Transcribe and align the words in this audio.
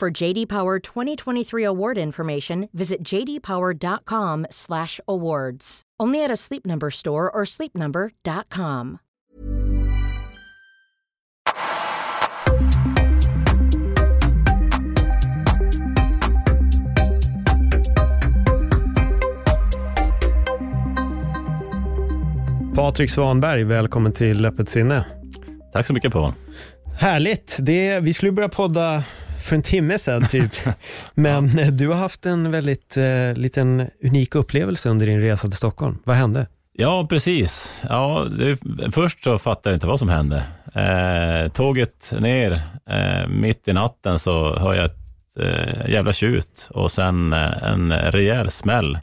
For 0.00 0.22
JD 0.22 0.48
Power 0.48 0.78
2023 0.78 1.66
award 1.66 1.98
information, 1.98 2.68
visit 2.72 3.04
jdpower.com/awards. 3.04 5.82
Only 6.02 6.24
at 6.24 6.30
a 6.30 6.36
Sleep 6.36 6.64
Number 6.64 6.90
store 6.90 7.30
or 7.30 7.44
sleepnumber.com. 7.44 8.98
Patrik 22.74 23.10
Svanberg, 23.10 23.64
välkommen 23.64 24.12
till 24.12 24.46
Öppet 24.46 24.68
sinne. 24.68 25.04
Tack 25.72 25.86
så 25.86 25.94
mycket 25.94 26.12
Paul. 26.12 26.32
Härligt. 26.98 27.56
Det, 27.60 28.00
vi 28.00 28.14
skulle 28.14 28.32
börja 28.32 28.48
podda 28.48 29.04
för 29.42 29.56
en 29.56 29.62
timme 29.62 29.98
sedan 29.98 30.26
typ. 30.28 30.52
Men 31.14 31.58
ja. 31.58 31.70
du 31.70 31.88
har 31.88 31.94
haft 31.96 32.26
en 32.26 32.50
väldigt 32.50 32.96
eh, 32.96 33.34
liten 33.34 33.90
unik 34.04 34.34
upplevelse 34.34 34.88
under 34.88 35.06
din 35.06 35.20
resa 35.20 35.48
till 35.48 35.56
Stockholm. 35.56 35.98
Vad 36.04 36.16
hände? 36.16 36.46
Ja, 36.72 37.06
precis. 37.06 37.80
Ja, 37.88 38.26
det, 38.38 38.58
först 38.92 39.24
så 39.24 39.38
fattade 39.38 39.70
jag 39.70 39.76
inte 39.76 39.86
vad 39.86 39.98
som 39.98 40.08
hände. 40.08 40.44
Eh, 40.74 41.52
tåget 41.52 42.12
ner, 42.18 42.62
eh, 42.90 43.28
mitt 43.28 43.68
i 43.68 43.72
natten 43.72 44.18
så 44.18 44.58
hör 44.58 44.74
jag 44.74 44.84
ett 44.84 44.98
eh, 45.40 45.90
jävla 45.90 46.12
tjut 46.12 46.68
och 46.70 46.90
sen 46.90 47.32
eh, 47.32 47.62
en 47.62 47.92
rejäl 47.92 48.50
smäll. 48.50 48.98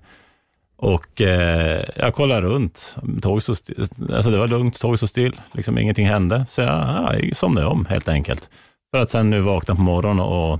Och 0.78 1.22
eh, 1.22 1.84
jag 1.96 2.14
kollade 2.14 2.42
runt, 2.42 2.96
stod 3.40 3.58
still. 3.58 3.88
Alltså 4.14 4.32
det 4.32 4.38
var 4.38 4.48
lugnt, 4.48 4.82
tåget 4.82 5.00
stod 5.00 5.10
still, 5.10 5.42
liksom 5.52 5.78
ingenting 5.78 6.08
hände. 6.08 6.46
Så 6.50 6.62
jag, 6.62 6.70
ja, 6.70 7.16
jag 7.20 7.36
somnade 7.36 7.68
om 7.68 7.86
helt 7.86 8.08
enkelt. 8.08 8.50
För 8.92 9.02
att 9.02 9.10
sen 9.10 9.30
nu 9.30 9.42
vakna 9.42 9.76
på 9.76 9.82
morgonen 9.82 10.26
och, 10.26 10.60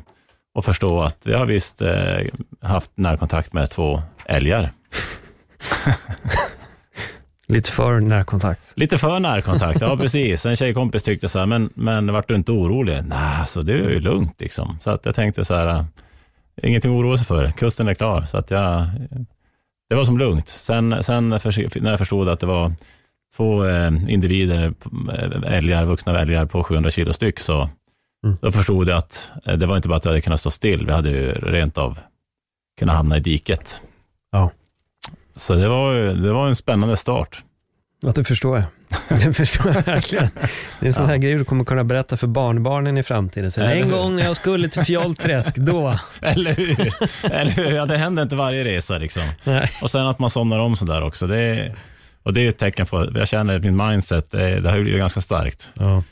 och 0.54 0.66
förstå 0.66 1.02
att 1.02 1.28
vi 1.28 1.34
har 1.34 1.46
visst 1.46 1.82
eh, 1.82 2.20
haft 2.62 2.92
närkontakt 2.96 3.54
med 3.54 3.70
två 3.70 4.02
älgar. 4.26 4.72
Lite 7.48 7.72
för 7.72 8.00
närkontakt. 8.00 8.74
Lite 8.76 8.98
för 8.98 9.20
närkontakt, 9.20 9.82
ja 9.82 9.98
precis. 9.98 10.46
En 10.46 10.56
tjejkompis 10.56 11.04
tyckte 11.04 11.30
så 11.30 11.40
här, 11.40 11.46
men, 11.46 11.70
men 11.74 12.14
vart 12.14 12.28
du 12.28 12.36
inte 12.36 12.52
orolig? 12.52 13.04
Nej, 13.06 13.48
så 13.48 13.62
det 13.62 13.74
är 13.74 13.90
ju 13.90 14.00
lugnt 14.00 14.42
liksom. 14.42 14.78
Så 14.82 14.90
att 14.90 15.06
jag 15.06 15.16
tänkte 15.16 15.46
så 15.46 15.56
här, 15.56 15.86
ingenting 16.64 16.92
att 16.92 17.00
oroa 17.00 17.18
sig 17.18 17.26
för, 17.28 17.52
kusten 17.52 17.88
är 17.88 17.94
klar. 17.94 18.22
Så 18.22 18.38
att 18.38 18.52
jag, 18.52 18.88
det 19.90 19.96
var 19.96 20.06
som 20.06 20.18
lugnt. 20.18 20.48
Sen, 20.48 21.04
sen 21.04 21.30
när 21.30 21.90
jag 21.90 22.00
förstod 22.00 22.30
att 22.30 22.40
det 22.40 22.46
var 22.46 22.74
två 23.36 23.66
eh, 23.66 23.92
individer, 24.08 24.74
eh, 25.14 25.54
älgar, 25.54 25.86
vuxna 25.86 26.20
älgar 26.20 26.46
på 26.46 26.64
700 26.64 26.92
kilo 26.92 27.14
styck, 27.14 27.40
så 27.40 27.70
mm. 28.26 28.38
då 28.42 28.52
förstod 28.52 28.90
jag 28.90 28.98
att 28.98 29.32
eh, 29.46 29.58
det 29.58 29.66
var 29.66 29.76
inte 29.76 29.88
bara 29.88 29.96
att 29.96 30.06
vi 30.06 30.10
hade 30.10 30.22
kunnat 30.22 30.40
stå 30.40 30.52
still, 30.52 30.86
vi 30.86 30.92
hade 30.92 31.10
ju 31.10 31.32
rent 31.32 31.78
av 31.78 32.00
kunnat 32.80 32.96
hamna 32.96 33.18
i 33.18 33.20
diket. 33.20 33.82
Ja. 34.32 34.52
Så 35.36 35.56
det 35.56 35.68
var, 35.68 35.94
det 35.94 36.34
var 36.34 36.48
en 36.48 36.56
spännande 36.56 36.98
start. 36.98 37.44
Ja, 38.02 38.12
det 38.12 38.24
förstår 38.24 38.58
jag. 38.58 38.66
Det 39.20 39.34
förstår 39.34 39.74
jag 39.74 39.86
verkligen. 39.86 40.30
Det 40.80 40.86
är 40.86 40.88
en 40.88 40.94
sån 40.94 41.04
ja. 41.04 41.10
här 41.10 41.18
grej 41.18 41.36
du 41.36 41.46
kommer 41.46 41.66
kunna 41.66 41.84
berätta 41.84 42.18
för 42.18 42.28
barnbarnen 42.28 42.98
i 42.98 43.04
framtiden. 43.04 43.52
Sen, 43.52 43.66
en 43.66 43.90
gång 43.90 44.16
när 44.16 44.24
jag 44.24 44.36
skulle 44.36 44.70
till 44.70 44.84
Fjollträsk, 44.84 45.56
då. 45.56 46.00
Eller 46.22 46.54
hur? 46.54 46.94
Eller 47.32 47.52
hur? 47.52 47.72
Ja, 47.72 47.86
det 47.86 47.98
händer 47.98 48.24
inte 48.24 48.36
varje 48.36 48.64
resa 48.64 48.98
liksom. 48.98 49.24
Nej. 49.44 49.70
Och 49.82 49.92
sen 49.92 50.08
att 50.08 50.20
man 50.20 50.30
somnar 50.30 50.60
om 50.60 50.76
sådär 50.76 51.02
också. 51.02 51.28
Det 51.28 51.38
är, 51.38 51.76
och 52.24 52.34
det 52.34 52.42
är 52.42 52.50
ett 52.50 52.58
tecken 52.58 52.86
på, 52.86 53.08
jag 53.16 53.28
känner 53.28 53.56
att 53.56 53.64
min 53.64 53.78
mindset, 53.78 54.32
det, 54.32 54.60
det 54.60 54.72
har 54.72 54.80
blivit 54.80 55.00
ganska 55.00 55.22
starkt. 55.22 55.72
Ja. 55.74 56.04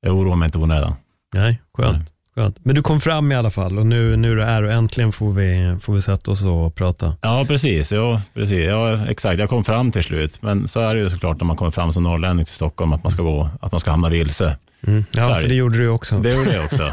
Jag 0.00 0.16
oroar 0.16 0.36
mig 0.36 0.46
inte 0.46 0.58
onödan. 0.58 0.94
Nej, 1.36 1.60
skönt. 1.74 2.12
Skönt. 2.36 2.56
Men 2.62 2.74
du 2.74 2.82
kom 2.82 3.00
fram 3.00 3.32
i 3.32 3.34
alla 3.34 3.50
fall 3.50 3.78
och 3.78 3.86
nu, 3.86 4.16
nu 4.16 4.42
är 4.42 4.62
och 4.62 4.72
äntligen 4.72 5.12
får 5.12 5.32
vi, 5.32 5.76
får 5.80 5.94
vi 5.94 6.02
sätta 6.02 6.30
oss 6.30 6.44
och 6.44 6.74
prata. 6.74 7.16
Ja, 7.20 7.44
precis. 7.48 7.92
Ja, 7.92 8.20
precis. 8.34 8.66
Ja, 8.66 9.06
exakt. 9.08 9.40
Jag 9.40 9.48
kom 9.48 9.64
fram 9.64 9.92
till 9.92 10.04
slut. 10.04 10.42
Men 10.42 10.68
så 10.68 10.80
är 10.80 10.94
det 10.94 11.00
ju 11.00 11.10
såklart 11.10 11.40
när 11.40 11.44
man 11.44 11.56
kommer 11.56 11.70
fram 11.70 11.92
som 11.92 12.02
norrlänning 12.02 12.44
till 12.44 12.54
Stockholm, 12.54 12.92
att 12.92 13.02
man 13.02 13.12
ska, 13.12 13.22
gå, 13.22 13.48
att 13.60 13.72
man 13.72 13.80
ska 13.80 13.90
hamna 13.90 14.08
vilse. 14.08 14.56
Mm. 14.86 15.04
Ja, 15.10 15.38
för 15.40 15.48
det 15.48 15.54
gjorde 15.54 15.78
du 15.78 15.88
också. 15.88 16.18
Det 16.18 16.32
gjorde 16.32 16.54
jag 16.54 16.64
också. 16.64 16.92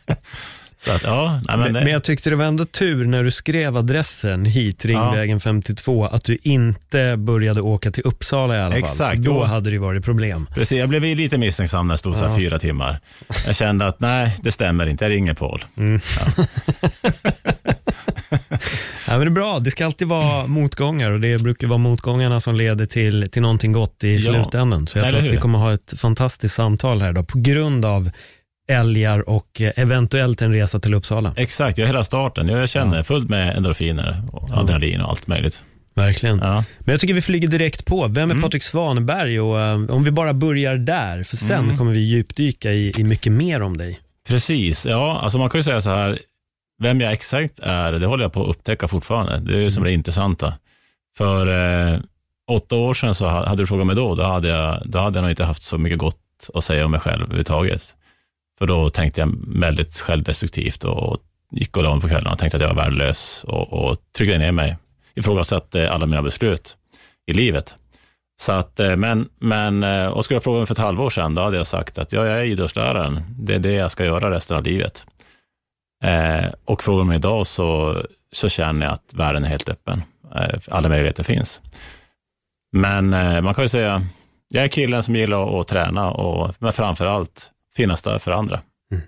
Att, 0.87 1.03
ja, 1.03 1.41
nej, 1.49 1.57
men, 1.57 1.61
men, 1.61 1.73
men, 1.73 1.93
jag 1.93 2.05
tyckte 2.05 2.31
det 2.31 2.37
var 2.37 2.45
ändå 2.45 2.65
tur 2.65 3.05
när 3.05 3.25
du 3.25 3.31
skrev 3.31 3.77
adressen 3.77 4.45
hit, 4.45 4.85
Ringvägen 4.85 5.37
ja. 5.37 5.41
52, 5.41 6.05
att 6.05 6.25
du 6.25 6.39
inte 6.43 7.17
började 7.17 7.61
åka 7.61 7.91
till 7.91 8.03
Uppsala 8.07 8.57
i 8.57 8.61
alla 8.61 8.71
fall. 8.71 8.79
Exakt. 8.79 9.23
Då 9.23 9.45
hade 9.45 9.71
det 9.71 9.79
varit 9.79 10.05
problem. 10.05 10.49
Precis, 10.55 10.79
jag 10.79 10.89
blev 10.89 11.03
lite 11.03 11.39
misstänksam 11.39 11.87
när 11.87 11.95
det 11.95 11.99
stod 11.99 12.17
så 12.17 12.29
här 12.29 12.37
fyra 12.37 12.59
timmar. 12.59 13.01
Jag 13.47 13.57
kände 13.57 13.87
att 13.87 14.01
nej, 14.01 14.37
det 14.43 14.53
stämmer 14.53 14.87
inte, 14.87 15.05
jag 15.05 15.11
ringer 15.11 15.35
Paul. 15.35 15.65
Mm. 15.77 16.01
Ja. 16.21 16.45
ja, 19.07 19.19
men 19.19 19.21
det 19.21 19.27
är 19.27 19.31
bra, 19.31 19.59
det 19.59 19.71
ska 19.71 19.87
alltid 19.87 20.09
vara 20.09 20.47
motgångar 20.47 21.11
och 21.11 21.21
det 21.21 21.43
brukar 21.43 21.67
vara 21.67 21.79
motgångarna 21.79 22.41
som 22.41 22.55
leder 22.55 22.87
till, 22.87 23.31
till 23.31 23.43
någonting 23.43 23.73
gott 23.73 24.05
i 24.05 24.17
ja. 24.17 24.33
slutändan. 24.33 24.87
Så 24.87 24.99
jag 24.99 25.07
Eller 25.07 25.19
tror 25.19 25.29
att 25.29 25.35
vi 25.35 25.41
kommer 25.41 25.59
ha 25.59 25.75
ett 25.75 25.95
fantastiskt 25.97 26.55
samtal 26.55 27.01
här 27.01 27.11
idag 27.11 27.29
på 27.29 27.39
grund 27.39 27.85
av 27.85 28.11
älgar 28.69 29.29
och 29.29 29.61
eh, 29.61 29.73
eventuellt 29.77 30.43
en 30.43 30.53
resa 30.53 30.81
till 30.81 30.95
Uppsala. 30.95 31.33
Exakt, 31.37 31.79
jag 31.79 31.87
hela 31.87 32.05
starten. 32.05 32.49
Jag 32.49 32.69
känner 32.69 32.97
ja. 32.97 33.05
fullt 33.05 33.31
med 33.31 33.57
endorfiner, 33.57 34.23
och 34.33 34.51
adrenalin 34.53 35.01
och 35.01 35.11
allt 35.11 35.27
möjligt. 35.27 35.65
Verkligen. 35.95 36.39
Ja. 36.39 36.65
Men 36.79 36.93
jag 36.93 37.01
tycker 37.01 37.15
vi 37.15 37.21
flyger 37.21 37.49
direkt 37.49 37.87
på. 37.87 38.07
Vem 38.07 38.31
är 38.31 38.35
mm. 38.35 38.43
Patrik 38.43 38.63
Svanberg? 38.63 39.41
Och, 39.41 39.57
um, 39.57 39.91
om 39.91 40.05
vi 40.05 40.11
bara 40.11 40.35
börjar 40.35 40.77
där, 40.77 41.23
för 41.23 41.37
sen 41.37 41.65
mm. 41.65 41.79
kommer 41.79 41.93
vi 41.93 42.01
djupdyka 42.01 42.73
i, 42.73 42.93
i 42.99 43.05
mycket 43.05 43.33
mer 43.33 43.63
om 43.63 43.77
dig. 43.77 44.01
Precis, 44.29 44.87
ja, 44.87 45.19
alltså 45.23 45.39
man 45.39 45.51
kan 45.51 45.59
ju 45.59 45.63
säga 45.63 45.81
så 45.81 45.91
här, 45.91 46.19
vem 46.83 47.01
jag 47.01 47.13
exakt 47.13 47.59
är, 47.59 47.93
det 47.93 48.07
håller 48.07 48.25
jag 48.25 48.33
på 48.33 48.43
att 48.43 48.49
upptäcka 48.49 48.89
fortfarande. 48.89 49.39
Det 49.39 49.59
är 49.59 49.63
ju 49.63 49.71
som 49.71 49.83
mm. 49.83 49.91
det 49.91 49.95
intressanta. 49.95 50.55
För 51.17 51.49
eh, 51.93 52.01
åtta 52.51 52.77
år 52.77 52.95
sedan 52.95 53.15
så 53.15 53.29
hade 53.29 53.63
du 53.63 53.67
frågat 53.67 53.87
mig 53.87 53.97
då, 53.97 54.15
då 54.15 54.23
hade, 54.23 54.49
jag, 54.49 54.83
då 54.85 54.99
hade 54.99 55.19
jag 55.19 55.23
nog 55.23 55.33
inte 55.33 55.45
haft 55.45 55.63
så 55.63 55.79
mycket 55.79 55.99
gott 55.99 56.51
att 56.55 56.65
säga 56.65 56.85
om 56.85 56.91
mig 56.91 57.01
själv 57.01 57.23
överhuvudtaget. 57.23 57.95
För 58.59 58.67
då 58.67 58.91
tänkte 58.91 59.21
jag 59.21 59.35
väldigt 59.47 59.95
självdestruktivt 59.95 60.85
och 60.85 61.19
gick 61.51 61.77
och 61.77 61.83
la 61.83 61.93
mig 61.93 62.01
på 62.01 62.09
kvällen 62.09 62.33
och 62.33 62.39
tänkte 62.39 62.57
att 62.57 62.63
jag 62.63 62.75
var 62.75 62.85
värdelös 62.85 63.45
och, 63.49 63.73
och 63.73 63.97
tryckte 64.17 64.39
ner 64.39 64.53
mig. 64.53 64.77
Ifrågasatte 65.15 65.85
eh, 65.85 65.95
alla 65.95 66.07
mina 66.07 66.23
beslut 66.23 66.77
i 67.27 67.33
livet. 67.33 67.77
Så 68.41 68.53
att, 68.53 68.81
eh, 68.81 68.97
men, 68.97 69.29
men, 69.39 69.83
eh, 69.85 70.07
och 70.07 70.25
skulle 70.25 70.37
jag 70.37 70.43
fråga 70.43 70.59
mig 70.59 70.67
för 70.67 70.75
ett 70.75 70.79
halvår 70.79 71.11
sedan, 71.11 71.35
då 71.35 71.43
hade 71.43 71.57
jag 71.57 71.67
sagt 71.67 71.99
att 71.99 72.13
ja, 72.13 72.27
jag 72.27 72.39
är 72.39 72.45
idrottsläraren. 72.45 73.21
Det 73.39 73.55
är 73.55 73.59
det 73.59 73.73
jag 73.73 73.91
ska 73.91 74.05
göra 74.05 74.31
resten 74.31 74.57
av 74.57 74.63
livet. 74.63 75.07
Eh, 76.05 76.47
och 76.65 76.83
frågar 76.83 77.05
mig 77.05 77.17
idag 77.17 77.47
så, 77.47 78.03
så 78.33 78.49
känner 78.49 78.87
jag 78.87 78.93
att 78.93 79.15
världen 79.15 79.45
är 79.45 79.49
helt 79.49 79.69
öppen. 79.69 80.03
Eh, 80.35 80.59
alla 80.71 80.89
möjligheter 80.89 81.23
finns. 81.23 81.61
Men 82.73 83.15
eh, 83.15 83.41
man 83.41 83.55
kan 83.55 83.65
ju 83.65 83.69
säga, 83.69 84.03
jag 84.49 84.65
är 84.65 84.69
killen 84.69 85.03
som 85.03 85.17
gillar 85.17 85.43
att, 85.43 85.55
att 85.55 85.69
träna, 85.69 86.11
och, 86.11 86.55
men 86.59 86.73
framför 86.73 87.07
allt 87.07 87.51
finnas 87.79 88.03
där 88.03 88.19
för 88.19 88.31
andra. 88.31 88.61
Mm. 88.93 89.03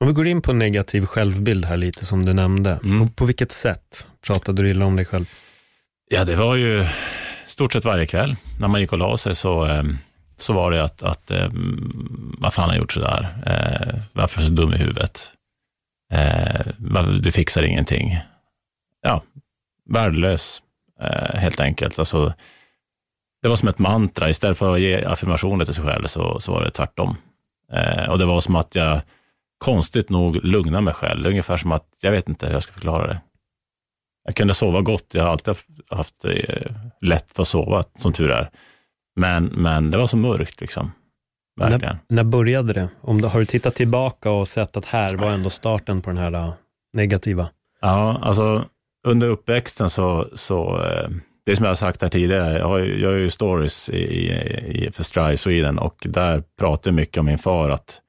Om 0.00 0.06
vi 0.06 0.12
går 0.12 0.26
in 0.26 0.42
på 0.42 0.52
negativ 0.52 1.06
självbild 1.06 1.64
här 1.64 1.76
lite 1.76 2.06
som 2.06 2.24
du 2.24 2.32
nämnde. 2.32 2.80
Mm. 2.84 2.98
På, 2.98 3.14
på 3.14 3.24
vilket 3.24 3.52
sätt 3.52 4.06
pratade 4.26 4.62
du 4.62 4.70
illa 4.70 4.84
om 4.84 4.96
dig 4.96 5.04
själv? 5.04 5.30
Ja, 6.10 6.24
det 6.24 6.36
var 6.36 6.56
ju 6.56 6.84
stort 7.46 7.72
sett 7.72 7.84
varje 7.84 8.06
kväll. 8.06 8.36
När 8.60 8.68
man 8.68 8.80
gick 8.80 8.92
och 8.92 8.98
la 8.98 9.16
sig 9.16 9.34
så, 9.34 9.66
eh, 9.66 9.82
så 10.36 10.52
var 10.52 10.70
det 10.70 10.84
att, 10.84 11.02
att 11.02 11.30
eh, 11.30 11.48
vad 12.38 12.54
fan 12.54 12.64
har 12.64 12.74
jag 12.74 12.80
gjort 12.80 12.92
sådär? 12.92 13.28
Eh, 13.46 14.00
varför 14.12 14.38
är 14.38 14.42
du 14.42 14.48
så 14.48 14.54
dum 14.54 14.74
i 14.74 14.76
huvudet? 14.76 15.32
du 17.20 17.32
fixar 17.32 17.62
ingenting. 17.62 18.18
Ja, 19.02 19.22
värdelös 19.90 20.62
helt 21.34 21.60
enkelt. 21.60 21.98
Alltså, 21.98 22.32
det 23.42 23.48
var 23.48 23.56
som 23.56 23.68
ett 23.68 23.78
mantra. 23.78 24.30
Istället 24.30 24.58
för 24.58 24.74
att 24.74 24.80
ge 24.80 25.04
affirmationer 25.04 25.64
till 25.64 25.74
sig 25.74 25.84
själv 25.84 26.06
så, 26.06 26.40
så 26.40 26.52
var 26.52 26.64
det 26.64 26.70
tvärtom. 26.70 27.16
Eh, 27.72 28.10
och 28.10 28.18
det 28.18 28.24
var 28.24 28.40
som 28.40 28.56
att 28.56 28.74
jag 28.74 29.00
konstigt 29.58 30.10
nog 30.10 30.44
lugnade 30.44 30.84
mig 30.84 30.94
själv. 30.94 31.26
Ungefär 31.26 31.56
som 31.56 31.72
att, 31.72 31.86
jag 32.00 32.10
vet 32.10 32.28
inte 32.28 32.46
hur 32.46 32.52
jag 32.52 32.62
ska 32.62 32.72
förklara 32.72 33.06
det. 33.06 33.20
Jag 34.24 34.34
kunde 34.34 34.54
sova 34.54 34.80
gott. 34.80 35.14
Jag 35.14 35.22
har 35.22 35.30
alltid 35.30 35.54
haft 35.88 36.24
eh, 36.24 36.72
lätt 37.00 37.36
för 37.36 37.42
att 37.42 37.48
sova, 37.48 37.82
som 37.94 38.12
tur 38.12 38.30
är. 38.30 38.50
Men, 39.16 39.44
men 39.44 39.90
det 39.90 39.98
var 39.98 40.06
så 40.06 40.16
mörkt 40.16 40.60
liksom. 40.60 40.92
Verkligen. 41.60 41.96
När, 42.08 42.16
när 42.16 42.24
började 42.24 42.72
det? 42.72 42.88
Om 43.00 43.20
du, 43.20 43.28
har 43.28 43.40
du 43.40 43.46
tittat 43.46 43.74
tillbaka 43.74 44.30
och 44.30 44.48
sett 44.48 44.76
att 44.76 44.84
här 44.84 45.16
var 45.16 45.30
ändå 45.30 45.50
starten 45.50 46.02
på 46.02 46.10
den 46.10 46.18
här 46.18 46.34
uh, 46.34 46.52
negativa? 46.92 47.48
Ja, 47.80 48.18
alltså 48.22 48.64
under 49.06 49.28
uppväxten 49.28 49.90
så, 49.90 50.26
så 50.34 50.82
eh, 50.82 51.08
det 51.46 51.56
som 51.56 51.64
jag 51.64 51.70
har 51.70 51.74
sagt 51.74 52.02
här 52.02 52.08
tidigare, 52.08 52.58
jag, 52.58 52.66
har, 52.66 52.78
jag 52.78 52.98
gör 52.98 53.16
ju 53.16 53.30
stories 53.30 53.88
i, 53.88 54.02
i, 54.02 54.90
för 54.92 55.04
Strive 55.04 55.36
Sweden 55.36 55.78
och 55.78 55.96
där 56.00 56.42
pratar 56.58 56.90
jag 56.90 56.94
mycket 56.94 57.18
om 57.18 57.26
min 57.26 57.38
far, 57.38 57.70
att 57.70 58.00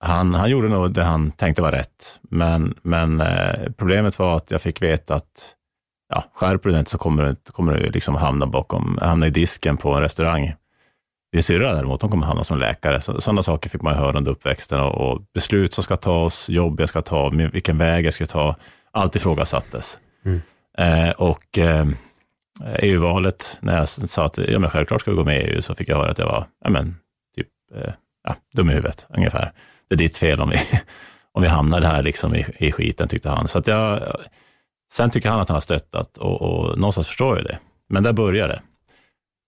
han, 0.00 0.34
han 0.34 0.50
gjorde 0.50 0.68
nog 0.68 0.92
det 0.92 1.02
han 1.02 1.30
tänkte 1.30 1.62
var 1.62 1.72
rätt, 1.72 2.20
men, 2.22 2.74
men 2.82 3.20
eh, 3.20 3.72
problemet 3.76 4.18
var 4.18 4.36
att 4.36 4.50
jag 4.50 4.62
fick 4.62 4.82
veta 4.82 5.14
att 5.14 5.54
ja, 6.08 6.24
skärper 6.34 6.68
du 6.68 6.70
dig 6.70 6.78
inte 6.78 6.90
så 6.90 6.98
kommer 6.98 7.24
du, 7.24 7.52
kommer 7.52 7.74
du 7.74 7.90
liksom 7.90 8.14
hamna 8.14 8.46
bakom, 8.46 8.98
hamna 9.02 9.26
i 9.26 9.30
disken 9.30 9.76
på 9.76 9.94
en 9.94 10.00
restaurang. 10.02 10.54
Din 11.32 11.42
syrra 11.42 11.74
däremot, 11.74 12.02
hon 12.02 12.10
kommer 12.10 12.26
hamna 12.26 12.44
som 12.44 12.58
läkare. 12.58 13.00
Så, 13.00 13.20
sådana 13.20 13.42
saker 13.42 13.70
fick 13.70 13.82
man 13.82 13.94
höra 13.94 14.18
under 14.18 14.32
uppväxten 14.32 14.80
och, 14.80 15.10
och, 15.10 15.22
beslut 15.34 15.72
som 15.72 15.84
ska 15.84 15.96
tas, 15.96 16.48
jobb 16.48 16.80
jag 16.80 16.88
ska 16.88 17.02
ta, 17.02 17.28
vilken 17.28 17.78
väg 17.78 18.06
jag 18.06 18.14
ska 18.14 18.26
ta, 18.26 18.56
allt 18.90 19.16
ifrågasattes. 19.16 19.98
Mm. 20.24 20.40
Eh, 20.78 21.10
och 21.10 21.58
eh, 21.58 21.86
Eh, 22.62 22.76
EU-valet, 22.82 23.58
när 23.60 23.76
jag 23.76 23.88
sa 23.88 24.24
att 24.24 24.38
ja, 24.38 24.58
men 24.58 24.70
självklart 24.70 25.00
ska 25.00 25.10
vi 25.10 25.16
gå 25.16 25.24
med 25.24 25.40
i 25.40 25.44
EU, 25.44 25.62
så 25.62 25.74
fick 25.74 25.88
jag 25.88 25.96
höra 25.96 26.10
att 26.10 26.18
jag 26.18 26.26
var 26.26 26.46
ja, 26.64 26.70
men, 26.70 26.96
typ, 27.36 27.48
eh, 27.74 27.92
ja, 28.24 28.36
dum 28.52 28.70
i 28.70 28.72
huvudet, 28.72 29.06
ungefär. 29.08 29.52
Det 29.88 29.94
är 29.94 29.98
ditt 29.98 30.16
fel 30.16 30.40
om 30.40 30.50
vi, 30.50 30.58
om 31.32 31.42
vi 31.42 31.48
hamnar 31.48 31.80
här 31.80 32.02
liksom 32.02 32.34
i, 32.34 32.46
i 32.58 32.72
skiten, 32.72 33.08
tyckte 33.08 33.30
han. 33.30 33.48
Så 33.48 33.58
att 33.58 33.66
jag, 33.66 34.02
sen 34.92 35.10
tycker 35.10 35.28
han 35.28 35.40
att 35.40 35.48
han 35.48 35.56
har 35.56 35.60
stöttat 35.60 36.18
och, 36.18 36.42
och 36.42 36.78
någonstans 36.78 37.06
förstår 37.06 37.36
jag 37.36 37.46
det. 37.46 37.58
Men 37.88 38.02
där 38.02 38.12
börjar 38.12 38.48
det. 38.48 38.62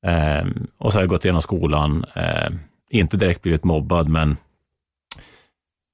Eh, 0.07 0.47
och 0.79 0.93
så 0.93 0.99
har 0.99 1.03
jag 1.03 1.09
gått 1.09 1.25
igenom 1.25 1.43
skolan, 1.43 2.05
eh, 2.15 2.51
inte 2.91 3.17
direkt 3.17 3.43
blivit 3.43 3.65
mobbad, 3.65 4.09
men, 4.09 4.37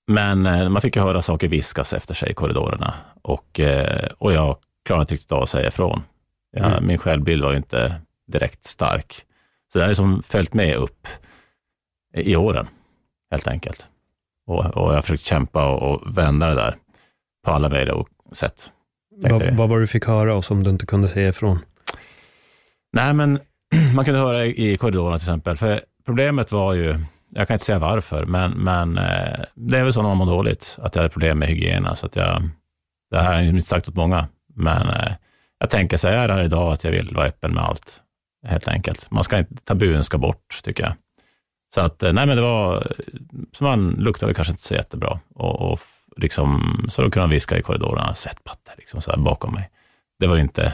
men 0.06 0.47
eh, 0.47 0.69
man 0.69 0.82
fick 0.82 0.97
ju 0.97 1.03
höra 1.03 1.23
saker 1.23 1.49
viskas 1.49 1.93
efter 1.93 2.14
sig 2.14 2.31
i 2.31 2.35
korridorerna 2.35 2.94
och, 3.23 3.61
eh, 3.61 4.09
och 4.19 4.32
jag 4.32 4.56
klarade 4.85 5.03
inte 5.03 5.14
riktigt 5.14 5.32
av 5.32 5.43
att 5.43 5.49
säga 5.49 5.69
ifrån. 5.69 6.03
Ja, 6.52 6.64
mm. 6.64 6.87
Min 6.87 6.99
självbild 6.99 7.43
var 7.43 7.50
ju 7.50 7.56
inte 7.56 8.00
direkt 8.26 8.64
stark. 8.64 9.25
Så 9.72 9.78
det 9.78 9.84
har 9.84 9.88
liksom 9.88 10.22
följt 10.22 10.54
med 10.54 10.76
upp 10.76 11.06
i 12.14 12.37
åren, 12.37 12.66
helt 13.31 13.46
enkelt. 13.46 13.87
Och, 14.46 14.64
och 14.64 14.90
jag 14.90 14.94
har 14.94 15.02
försökt 15.02 15.25
kämpa 15.25 15.69
och, 15.69 15.93
och 15.93 16.19
vända 16.19 16.46
det 16.46 16.54
där 16.54 16.76
på 17.44 17.50
alla 17.50 17.69
möjliga 17.69 18.04
sätt. 18.32 18.72
Va, 19.16 19.40
vad 19.52 19.69
var 19.69 19.76
det 19.76 19.82
du 19.82 19.87
fick 19.87 20.06
höra 20.06 20.34
och 20.34 20.44
som 20.44 20.62
du 20.62 20.70
inte 20.70 20.87
kunde 20.87 21.08
säga 21.08 21.28
ifrån? 21.28 21.58
Nej, 22.93 23.14
men 23.14 23.38
man 23.94 24.04
kunde 24.04 24.20
höra 24.20 24.46
i 24.46 24.76
korridorerna 24.76 25.19
till 25.19 25.25
exempel. 25.25 25.56
För 25.56 25.81
problemet 26.04 26.52
var 26.52 26.75
ju, 26.75 26.99
jag 27.28 27.49
kan 27.49 27.54
inte 27.54 27.64
säga 27.64 27.78
varför, 27.78 28.25
men, 28.25 28.50
men 28.50 28.99
eh, 28.99 29.44
det 29.54 29.78
är 29.78 29.84
väl 29.84 29.93
så 29.93 30.02
när 30.02 30.08
man 30.08 30.16
mår 30.16 30.26
dåligt, 30.26 30.78
att 30.82 30.94
jag 30.94 31.02
hade 31.02 31.12
problem 31.12 31.38
med 31.38 31.49
hygienen. 31.49 31.96
Så 31.96 32.06
att 32.06 32.16
jag, 32.16 32.43
det 33.10 33.19
här 33.19 33.25
har 33.25 33.34
jag 33.34 33.46
inte 33.46 33.69
sagt 33.69 33.88
åt 33.88 33.94
många, 33.94 34.28
men 34.54 34.88
eh, 34.88 35.12
jag 35.62 35.70
tänker 35.70 35.97
så 35.97 36.09
här 36.09 36.43
idag 36.43 36.73
att 36.73 36.85
jag 36.85 36.91
vill 36.91 37.14
vara 37.14 37.26
öppen 37.26 37.55
med 37.55 37.64
allt, 37.64 38.00
helt 38.47 38.69
enkelt. 38.69 39.11
Man 39.11 39.25
ska 39.25 39.38
inte, 39.38 39.56
tabun 39.64 40.05
ska 40.05 40.19
bort, 40.19 40.61
tycker 40.62 40.82
jag. 40.82 40.93
Så 41.75 41.81
att, 41.81 42.03
eh, 42.03 42.12
nej 42.12 42.26
men 42.26 42.37
det 42.37 42.43
var, 42.43 42.93
så 43.53 43.64
man 43.64 43.91
luktade 43.91 44.35
kanske 44.35 44.53
inte 44.53 44.62
så 44.62 44.75
jättebra. 44.75 45.20
Och, 45.35 45.73
och 45.73 45.81
liksom, 46.17 46.76
så 46.88 47.03
då 47.03 47.11
kunde 47.11 47.23
man 47.23 47.31
viska 47.31 47.59
i 47.59 47.62
korridorerna, 47.62 48.14
svettpatte 48.14 48.73
liksom 48.76 49.00
så 49.00 49.11
här 49.11 49.19
bakom 49.19 49.55
mig. 49.55 49.70
Det 50.19 50.26
var 50.26 50.35
ju 50.35 50.43
inte, 50.43 50.73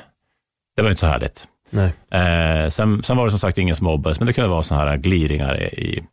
det 0.77 0.83
var 0.83 0.91
inte 0.91 1.01
så 1.01 1.07
härligt. 1.07 1.49
Nej. 1.71 1.93
Eh, 2.11 2.69
sen, 2.69 3.03
sen 3.03 3.17
var 3.17 3.25
det 3.25 3.31
som 3.31 3.41
sagt 3.41 3.59
ingen 3.59 3.77
som 3.77 3.85
mobbades, 3.85 4.21
men 4.21 4.27
det 4.27 4.33
kunde 4.33 4.51
vara 4.51 4.63
sådana 4.63 4.91
här 4.91 4.97
gliringar 4.97 5.63
i, 5.63 5.67
i 5.67 6.05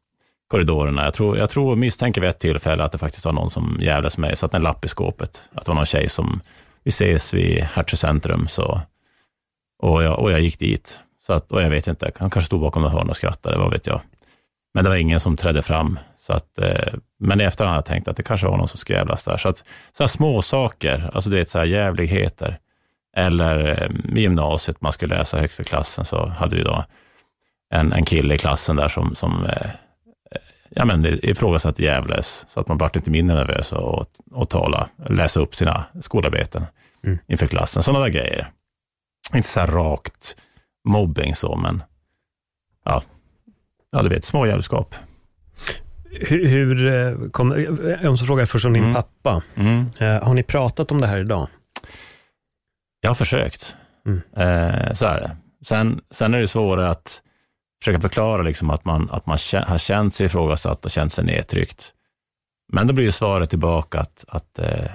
korridorerna. 0.48 1.06
Jag 1.06 1.13
tror, 1.13 1.38
jag 1.38 1.50
tror, 1.50 1.75
misstänker 1.75 2.22
vid 2.22 2.30
ett 2.30 2.39
tillfälle 2.39 2.83
att 2.83 2.92
det 2.92 2.98
faktiskt 2.98 3.25
var 3.25 3.33
någon 3.33 3.50
som 3.50 3.77
jävlades 3.81 4.18
med 4.18 4.27
mig, 4.27 4.36
satte 4.36 4.57
en 4.57 4.63
lapp 4.63 4.86
i 4.86 4.88
skåpet. 4.88 5.42
Att 5.54 5.66
det 5.66 5.69
var 5.69 5.75
någon 5.75 5.86
tjej 5.86 6.10
som, 6.10 6.42
vi 6.86 6.90
ses 6.90 7.34
vid 7.34 7.64
Hertsö 7.64 7.98
centrum, 7.98 8.48
så, 8.48 8.82
och, 9.80 10.04
jag, 10.04 10.20
och 10.20 10.32
jag 10.32 10.40
gick 10.40 10.60
dit. 10.60 11.00
Så 11.26 11.34
att, 11.34 11.52
och 11.52 11.62
jag 11.62 11.70
vet 11.70 11.88
inte, 11.88 12.12
han 12.16 12.30
kanske 12.30 12.46
stod 12.48 12.62
bakom 12.62 12.82
något 12.82 12.92
hörn 12.92 13.10
och 13.10 13.16
skrattade, 13.16 13.58
vad 13.58 13.72
vet 13.72 13.88
jag. 13.88 14.02
Men 14.74 14.84
det 14.84 14.90
var 14.90 14.98
ingen 14.98 15.20
som 15.20 15.38
trädde 15.38 15.62
fram. 15.62 16.00
Så 16.16 16.34
att, 16.34 16.60
eh, 16.60 16.94
men 17.20 17.42
i 17.42 17.44
efterhand 17.44 17.72
har 17.72 17.78
jag 17.78 17.86
tänkt 17.86 18.08
att 18.08 18.18
det 18.18 18.24
kanske 18.24 18.48
var 18.48 18.58
någon 18.58 18.68
som 18.68 18.78
skulle 18.78 19.00
jävlas 19.00 19.24
där. 19.24 19.38
Så 19.38 19.50
att 19.50 19.64
så 19.98 20.08
små 20.08 20.42
saker, 20.42 21.10
alltså 21.14 21.30
det 21.30 21.40
är 21.40 21.46
så 21.46 21.60
här 21.60 21.66
jävligheter. 21.66 22.60
Eller 23.18 23.84
eh, 23.84 24.18
i 24.18 24.22
gymnasiet, 24.22 24.82
man 24.82 24.92
skulle 24.92 25.18
läsa 25.18 25.40
högt 25.40 25.54
för 25.54 25.64
klassen, 25.64 26.06
så 26.06 26.28
hade 26.28 26.56
vi 26.56 26.64
då 26.64 26.84
en, 27.70 27.94
en 27.94 28.06
kille 28.06 28.36
i 28.36 28.38
klassen 28.38 28.76
där 28.76 28.88
som, 28.88 29.16
som 29.16 29.46
eh, 29.46 29.70
ja, 30.75 30.86
men 30.86 31.06
ifrågasatte 31.25 31.83
djävules, 31.83 32.45
så 32.48 32.60
att 32.60 32.68
man 32.68 32.77
vart 32.77 32.95
inte 32.95 33.12
mindre 33.12 33.36
nervös 33.36 33.72
och, 33.72 34.06
och 34.31 34.50
tala, 34.50 34.89
läsa 35.10 35.39
upp 35.39 35.56
sina 35.56 35.86
skolarbeten 36.01 36.66
mm. 37.04 37.19
inför 37.27 37.48
klassen. 37.48 37.83
Sådana 37.83 38.06
där 38.06 38.12
grejer. 38.12 38.51
Inte 39.36 39.48
så 39.48 39.60
här 39.60 39.68
rakt 39.68 40.36
mobbing 40.88 41.36
så, 41.36 41.56
men 41.56 41.83
ja, 42.86 43.04
ja 43.92 44.01
du 44.01 44.10
vet, 44.10 44.25
små 44.25 44.45
jävelskap. 44.45 44.95
Hur, 46.12 46.48
hur 46.48 46.88
eh, 46.88 47.30
kom, 47.31 47.51
jag 48.01 48.12
måste 48.12 48.25
fråga 48.25 48.45
först 48.45 48.66
om 48.66 48.74
din 48.74 48.83
mm. 48.83 48.94
pappa. 48.94 49.44
Mm. 49.56 49.89
Eh, 49.98 50.24
har 50.24 50.33
ni 50.33 50.44
pratat 50.44 50.92
om 50.92 51.01
det 51.01 51.07
här 51.07 51.18
idag? 51.18 51.48
Jag 53.01 53.10
har 53.10 53.16
försökt. 53.16 53.75
Mm. 54.06 54.22
Eh, 54.36 54.94
så 54.94 55.06
är 55.06 55.19
det. 55.19 55.38
Sen, 55.66 56.01
sen 56.12 56.33
är 56.33 56.39
det 56.39 56.48
svårare 56.48 56.89
att 56.89 57.22
försöka 57.86 58.02
förklara 58.02 58.42
liksom 58.42 58.70
att 58.70 58.86
man, 58.86 59.10
att 59.12 59.26
man 59.26 59.38
har 59.68 59.78
känt 59.78 60.14
sig 60.14 60.26
ifrågasatt 60.26 60.86
och 60.86 60.92
känt 60.92 61.14
sig 61.14 61.26
nedtryckt. 61.26 61.94
Men 62.74 62.88
då 62.88 62.94
blir 62.94 63.06
ju 63.06 63.12
svaret 63.12 63.50
tillbaka 63.50 64.00
att, 64.00 64.26
att 64.28 64.60
eh, 64.60 64.86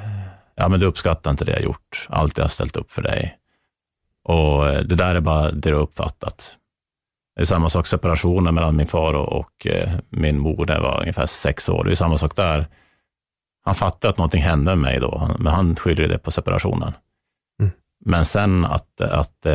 ja, 0.54 0.68
men 0.68 0.80
du 0.80 0.86
uppskattar 0.86 1.30
inte 1.30 1.44
det 1.44 1.52
jag 1.52 1.62
gjort, 1.62 2.06
allt 2.08 2.38
jag 2.38 2.44
har 2.44 2.48
ställt 2.48 2.76
upp 2.76 2.92
för 2.92 3.02
dig. 3.02 3.38
Och 4.24 4.68
eh, 4.68 4.82
det 4.82 4.94
där 4.94 5.14
är 5.14 5.20
bara 5.20 5.50
det 5.50 5.68
du 5.68 5.74
har 5.74 5.82
uppfattat. 5.82 6.56
Det 7.36 7.42
är 7.42 7.46
samma 7.46 7.68
sak 7.68 7.86
separationen 7.86 8.54
mellan 8.54 8.76
min 8.76 8.86
far 8.86 9.14
och, 9.14 9.32
och 9.32 9.66
eh, 9.66 9.92
min 10.08 10.38
mor 10.38 10.66
när 10.66 10.74
jag 10.74 10.82
var 10.82 11.00
ungefär 11.00 11.26
sex 11.26 11.68
år. 11.68 11.84
Det 11.84 11.90
är 11.90 11.94
samma 11.94 12.18
sak 12.18 12.36
där. 12.36 12.68
Han 13.64 13.74
fattade 13.74 14.10
att 14.10 14.18
någonting 14.18 14.42
hände 14.42 14.70
med 14.70 14.78
mig 14.78 15.00
då, 15.00 15.30
men 15.38 15.52
han 15.52 15.76
skyller 15.76 16.08
det 16.08 16.18
på 16.18 16.30
separationen. 16.30 16.92
Mm. 17.60 17.72
Men 18.04 18.24
sen 18.24 18.64
att, 18.64 19.00
att 19.00 19.46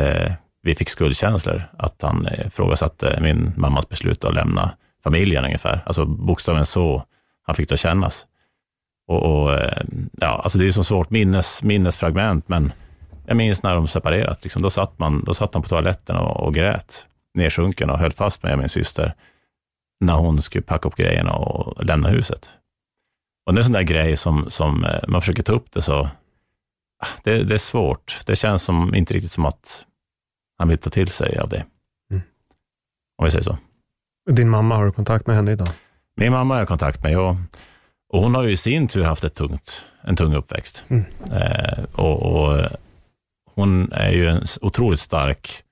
vi 0.66 0.74
fick 0.74 0.90
skuldkänslor, 0.90 1.62
att 1.78 2.02
han 2.02 2.26
eh, 2.26 2.46
ifrågasatte 2.46 3.18
min 3.22 3.52
mammas 3.56 3.88
beslut 3.88 4.24
att 4.24 4.34
lämna 4.34 4.76
familjen 5.04 5.44
ungefär. 5.44 5.82
Alltså 5.86 6.04
bokstaven 6.04 6.66
så 6.66 7.04
han 7.42 7.54
fick 7.54 7.68
det 7.68 7.72
att 7.72 7.80
kännas. 7.80 8.26
Och, 9.08 9.22
och, 9.22 9.54
eh, 9.54 9.82
ja, 10.12 10.40
alltså 10.44 10.58
det 10.58 10.66
är 10.66 10.72
så 10.72 10.84
svårt 10.84 11.10
minnes, 11.10 11.62
minnesfragment, 11.62 12.48
men 12.48 12.72
jag 13.26 13.36
minns 13.36 13.62
när 13.62 13.74
de 13.74 13.88
separerat. 13.88 14.42
Liksom, 14.42 14.62
då, 14.62 14.70
satt 14.70 14.98
man, 14.98 15.24
då 15.24 15.34
satt 15.34 15.54
han 15.54 15.62
på 15.62 15.68
toaletten 15.68 16.16
och, 16.16 16.40
och 16.40 16.54
grät, 16.54 17.06
nersjunken 17.34 17.90
och 17.90 17.98
höll 17.98 18.12
fast 18.12 18.42
mig 18.42 18.52
och 18.52 18.58
min 18.58 18.68
syster 18.68 19.14
när 20.00 20.14
hon 20.14 20.42
skulle 20.42 20.62
packa 20.62 20.88
upp 20.88 20.96
grejerna 20.96 21.32
och 21.32 21.84
lämna 21.84 22.08
huset. 22.08 22.50
Och 23.46 23.54
det 23.54 23.58
är 23.58 23.60
en 23.60 23.64
sån 23.64 23.72
där 23.72 23.82
grej 23.82 24.16
som, 24.16 24.50
som 24.50 24.84
eh, 24.84 25.00
man 25.08 25.20
försöker 25.20 25.42
ta 25.42 25.52
upp 25.52 25.72
det 25.72 25.82
så, 25.82 26.00
ah, 27.02 27.08
det, 27.24 27.44
det 27.44 27.54
är 27.54 27.58
svårt. 27.58 28.20
Det 28.26 28.36
känns 28.36 28.62
som, 28.62 28.94
inte 28.94 29.14
riktigt 29.14 29.32
som 29.32 29.44
att 29.44 29.86
han 30.58 30.68
vill 30.68 30.78
ta 30.78 30.90
till 30.90 31.08
sig 31.08 31.38
av 31.38 31.48
det. 31.48 31.64
Mm. 32.10 32.22
Om 33.18 33.24
vi 33.24 33.30
säger 33.30 33.44
så. 33.44 33.58
Din 34.30 34.48
mamma, 34.48 34.76
har 34.76 34.84
du 34.84 34.92
kontakt 34.92 35.26
med 35.26 35.36
henne 35.36 35.52
idag? 35.52 35.68
Min 36.16 36.32
mamma 36.32 36.54
har 36.54 36.58
jag 36.58 36.68
kontakt 36.68 37.02
med 37.02 37.18
och, 37.18 37.36
och 38.12 38.20
hon 38.22 38.34
har 38.34 38.42
ju 38.42 38.50
i 38.50 38.56
sin 38.56 38.88
tur 38.88 39.04
haft 39.04 39.24
ett 39.24 39.34
tungt, 39.34 39.84
en 40.02 40.16
tung 40.16 40.34
uppväxt. 40.34 40.84
Mm. 40.88 41.04
Eh, 41.32 41.84
och, 41.94 42.22
och, 42.22 42.68
hon 43.54 43.92
är 43.92 44.10
ju 44.10 44.28
en 44.28 44.42
otroligt 44.60 45.00
stark, 45.00 45.62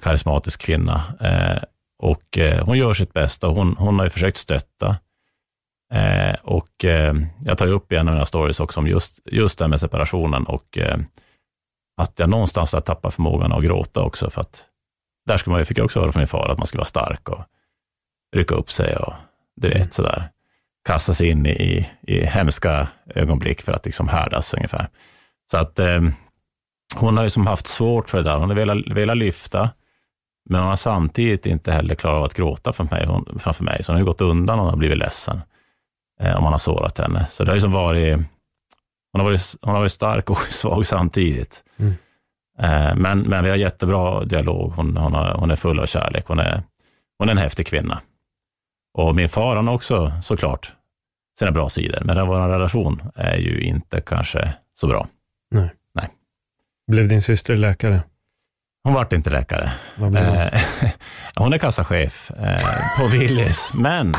karismatisk 0.00 0.60
kvinna. 0.60 1.02
Eh, 1.20 1.62
och 1.98 2.38
eh, 2.38 2.64
hon 2.64 2.78
gör 2.78 2.94
sitt 2.94 3.12
bästa. 3.12 3.46
Hon, 3.46 3.76
hon 3.78 3.98
har 3.98 4.06
ju 4.06 4.10
försökt 4.10 4.36
stötta. 4.36 4.96
Eh, 5.92 6.34
och 6.42 6.84
eh, 6.84 7.14
jag 7.44 7.58
tar 7.58 7.66
ju 7.66 7.72
upp 7.72 7.92
i 7.92 7.96
en 7.96 8.08
av 8.08 8.14
mina 8.14 8.26
stories 8.26 8.60
också 8.60 8.80
om 8.80 8.86
just, 8.86 9.18
just 9.24 9.58
det 9.58 9.68
med 9.68 9.80
separationen 9.80 10.44
och 10.44 10.78
eh, 10.78 10.98
att 11.96 12.18
jag 12.18 12.30
någonstans 12.30 12.72
har 12.72 12.80
tappat 12.80 13.14
förmågan 13.14 13.52
att 13.52 13.64
gråta 13.64 14.00
också, 14.00 14.30
för 14.30 14.40
att 14.40 14.64
där 15.26 15.36
ska 15.36 15.50
man, 15.50 15.66
fick 15.66 15.78
jag 15.78 15.84
också 15.84 16.00
höra 16.00 16.12
från 16.12 16.20
min 16.20 16.28
far 16.28 16.48
att 16.48 16.58
man 16.58 16.66
ska 16.66 16.78
vara 16.78 16.86
stark 16.86 17.28
och 17.28 17.44
rycka 18.36 18.54
upp 18.54 18.70
sig 18.70 18.96
och 18.96 19.14
du 19.56 19.68
vet 19.68 19.76
mm. 19.76 19.90
sådär, 19.90 20.30
kasta 20.86 21.14
sig 21.14 21.28
in 21.28 21.46
i, 21.46 21.90
i 22.00 22.24
hemska 22.24 22.88
ögonblick 23.06 23.62
för 23.62 23.72
att 23.72 23.84
liksom 23.84 24.08
härdas 24.08 24.54
ungefär. 24.54 24.88
Så 25.50 25.56
att 25.56 25.78
eh, 25.78 26.02
hon 26.96 27.16
har 27.16 27.24
ju 27.24 27.30
som 27.30 27.46
haft 27.46 27.66
svårt 27.66 28.10
för 28.10 28.18
det 28.18 28.24
där. 28.24 28.38
Hon 28.38 28.48
har 28.48 28.56
velat, 28.56 28.86
velat 28.86 29.16
lyfta, 29.16 29.70
men 30.50 30.60
hon 30.60 30.68
har 30.68 30.76
samtidigt 30.76 31.46
inte 31.46 31.72
heller 31.72 31.94
klarat 31.94 32.18
av 32.18 32.24
att 32.24 32.34
gråta 32.34 32.72
framför 32.72 32.96
mig, 32.96 33.06
hon, 33.06 33.38
framför 33.38 33.64
mig. 33.64 33.84
så 33.84 33.92
hon 33.92 34.00
har 34.00 34.06
gått 34.06 34.20
undan 34.20 34.60
och 34.60 34.66
har 34.66 34.76
blivit 34.76 34.98
ledsen 34.98 35.40
eh, 36.20 36.36
om 36.36 36.42
man 36.42 36.52
har 36.52 36.60
sårat 36.60 36.98
henne. 36.98 37.26
Så 37.30 37.44
det 37.44 37.50
har 37.50 37.54
ju 37.54 37.60
som 37.60 37.72
varit 37.72 38.18
hon 39.14 39.20
har 39.20 39.30
varit, 39.30 39.54
hon 39.62 39.74
har 39.74 39.80
varit 39.80 39.92
stark 39.92 40.30
och 40.30 40.38
svag 40.50 40.86
samtidigt. 40.86 41.64
Mm. 41.76 41.94
Eh, 42.58 42.96
men, 42.96 43.20
men 43.20 43.44
vi 43.44 43.50
har 43.50 43.56
jättebra 43.56 44.24
dialog. 44.24 44.72
Hon, 44.72 44.96
hon, 44.96 45.14
har, 45.14 45.34
hon 45.34 45.50
är 45.50 45.56
full 45.56 45.80
av 45.80 45.86
kärlek. 45.86 46.24
Hon 46.26 46.38
är, 46.38 46.62
hon 47.18 47.28
är 47.28 47.32
en 47.32 47.38
häftig 47.38 47.66
kvinna. 47.66 48.00
Och 48.94 49.14
min 49.14 49.28
far 49.28 49.56
han 49.56 49.66
har 49.66 49.74
också 49.74 50.12
såklart 50.22 50.72
sina 51.38 51.50
bra 51.50 51.68
sidor, 51.68 52.02
men 52.04 52.26
vår 52.26 52.48
relation 52.48 53.02
är 53.14 53.36
ju 53.36 53.60
inte 53.60 54.00
kanske 54.00 54.54
så 54.74 54.86
bra. 54.86 55.08
Nej. 55.50 55.70
Nej. 55.94 56.08
Blev 56.86 57.08
din 57.08 57.22
syster 57.22 57.56
läkare? 57.56 58.02
Hon 58.84 58.94
vart 58.94 59.12
inte 59.12 59.30
läkare. 59.30 59.72
Hon? 59.96 60.16
Eh, 60.16 60.60
hon 61.34 61.52
är 61.52 61.58
kassachef 61.58 62.30
eh, 62.30 62.98
på 62.98 63.06
Willys, 63.06 63.70
men... 63.74 64.14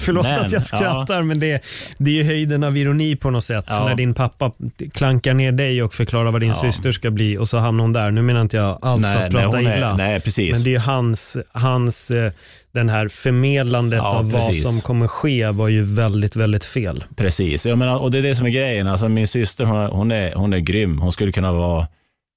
Förlåt 0.00 0.24
men, 0.26 0.40
att 0.40 0.52
jag 0.52 0.66
skrattar, 0.66 1.22
men 1.22 1.38
det, 1.38 1.60
det 1.98 2.10
är 2.10 2.14
ju 2.14 2.24
höjden 2.24 2.64
av 2.64 2.76
ironi 2.76 3.16
på 3.16 3.30
något 3.30 3.44
sätt. 3.44 3.64
Ja. 3.68 3.88
När 3.88 3.94
din 3.94 4.14
pappa 4.14 4.52
klankar 4.94 5.34
ner 5.34 5.52
dig 5.52 5.82
och 5.82 5.94
förklarar 5.94 6.30
vad 6.32 6.40
din 6.40 6.48
Ja. 6.48 6.54
syster 6.54 6.92
ska 6.92 7.10
bli 7.10 7.38
och 7.38 7.48
så 7.48 7.58
hamnar 7.58 7.84
hon 7.84 7.92
där. 7.92 8.10
Nu 8.10 8.22
menar 8.22 8.40
inte 8.40 8.56
jag 8.56 8.78
alls 8.82 9.02
Nej, 9.02 9.26
att 9.26 9.32
nej, 9.32 9.42
prata 9.42 9.58
är- 9.60 9.76
illa. 9.76 9.96
nej, 9.96 10.20
precis. 10.20 10.52
Men 10.52 10.62
det 10.62 10.68
är 10.68 10.72
ju 10.72 10.78
hans, 10.78 11.36
hans 11.52 12.10
eh, 12.10 12.32
den 12.72 12.88
här 12.88 13.08
förmedlandet 13.08 13.98
Ja, 14.02 14.06
av 14.14 14.32
precis. 14.32 14.64
vad 14.64 14.72
som 14.74 14.80
kommer 14.80 15.06
ske 15.06 15.50
var 15.50 15.68
ju 15.68 15.82
väldigt, 15.82 16.36
väldigt 16.36 16.64
fel. 16.64 17.04
Precis, 17.16 17.66
jag 17.66 17.78
menar, 17.78 17.96
och 17.98 18.10
det 18.10 18.18
är 18.18 18.22
det 18.22 18.36
som 18.36 18.46
är 18.46 18.50
grejen. 18.50 18.86
Alltså, 18.86 19.08
min 19.08 19.28
syster 19.28 19.64
hon, 19.64 19.76
är- 19.76 19.88
hon, 19.88 20.10
är, 20.12 20.34
hon 20.34 20.52
är 20.52 20.58
grym. 20.58 20.98
Hon 20.98 21.12
skulle 21.12 21.32
kunna 21.32 21.52
vara 21.52 21.86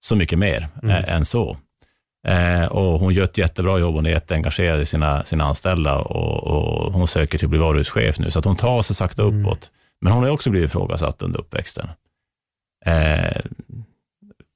så 0.06 0.16
mycket 0.16 0.40
mer 0.40 0.68
Mm. 0.84 1.04
än 1.08 1.26
så. 1.26 1.58
Eh, 2.28 2.66
och 2.66 3.00
hon 3.00 3.14
gör 3.14 3.24
ett 3.24 3.38
jättebra 3.38 3.80
jobb. 3.80 3.96
Hon 3.96 4.06
är 4.06 4.10
jätteengagerad 4.10 4.82
i 4.82 4.86
sina, 4.86 5.24
sina 5.24 5.44
anställda 5.44 5.96
och, 5.98 6.44
och 6.44 6.94
hon 6.94 7.08
söker 7.08 7.38
till 7.38 7.46
att 7.46 7.50
bli 7.50 7.60
varuhuschef 7.60 8.20
nu. 8.20 8.32
Så 8.32 8.40
att 8.40 8.46
hon 8.46 8.56
tar 8.56 8.82
sig 8.82 8.96
sakta 8.96 9.24
Mm. 9.24 9.40
uppåt. 9.40 9.72
Men 10.02 10.14
hon 10.14 10.24
har 10.24 10.30
också 10.30 10.50
blivit 10.50 10.70
ifrågasatt 10.70 11.22
under 11.22 11.40
uppväxten. 11.40 11.90
Eh, 12.86 13.42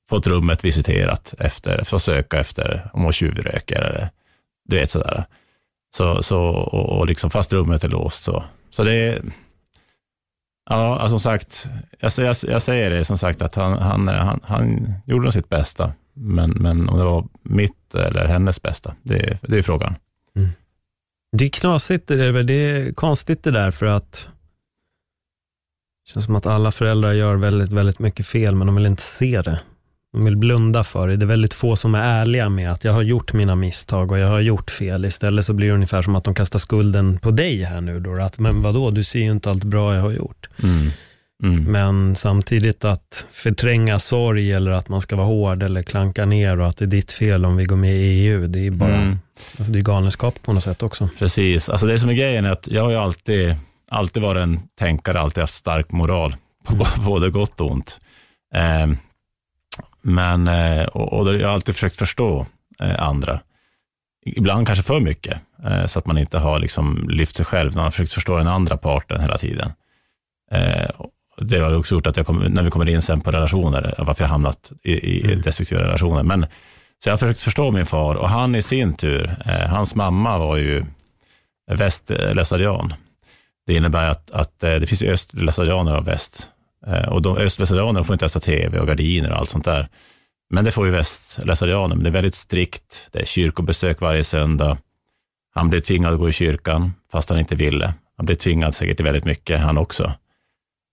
fått 0.10 0.28
rummet 0.28 0.66
visiterat 0.66 1.34
efter, 1.40 1.84
för 1.84 1.96
att 1.96 2.02
söka 2.02 2.40
efter 2.40 2.90
om 2.94 3.04
hon 3.04 3.14
tjuvröker 3.14 3.82
eller 3.82 4.10
du 4.70 4.76
vet 4.76 4.90
sådär. 4.90 5.26
Så, 5.96 6.24
så, 6.24 6.40
och, 6.44 7.00
och 7.00 7.08
liksom 7.08 7.30
fast 7.30 7.54
rummet 7.54 7.84
är 7.84 7.90
låst 7.90 8.24
så. 8.24 8.44
Så 8.70 8.84
det 8.84 8.94
är, 8.94 9.22
ja, 10.70 11.00
alltså, 11.00 11.10
som 11.10 11.20
sagt, 11.20 11.70
jag, 12.00 12.12
jag, 12.18 12.36
jag 12.44 12.62
säger 12.62 12.90
det 12.90 13.06
som 13.06 13.18
sagt 13.18 13.42
att 13.42 13.56
han, 13.56 13.78
han, 13.78 14.08
han, 14.08 14.40
han 14.44 14.94
gjorde 15.06 15.32
sitt 15.32 15.50
bästa. 15.50 15.94
Men, 16.22 16.50
men 16.50 16.90
om 16.90 16.98
det 16.98 17.06
var 17.06 17.28
mitt 17.42 17.96
eller 17.96 18.26
hennes 18.26 18.62
bästa, 18.62 18.96
det, 19.04 19.40
det 19.42 19.58
är 19.58 19.62
frågan. 19.62 19.96
Det 21.38 21.46
är 21.46 21.50
knasigt, 21.50 22.08
det 22.08 22.26
är, 22.26 22.44
det 22.44 22.54
är 22.54 22.94
konstigt 22.94 23.44
det 23.44 23.52
där 23.52 23.72
för 23.72 23.86
att 23.86 24.30
det 26.06 26.12
känns 26.12 26.26
som 26.26 26.36
att 26.36 26.46
alla 26.46 26.72
föräldrar 26.72 27.12
gör 27.12 27.36
väldigt, 27.36 27.72
väldigt 27.72 28.00
mycket 28.00 28.26
fel, 28.26 28.56
men 28.56 28.68
de 28.68 28.76
vill 28.76 28.86
inte 28.86 29.04
se 29.04 29.42
det. 29.42 29.60
De 30.14 30.26
vill 30.26 30.38
blunda 30.38 30.84
för 30.84 31.08
det. 31.08 31.16
Det 31.18 31.26
är 31.26 31.28
väldigt 31.28 31.54
få 31.54 31.76
som 31.76 31.96
är 31.96 32.22
ärliga 32.22 32.50
med 32.50 32.72
att 32.72 32.84
jag 32.84 32.94
har 32.94 33.02
gjort 33.02 33.34
mina 33.34 33.56
misstag 33.56 34.12
och 34.12 34.18
jag 34.18 34.28
har 34.28 34.40
gjort 34.40 34.72
fel. 34.72 35.06
Istället 35.06 35.46
så 35.46 35.54
blir 35.54 35.68
det 35.68 35.74
ungefär 35.74 36.02
som 36.02 36.16
att 36.16 36.24
de 36.24 36.34
kastar 36.34 36.60
skulden 36.60 37.20
på 37.20 37.32
dig 37.32 37.64
här 37.64 37.82
nu 37.82 38.00
då. 38.00 38.22
Att, 38.22 38.40
men 38.40 38.62
vadå, 38.62 38.92
du 38.92 39.04
ser 39.04 39.20
ju 39.20 39.32
inte 39.32 39.50
allt 39.50 39.64
bra 39.64 39.96
jag 39.96 40.02
har 40.02 40.12
gjort. 40.12 40.50
Mm. 40.64 40.90
Mm. 41.44 41.64
Men 41.64 42.16
samtidigt 42.16 42.86
att 42.86 43.28
förtränga 43.32 44.00
sorg 44.00 44.52
eller 44.54 44.72
att 44.72 44.90
man 44.90 45.02
ska 45.02 45.16
vara 45.16 45.28
hård 45.28 45.64
eller 45.64 45.84
klanka 45.84 46.26
ner 46.26 46.60
och 46.60 46.68
att 46.68 46.78
det 46.78 46.86
är 46.86 46.88
ditt 46.88 47.12
fel 47.12 47.46
om 47.46 47.56
vi 47.56 47.66
går 47.66 47.76
med 47.76 47.94
i 47.96 48.28
EU. 48.28 48.48
Det 48.48 48.68
är 48.68 48.72
bara, 48.72 48.96
Mm. 48.96 49.18
alltså 49.58 49.74
det 49.74 49.80
är 49.80 49.84
galenskap 49.84 50.42
på 50.44 50.54
något 50.54 50.64
sätt 50.64 50.84
också. 50.84 51.10
Precis, 51.20 51.70
alltså 51.70 51.88
det 51.88 52.00
som 52.00 52.10
är 52.10 52.14
grejen 52.14 52.46
är 52.46 52.52
att 52.52 52.68
jag 52.68 52.84
har 52.84 52.90
ju 52.92 52.96
alltid, 52.98 53.56
alltid 53.90 54.24
varit 54.24 54.42
en 54.42 54.60
tänkare, 54.80 55.20
alltid 55.20 55.42
haft 55.42 55.54
stark 55.54 55.92
moral, 55.92 56.36
på 56.66 56.74
Mm. 56.74 57.06
både 57.06 57.30
gott 57.30 57.62
och 57.62 57.72
ont. 57.72 58.00
Eh, 58.56 58.88
men, 60.02 60.48
eh, 60.48 60.84
och, 60.84 61.14
och 61.14 61.36
jag 61.36 61.48
har 61.48 61.54
alltid 61.54 61.76
försökt 61.76 61.96
förstå 61.96 62.46
eh, 62.82 63.04
andra. 63.04 63.40
Ibland 64.26 64.68
kanske 64.68 64.84
för 64.84 65.00
mycket, 65.00 65.42
eh, 65.66 65.86
så 65.86 66.00
att 66.00 66.06
man 66.06 66.18
inte 66.18 66.38
har 66.38 66.60
liksom 66.60 67.10
lyft 67.10 67.36
sig 67.36 67.46
själv, 67.46 67.76
man 67.76 67.84
har 67.84 67.92
försökt 67.92 68.14
förstå 68.14 68.38
den 68.38 68.48
andra 68.48 68.78
parten 68.78 69.22
hela 69.22 69.38
tiden. 69.38 69.72
Eh, 71.38 71.46
det 71.46 71.60
har 71.60 71.78
också 71.78 71.96
gjort 71.96 72.08
att 72.08 72.18
jag 72.18 72.26
kom, 72.26 72.40
när 72.40 72.64
vi 72.64 72.70
kommer 72.70 72.90
in 72.90 73.02
sen 73.02 73.22
på 73.22 73.32
relationer, 73.32 73.96
varför 73.98 74.24
jag 74.24 74.30
hamnat 74.30 74.72
i, 74.84 74.92
i 74.92 75.24
Mm. 75.24 75.42
destruktiva 75.42 75.82
relationer. 75.82 76.24
Men, 76.24 76.46
så 77.04 77.10
jag 77.10 77.14
har 77.14 77.18
försökt 77.18 77.42
förstå 77.42 77.72
min 77.72 77.86
far 77.86 78.16
och 78.16 78.30
han 78.30 78.56
i 78.56 78.62
sin 78.62 78.94
tur, 78.94 79.36
eh, 79.46 79.70
hans 79.70 79.96
mamma 79.96 80.38
var 80.38 80.58
ju 80.58 80.86
västlestadian. 81.72 82.94
Det 83.68 83.74
innebär 83.74 84.10
att, 84.10 84.32
att 84.32 84.64
eh, 84.64 84.76
det 84.76 84.88
finns 84.88 85.02
östlestadianer 85.02 85.98
och 85.98 86.08
väst. 86.08 86.50
Eh, 86.88 87.10
och 87.10 87.22
de 87.22 87.38
östlestadianerna 87.38 88.04
får 88.04 88.14
inte 88.14 88.24
ens 88.24 88.34
ha 88.34 88.42
tv 88.42 88.80
och 88.80 88.88
gardiner 88.88 89.32
och 89.32 89.38
allt 89.38 89.50
sånt 89.50 89.66
där. 89.66 89.88
Men 90.50 90.66
det 90.66 90.72
får 90.72 90.86
ju 90.86 90.92
västlestadianer, 90.92 91.96
men 91.96 92.04
det 92.04 92.10
är 92.10 92.14
väldigt 92.14 92.36
strikt. 92.36 93.10
Det 93.12 93.20
är 93.22 93.26
kyrkobesök 93.26 94.02
varje 94.02 94.24
söndag. 94.24 94.78
Han 95.54 95.70
blev 95.70 95.80
tvingad 95.80 96.14
att 96.14 96.20
gå 96.20 96.30
i 96.30 96.32
kyrkan, 96.32 96.94
fast 97.12 97.30
han 97.30 97.40
inte 97.40 97.56
ville. 97.56 97.94
Han 98.18 98.26
blev 98.26 98.36
tvingad 98.36 98.76
säkert 98.76 98.98
till 98.98 99.06
väldigt 99.06 99.26
mycket, 99.26 99.60
han 99.62 99.78
också. 99.78 100.14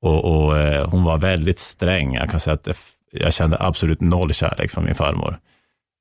Och, 0.00 0.24
och 0.24 0.58
eh, 0.58 0.90
hon 0.90 1.04
var 1.04 1.18
väldigt 1.18 1.58
sträng. 1.58 2.14
Jag 2.14 2.30
kan 2.30 2.40
säga 2.40 2.54
att 2.54 2.64
det, 2.64 2.76
jag 3.12 3.34
kände 3.34 3.56
absolut 3.60 4.00
noll 4.00 4.34
kärlek 4.34 4.70
från 4.70 4.84
min 4.84 4.94
farmor. 4.94 5.38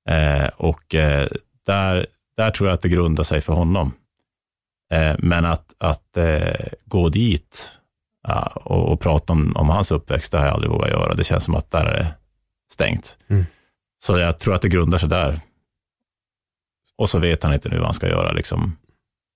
Eh, 0.10 0.48
och 0.58 0.96
eh, 0.96 1.28
där, 1.66 2.08
där 2.38 2.52
tror 2.52 2.70
jag 2.70 2.74
att 2.74 2.82
det 2.82 2.90
grundar 2.90 3.24
sig 3.24 3.42
för 3.42 3.54
honom. 3.54 3.94
Eh, 4.94 5.16
men 5.20 5.46
att, 5.46 5.76
att 5.78 6.18
eh, 6.18 6.68
gå 6.86 7.10
dit 7.10 7.72
ja, 8.28 8.52
och, 8.56 8.92
och 8.92 9.00
prata 9.00 9.34
om, 9.34 9.56
om 9.56 9.70
hans 9.70 9.92
uppväxt, 9.92 10.32
det 10.32 10.38
har 10.38 10.46
jag 10.46 10.54
aldrig 10.54 10.72
vågat 10.72 10.90
göra. 10.90 11.14
Det 11.14 11.24
känns 11.24 11.44
som 11.44 11.56
att 11.56 11.72
där 11.72 11.86
är 11.86 11.94
det 11.94 12.14
stängt. 12.72 13.18
Mm. 13.28 13.46
Så 14.00 14.18
jag 14.18 14.40
tror 14.40 14.56
att 14.56 14.62
det 14.62 14.70
grundar 14.70 14.98
sig 14.98 15.10
där. 15.10 15.40
Och 16.98 17.10
så 17.10 17.20
vet 17.20 17.44
han 17.44 17.54
inte 17.54 17.70
nu 17.70 17.78
vad 17.78 17.86
han 17.86 17.94
ska 17.94 18.08
göra. 18.08 18.32
Liksom. 18.32 18.78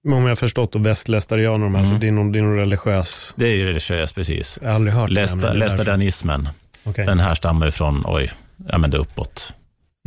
Om 0.08 0.22
jag 0.22 0.28
har 0.30 0.36
förstått, 0.36 0.76
och 0.76 0.86
västlästarianer, 0.86 1.66
mm. 1.68 1.82
alltså 1.82 1.96
det 1.96 2.08
är 2.08 2.12
någon, 2.12 2.32
det 2.32 2.40
är 2.40 2.44
någon 2.44 2.56
religiös, 2.58 3.34
Det 3.38 3.46
är 3.46 3.56
ju 3.56 3.66
religiöst, 3.66 4.16
precis. 4.16 4.60
jag 4.62 4.70
har 4.70 4.76
aldrig 4.76 4.94
hört 4.94 5.10
men 5.12 5.40
det. 5.40 5.54
Lästadianismen, 5.54 6.50
Okej. 6.84 7.06
den 7.06 7.20
här 7.20 7.36
stammar 7.36 7.66
ju 7.66 7.72
från, 7.72 8.04
oj, 8.06 8.32
ja 8.68 8.78
men 8.78 8.90
det 8.92 8.98
är 8.98 9.02
uppåt, 9.02 9.54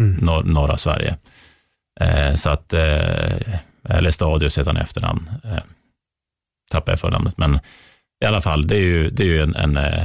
Mm. 0.01 0.25
nor 0.25 0.43
norra 0.43 0.77
Sverige. 0.77 1.17
Eh, 2.01 2.35
så 2.35 2.51
att, 2.51 2.73
eh, 2.73 3.33
eller 3.89 4.11
Stadius 4.11 4.59
heter 4.59 4.71
han 4.71 4.77
i 4.77 4.81
efternamn. 4.81 5.31
Eh, 5.45 5.59
tappar 6.71 6.93
jag 6.93 7.01
förnamnet, 7.01 7.39
men 7.39 7.59
i 8.25 8.27
alla 8.27 8.41
fall, 8.41 8.67
det 8.67 8.77
är 8.77 8.81
ju, 8.81 9.11
det 9.11 9.23
är 9.23 9.27
ju 9.27 9.43
en, 9.43 9.55
en, 9.57 9.77
eh, 9.77 10.05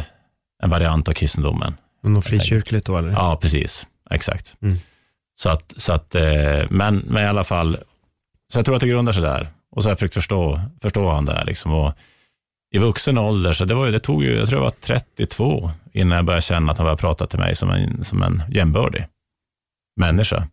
en 0.63 0.69
variant 0.69 1.07
av 1.09 1.13
kristendomen. 1.13 1.77
Något 2.03 2.25
frikyrkligt 2.25 2.85
då 2.85 2.97
eller? 2.97 3.09
Ja, 3.09 3.37
precis. 3.41 3.87
Exakt. 4.09 4.55
Mm. 4.61 4.77
Så 5.41 5.49
att, 5.49 5.73
så 5.77 5.93
att 5.93 6.15
eh, 6.15 6.61
men, 6.69 7.03
men 7.07 7.23
i 7.23 7.27
alla 7.27 7.43
fall, 7.43 7.77
så 8.53 8.59
jag 8.59 8.65
tror 8.65 8.75
att 8.75 8.81
det 8.81 8.87
grundar 8.87 9.13
sig 9.13 9.21
där. 9.21 9.47
Och 9.79 9.83
så 9.83 9.89
har 9.89 9.91
jag 9.91 9.99
försökt 9.99 10.13
förstå, 10.13 10.61
förstå 10.81 11.09
han 11.09 11.25
där. 11.25 11.45
Liksom. 11.45 11.73
Och 11.73 11.93
I 12.71 12.77
vuxen 12.77 13.17
ålder, 13.17 13.53
så 13.53 13.65
det, 13.65 13.73
var 13.73 13.85
ju, 13.85 13.91
det 13.91 13.99
tog 13.99 14.23
ju, 14.23 14.35
jag 14.35 14.49
tror 14.49 14.59
jag 14.59 14.63
var 14.63 14.75
32 14.81 15.71
innan 15.93 16.15
jag 16.15 16.25
började 16.25 16.41
känna 16.41 16.71
att 16.71 16.77
han 16.77 16.85
började 16.85 17.01
prata 17.01 17.27
till 17.27 17.39
mig 17.39 17.55
som 17.55 17.69
en, 17.69 18.05
som 18.05 18.23
en 18.23 18.43
jämbördig 18.51 19.05
människa. 19.99 20.47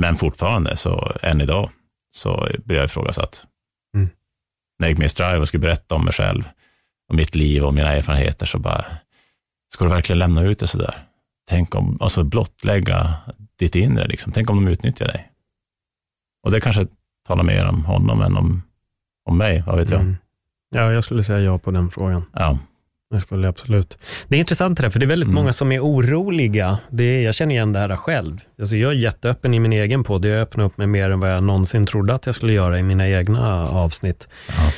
Men 0.00 0.16
fortfarande, 0.16 0.76
så 0.76 1.12
än 1.22 1.40
idag, 1.40 1.70
så 2.10 2.48
blir 2.64 2.76
jag 2.76 2.84
ifrågasatt. 2.84 3.44
Mm. 3.94 4.08
När 4.78 4.86
jag 4.86 4.90
gick 4.90 4.98
med 4.98 5.06
i 5.06 5.08
Strive 5.08 5.38
och 5.38 5.48
skulle 5.48 5.60
berätta 5.60 5.94
om 5.94 6.04
mig 6.04 6.12
själv, 6.12 6.48
och 7.08 7.14
mitt 7.14 7.34
liv 7.34 7.64
och 7.64 7.74
mina 7.74 7.92
erfarenheter, 7.92 8.46
så 8.46 8.58
bara, 8.58 8.84
ska 9.74 9.84
du 9.84 9.90
verkligen 9.90 10.18
lämna 10.18 10.42
ut 10.42 10.58
det 10.58 10.66
sådär? 10.66 11.06
Tänk 11.48 11.74
om, 11.74 11.98
alltså 12.00 12.24
blottlägga 12.24 13.16
ditt 13.58 13.74
inre, 13.74 14.06
liksom. 14.06 14.32
tänk 14.32 14.50
om 14.50 14.64
de 14.64 14.70
utnyttjar 14.70 15.06
dig. 15.06 15.30
Och 16.42 16.50
det 16.50 16.60
kanske 16.60 16.86
talar 17.30 17.44
mer 17.44 17.66
om 17.66 17.84
honom 17.84 18.22
än 18.22 18.36
om, 18.36 18.62
om 19.28 19.38
mig, 19.38 19.62
vad 19.66 19.76
vet 19.78 19.90
jag. 19.90 20.00
Mm. 20.00 20.16
Ja, 20.76 20.92
jag 20.92 21.04
skulle 21.04 21.24
säga 21.24 21.40
ja 21.40 21.58
på 21.58 21.70
den 21.70 21.90
frågan. 21.90 22.24
Ja. 22.34 22.58
Det 23.10 23.20
skulle 23.20 23.42
jag 23.46 23.50
absolut. 23.50 23.98
Det 24.28 24.36
är 24.36 24.40
intressant 24.40 24.76
det 24.76 24.82
där, 24.82 24.90
för 24.90 24.98
det 25.00 25.04
är 25.06 25.08
väldigt 25.08 25.26
Mm. 25.26 25.34
många 25.34 25.52
som 25.52 25.72
är 25.72 25.80
oroliga. 25.80 26.78
Det 26.90 27.04
är, 27.04 27.22
jag 27.24 27.34
känner 27.34 27.54
igen 27.54 27.72
det 27.72 27.78
här 27.78 27.96
själv. 27.96 28.36
Alltså 28.60 28.76
jag 28.76 28.90
är 28.90 28.94
jätteöppen 28.96 29.54
i 29.54 29.60
min 29.60 29.72
egen 29.72 30.04
podd. 30.04 30.24
Jag 30.24 30.40
öppnar 30.40 30.64
upp 30.64 30.78
mig 30.78 30.86
mer 30.86 31.10
än 31.10 31.20
vad 31.20 31.32
jag 31.32 31.44
någonsin 31.44 31.86
trodde 31.86 32.14
att 32.14 32.26
jag 32.26 32.34
skulle 32.34 32.52
göra 32.52 32.78
i 32.78 32.82
mina 32.82 33.08
egna 33.08 33.64
avsnitt. 33.68 34.28
Ja. 34.48 34.72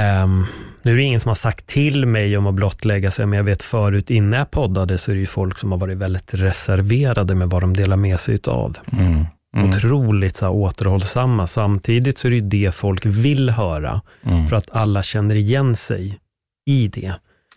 Ehm, 0.00 0.44
nu 0.82 0.92
är 0.92 0.96
det 0.96 1.02
ingen 1.02 1.20
som 1.20 1.28
har 1.28 1.34
sagt 1.34 1.66
till 1.66 2.06
mig 2.06 2.36
om 2.36 2.46
att 2.46 2.54
blottlägga 2.54 3.10
sig, 3.10 3.26
men 3.26 3.36
jag 3.36 3.44
vet 3.44 3.62
förut 3.62 4.10
innan 4.10 4.38
jag 4.38 4.50
poddade 4.50 4.98
så 4.98 5.10
är 5.10 5.14
det 5.14 5.20
ju 5.20 5.26
folk 5.26 5.58
som 5.58 5.72
har 5.72 5.78
varit 5.78 5.98
väldigt 5.98 6.34
reserverade 6.34 7.34
med 7.34 7.50
vad 7.50 7.62
de 7.62 7.76
delar 7.76 7.96
med 7.96 8.20
sig 8.20 8.34
utav. 8.34 8.76
Mm. 8.92 9.26
Mm. 9.56 9.68
Otroligt 9.70 10.36
så 10.36 10.44
här, 10.44 10.52
återhållsamma. 10.52 11.46
Samtidigt 11.46 12.18
så 12.18 12.26
är 12.28 12.30
det 12.30 12.36
ju 12.36 12.42
det 12.42 12.74
folk 12.74 13.06
vill 13.06 13.50
höra, 13.50 14.00
Mm. 14.22 14.48
för 14.48 14.56
att 14.56 14.70
alla 14.70 15.02
känner 15.02 15.34
igen 15.34 15.76
sig 15.76 16.18
i 16.66 16.88
det. 16.88 17.12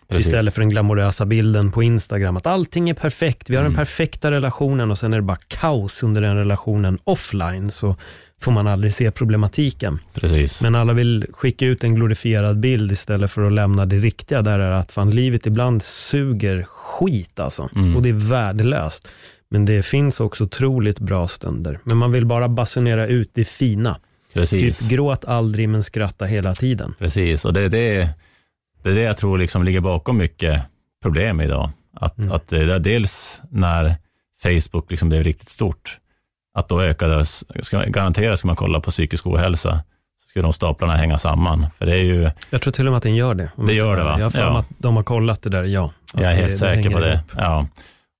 Precis. 0.08 0.26
Istället 0.26 0.54
för 0.54 0.60
den 0.60 0.68
glamorösa 0.70 1.26
bilden 1.26 1.70
på 1.72 1.82
Instagram, 1.82 2.36
att 2.36 2.46
allting 2.46 2.90
är 2.90 2.94
perfekt, 2.94 3.50
vi 3.50 3.56
har 3.56 3.62
den 3.62 3.72
Mm. 3.72 3.78
perfekta 3.78 4.30
relationen 4.30 4.90
och 4.90 4.98
sen 4.98 5.12
är 5.12 5.16
det 5.16 5.22
bara 5.22 5.38
kaos 5.48 6.02
under 6.02 6.22
den 6.22 6.36
relationen 6.36 6.98
offline, 7.04 7.70
så 7.70 7.96
får 8.40 8.52
man 8.52 8.66
aldrig 8.66 8.94
se 8.94 9.10
problematiken. 9.10 9.98
Precis. 10.14 10.62
Men 10.62 10.74
alla 10.74 10.92
vill 10.92 11.26
skicka 11.32 11.66
ut 11.66 11.84
en 11.84 11.94
glorifierad 11.94 12.60
bild 12.60 12.92
istället 12.92 13.30
för 13.30 13.46
att 13.46 13.52
lämna 13.52 13.86
det 13.86 13.96
riktiga, 13.96 14.42
där 14.42 14.58
är 14.58 14.70
att 14.70 14.92
fan, 14.92 15.10
livet 15.10 15.46
ibland 15.46 15.82
suger 15.82 16.62
skit 16.68 17.40
alltså. 17.40 17.68
Mm. 17.76 17.96
Och 17.96 18.02
det 18.02 18.08
är 18.08 18.12
värdelöst. 18.30 19.08
Men 19.54 19.64
det 19.64 19.82
finns 19.82 20.20
också 20.20 20.44
otroligt 20.44 20.98
bra 20.98 21.28
stunder. 21.28 21.78
Men 21.84 21.96
man 21.96 22.12
vill 22.12 22.26
bara 22.26 22.48
basunera 22.48 23.06
ut 23.06 23.30
det 23.34 23.44
fina. 23.44 24.00
Precis. 24.32 24.78
Typ 24.78 24.90
gråt 24.90 25.24
aldrig 25.24 25.68
men 25.68 25.84
skratta 25.84 26.24
hela 26.24 26.54
tiden. 26.54 26.94
Precis, 26.98 27.44
och 27.44 27.52
det 27.52 27.60
är 27.60 27.68
det, 27.68 28.08
det, 28.82 28.90
är 28.90 28.94
det 28.94 29.00
jag 29.00 29.16
tror 29.16 29.38
liksom 29.38 29.64
ligger 29.64 29.80
bakom 29.80 30.18
mycket 30.18 30.62
problem 31.02 31.40
idag. 31.40 31.70
Att, 31.96 32.18
mm. 32.18 32.32
att 32.32 32.48
det 32.48 32.58
är 32.58 32.78
dels 32.78 33.40
när 33.50 33.96
Facebook 34.42 34.90
liksom 34.90 35.08
blev 35.08 35.22
riktigt 35.22 35.48
stort, 35.48 35.98
att 36.54 36.68
då 36.68 36.82
ökade, 36.82 37.24
ska, 37.24 37.82
garanterat 37.82 38.38
ska 38.38 38.46
man 38.46 38.56
kolla 38.56 38.80
på 38.80 38.90
psykisk 38.90 39.26
ohälsa, 39.26 39.80
så 40.22 40.28
ska 40.28 40.42
de 40.42 40.52
staplarna 40.52 40.96
hänga 40.96 41.18
samman. 41.18 41.66
För 41.78 41.86
det 41.86 41.92
är 41.92 42.02
ju, 42.02 42.30
jag 42.50 42.62
tror 42.62 42.72
till 42.72 42.86
och 42.86 42.92
med 42.92 42.96
att 42.96 43.02
den 43.02 43.14
gör 43.14 43.34
det. 43.34 43.50
Det 43.66 43.72
gör 43.72 43.96
det 43.96 44.02
va? 44.02 44.16
Jag 44.18 44.24
har 44.24 44.30
för 44.30 44.40
ja. 44.40 44.58
att 44.58 44.68
de 44.78 44.96
har 44.96 45.02
kollat 45.02 45.42
det 45.42 45.50
där, 45.50 45.64
ja. 45.64 45.92
Jag 46.14 46.24
är 46.24 46.36
helt 46.36 46.48
det, 46.48 46.58
säker 46.58 46.82
det 46.82 46.90
på 46.90 46.98
det. 46.98 47.20
Ja. 47.36 47.66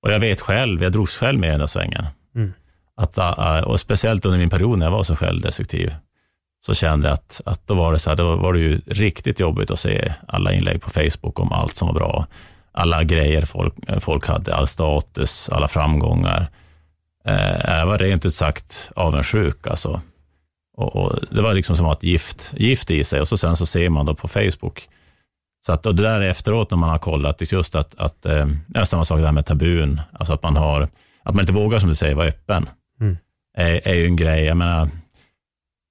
Och 0.05 0.11
jag 0.11 0.19
vet 0.19 0.41
själv, 0.41 0.83
jag 0.83 0.91
drogs 0.91 1.17
själv 1.17 1.39
med 1.39 1.47
i 1.47 1.51
den 1.51 1.59
där 1.59 1.67
svängen. 1.67 2.05
Mm. 2.35 2.53
Att, 2.95 3.17
äh, 3.17 3.57
äh, 3.57 3.63
och 3.63 3.79
speciellt 3.79 4.25
under 4.25 4.39
min 4.39 4.49
period 4.49 4.79
när 4.79 4.85
jag 4.85 4.91
var 4.91 5.03
så 5.03 5.15
självdestruktiv, 5.15 5.95
så 6.65 6.73
kände 6.73 7.07
jag 7.07 7.13
att, 7.13 7.41
att 7.45 7.67
då 7.67 7.73
var 7.73 7.93
det 7.93 7.99
så 7.99 8.09
här, 8.09 8.17
då 8.17 8.35
var 8.35 8.53
det 8.53 8.59
ju 8.59 8.81
riktigt 8.85 9.39
jobbigt 9.39 9.71
att 9.71 9.79
se 9.79 10.13
alla 10.27 10.53
inlägg 10.53 10.81
på 10.81 10.89
Facebook 10.89 11.39
om 11.39 11.51
allt 11.51 11.75
som 11.75 11.87
var 11.87 11.95
bra. 11.95 12.27
Alla 12.71 13.03
grejer 13.03 13.45
folk, 13.45 13.73
äh, 13.87 13.99
folk 13.99 14.27
hade, 14.27 14.55
all 14.55 14.67
status, 14.67 15.49
alla 15.49 15.67
framgångar. 15.67 16.47
Eh, 17.25 17.77
jag 17.77 17.85
var 17.85 17.97
rent 17.97 18.25
ut 18.25 18.35
sagt 18.35 18.91
avundsjuk 18.95 19.67
alltså. 19.67 20.01
Och, 20.77 20.95
och, 20.95 21.19
det 21.31 21.41
var 21.41 21.53
liksom 21.53 21.77
som 21.77 21.85
att 21.85 22.03
gift, 22.03 22.53
gift 22.57 22.91
i 22.91 23.03
sig 23.03 23.21
och 23.21 23.27
så 23.27 23.37
sen 23.37 23.55
så 23.55 23.65
ser 23.65 23.89
man 23.89 24.05
då 24.05 24.15
på 24.15 24.27
Facebook. 24.27 24.89
Så 25.65 25.71
att, 25.71 25.85
och 25.85 25.95
det 25.95 26.03
där 26.03 26.21
efteråt 26.21 26.71
när 26.71 26.77
man 26.77 26.89
har 26.89 26.97
kollat, 26.97 27.51
just 27.51 27.75
att, 27.75 27.95
att 27.95 28.25
eh, 28.25 28.47
samma 28.83 29.05
sak 29.05 29.19
det 29.19 29.25
här 29.25 29.31
med 29.31 29.45
tabun, 29.45 30.01
alltså 30.13 30.33
att 30.33 30.43
man 30.43 30.55
har, 30.55 30.81
att 31.23 31.35
man 31.35 31.39
inte 31.39 31.53
vågar 31.53 31.79
som 31.79 31.89
du 31.89 31.95
säger 31.95 32.15
vara 32.15 32.27
öppen, 32.27 32.69
mm. 33.01 33.17
är, 33.57 33.87
är 33.87 33.95
ju 33.95 34.05
en 34.05 34.15
grej. 34.15 34.43
Jag 34.45 34.57
menar, 34.57 34.89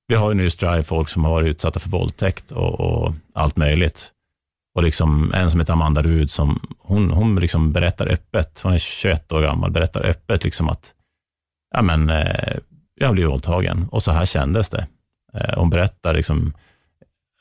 vi 0.08 0.14
har 0.14 0.28
ju 0.28 0.34
nu 0.34 0.50
Strive 0.50 0.82
folk 0.82 1.08
som 1.08 1.24
har 1.24 1.30
varit 1.30 1.48
utsatta 1.48 1.80
för 1.80 1.88
våldtäkt 1.88 2.52
och, 2.52 2.80
och, 2.80 3.14
allt 3.34 3.56
möjligt. 3.56 4.10
Och 4.74 4.82
liksom 4.82 5.32
en 5.34 5.50
som 5.50 5.60
heter 5.60 5.72
Amanda 5.72 6.02
Rud, 6.02 6.30
som, 6.30 6.76
hon, 6.78 7.10
hon 7.10 7.36
liksom 7.36 7.72
berättar 7.72 8.12
öppet, 8.12 8.60
hon 8.62 8.72
är 8.72 8.78
21 8.78 9.32
år 9.32 9.42
gammal, 9.42 9.70
berättar 9.70 10.06
öppet 10.06 10.44
liksom 10.44 10.68
att 10.68 10.94
ja, 11.74 11.82
men, 11.82 12.10
eh, 12.10 12.56
jag 13.00 13.14
blev 13.14 13.28
våldtagen 13.28 13.88
och 13.90 14.02
så 14.02 14.12
här 14.12 14.26
kändes 14.26 14.70
det. 14.70 14.86
Eh, 15.34 15.58
hon 15.58 15.70
berättar 15.70 16.14
liksom, 16.14 16.52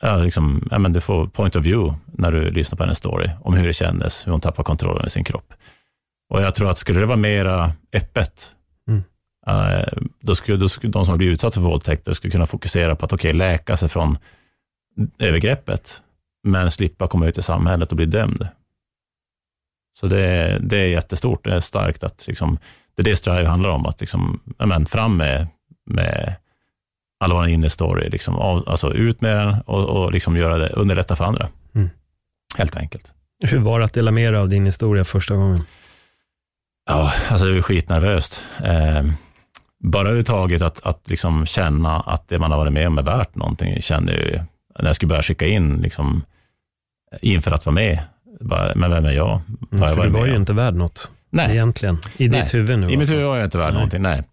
ja, 0.04 0.18
liksom, 0.18 0.68
ja, 0.72 0.80
men 0.80 0.94
du 0.94 1.02
får 1.02 1.28
point 1.28 1.56
of 1.56 1.66
view 1.66 2.00
när 2.06 2.32
du 2.32 2.52
lyssnar 2.52 2.78
på 2.78 2.84
hennes 2.84 2.98
story, 2.98 3.30
om 3.42 3.54
hur 3.54 3.68
det 3.68 3.74
kändes, 3.74 4.28
hur 4.28 4.32
hon 4.32 4.42
tappar 4.42 4.64
kontrollen 4.64 5.00
över 5.00 5.10
sin 5.10 5.24
kropp. 5.24 5.54
Och 6.30 6.42
jag 6.42 6.56
tror 6.56 6.70
att 6.70 6.78
skulle 6.78 7.00
det 7.00 7.06
vara 7.06 7.18
mera 7.18 7.74
öppet, 7.94 8.52
Uh, 9.50 10.04
då, 10.20 10.36
skulle, 10.36 10.58
då 10.58 10.70
skulle 10.70 10.92
de 10.92 11.06
som 11.06 11.12
har 11.12 11.18
blivit 11.18 11.34
utsatta 11.34 11.54
för 11.54 11.62
våldtäkter 11.62 12.14
skulle 12.14 12.32
kunna 12.32 12.46
fokusera 12.46 12.96
på 12.96 13.06
att 13.06 13.14
okay, 13.14 13.34
läka 13.34 13.78
sig 13.78 13.90
från 13.90 14.18
övergreppet, 15.20 16.02
men 16.44 16.72
slippa 16.72 17.08
komma 17.08 17.28
ut 17.28 17.38
i 17.38 17.42
samhället 17.42 17.92
och 17.92 17.96
bli 17.96 18.06
dömd. 18.06 18.48
Så 19.94 20.08
det, 20.08 20.60
det 20.62 20.78
är 20.78 20.88
jättestort, 20.88 21.44
det 21.44 21.56
är 21.56 21.60
starkt 21.60 22.04
att 22.04 22.28
liksom, 22.28 22.58
det 22.96 23.02
är 23.02 23.04
det 23.04 23.16
Strive 23.16 23.46
handlar 23.46 23.70
om, 23.70 23.86
att 23.86 24.02
liksom, 24.02 24.40
men, 24.58 24.86
fram 24.86 25.18
med, 25.18 25.48
med 25.86 26.36
alla 27.24 27.34
våra 27.34 27.50
inre 27.50 27.70
story, 27.70 28.10
liksom, 28.10 28.36
alltså 28.68 28.94
ut 28.94 29.22
med 29.22 29.38
den 29.38 29.56
och, 29.66 29.86
och 29.86 30.12
liksom 30.12 30.38
göra 30.38 30.58
det, 30.58 30.70
underlätta 30.70 31.16
för 31.16 31.26
andra. 31.26 31.48
Mm. 31.76 31.90
Helt 32.58 32.78
enkelt. 32.78 33.12
Hur 33.44 33.60
var 33.60 33.80
det 33.80 33.86
att 33.86 33.94
dela 33.94 34.12
med 34.12 34.34
dig 34.34 34.42
av 34.42 34.50
din 34.50 34.66
historia 34.66 35.04
första 35.04 35.36
gången? 35.36 35.64
Ja, 36.90 37.14
alltså 37.30 37.46
det 37.46 37.54
var 37.54 37.62
skitnervöst. 37.62 38.44
Eh, 38.64 39.04
bara 39.84 40.02
överhuvudtaget 40.02 40.62
att, 40.62 40.86
att 40.86 41.10
liksom 41.10 41.46
känna 41.46 42.00
att 42.00 42.28
det 42.28 42.40
man 42.40 42.52
har 42.52 42.58
varit 42.58 42.74
med 42.74 42.88
om 42.88 42.98
är 42.98 43.04
värt 43.04 43.36
någonting, 43.36 43.82
kände 43.82 44.14
jag 44.14 44.44
när 44.80 44.90
jag 44.90 44.96
skulle 44.96 45.10
börja 45.10 45.24
skicka 45.24 45.46
in, 45.46 45.82
liksom, 45.82 46.24
inför 47.22 47.52
att 47.52 47.66
vara 47.66 47.74
med. 47.74 48.00
Bara, 48.40 48.76
men 48.76 48.92
vem 48.92 49.06
är 49.06 49.12
jag? 49.12 49.42
Mm, 49.72 49.88
för 49.88 50.02
jag 50.02 50.06
du 50.06 50.10
var 50.10 50.26
ju 50.26 50.36
inte 50.36 50.54
värd 50.54 50.76
något, 50.76 51.12
nej. 51.30 51.52
egentligen. 51.52 52.00
I 52.18 52.30
nej. 52.30 52.42
ditt 52.42 52.54
huvud 52.54 52.80
nu. 52.80 52.90
I 52.90 52.98
mitt 52.98 53.10
huvud 53.10 53.26
var 53.26 53.38
jag 53.38 53.46
inte 53.46 53.58
värd 53.58 53.68
nej. 53.68 53.74
någonting, 53.74 54.02
nej. 54.02 54.24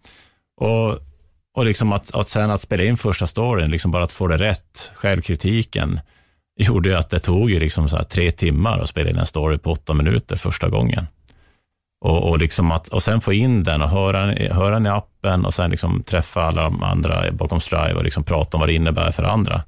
Och, 0.57 0.99
och 1.53 1.65
liksom 1.65 1.91
att, 1.91 2.15
att 2.15 2.29
sen 2.29 2.51
att 2.51 2.61
spela 2.61 2.83
in 2.83 2.97
första 2.97 3.27
storyn, 3.27 3.71
liksom 3.71 3.91
bara 3.91 4.03
att 4.03 4.11
få 4.11 4.27
det 4.27 4.37
rätt, 4.37 4.91
självkritiken, 4.93 5.99
gjorde 6.59 6.89
ju 6.89 6.95
att 6.95 7.09
det 7.09 7.19
tog 7.19 7.51
ju 7.51 7.59
liksom 7.59 7.89
så 7.89 8.03
tre 8.03 8.31
timmar 8.31 8.79
att 8.79 8.89
spela 8.89 9.09
in 9.09 9.17
en 9.17 9.25
story 9.25 9.57
på 9.57 9.71
åtta 9.71 9.93
minuter 9.93 10.35
första 10.35 10.69
gången. 10.69 11.07
Och, 12.01 12.29
och, 12.29 12.39
liksom 12.39 12.71
att, 12.71 12.87
och 12.87 13.03
sen 13.03 13.21
få 13.21 13.33
in 13.33 13.63
den 13.63 13.81
och 13.81 13.89
höra, 13.89 14.33
höra 14.53 14.73
den 14.73 14.85
i 14.85 14.89
appen 14.89 15.45
och 15.45 15.53
sen 15.53 15.71
liksom 15.71 16.03
träffa 16.03 16.43
alla 16.43 16.63
de 16.63 16.83
andra 16.83 17.31
bakom 17.31 17.61
Strive 17.61 17.93
och 17.93 18.03
liksom 18.03 18.23
prata 18.23 18.57
om 18.57 18.59
vad 18.59 18.69
det 18.69 18.73
innebär 18.73 19.11
för 19.11 19.23
andra. 19.23 19.63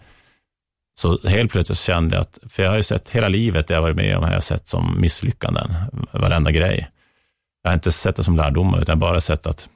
Så 1.00 1.28
helt 1.28 1.52
plötsligt 1.52 1.80
kände 1.80 2.16
jag 2.16 2.22
att, 2.22 2.40
för 2.50 2.64
jag 2.64 2.70
har 2.70 2.78
ju 2.78 2.84
sett 2.84 3.10
hela 3.10 3.28
livet 3.28 3.68
det 3.68 3.74
jag 3.74 3.82
varit 3.82 3.96
med 3.96 4.18
om, 4.18 4.24
har 4.24 4.34
jag 4.34 4.44
sett 4.44 4.68
som 4.68 5.02
misslyckanden, 5.02 5.74
varenda 6.12 6.52
grej. 6.52 6.90
Jag 7.64 7.70
har 7.70 7.74
inte 7.74 7.92
sett 7.92 8.16
det 8.16 8.24
som 8.24 8.38
lärdomar, 8.38 8.82
utan 8.82 9.00
bara 9.00 9.22
sett 9.22 9.48
att 9.48 9.70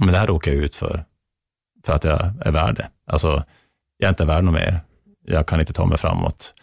men 0.00 0.12
det 0.12 0.18
här 0.18 0.26
råkar 0.26 0.52
jag 0.52 0.64
ut 0.64 0.76
för, 0.76 1.04
för 1.84 1.92
att 1.92 2.04
jag 2.04 2.32
är 2.40 2.50
värd 2.50 2.76
det. 2.76 2.88
Alltså, 3.06 3.44
jag 3.96 4.06
är 4.06 4.10
inte 4.10 4.24
värd 4.24 4.44
något 4.44 4.54
mer. 4.54 4.80
Jag 5.24 5.46
kan 5.46 5.60
inte 5.60 5.72
ta 5.72 5.86
mig 5.86 5.98
framåt 5.98 6.54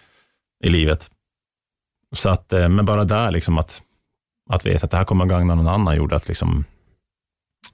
i 0.63 0.69
livet. 0.69 1.09
Så 2.15 2.29
att, 2.29 2.53
eh, 2.53 2.69
men 2.69 2.85
bara 2.85 3.03
där, 3.03 3.31
liksom 3.31 3.57
att 3.57 3.81
att 4.49 4.65
veta 4.65 4.85
att 4.85 4.91
det 4.91 4.97
här 4.97 5.03
kommer 5.03 5.23
att 5.25 5.29
gagna 5.29 5.55
någon 5.55 5.67
annan 5.67 5.95
gjorde 5.95 6.15
att 6.15 6.27
liksom 6.27 6.65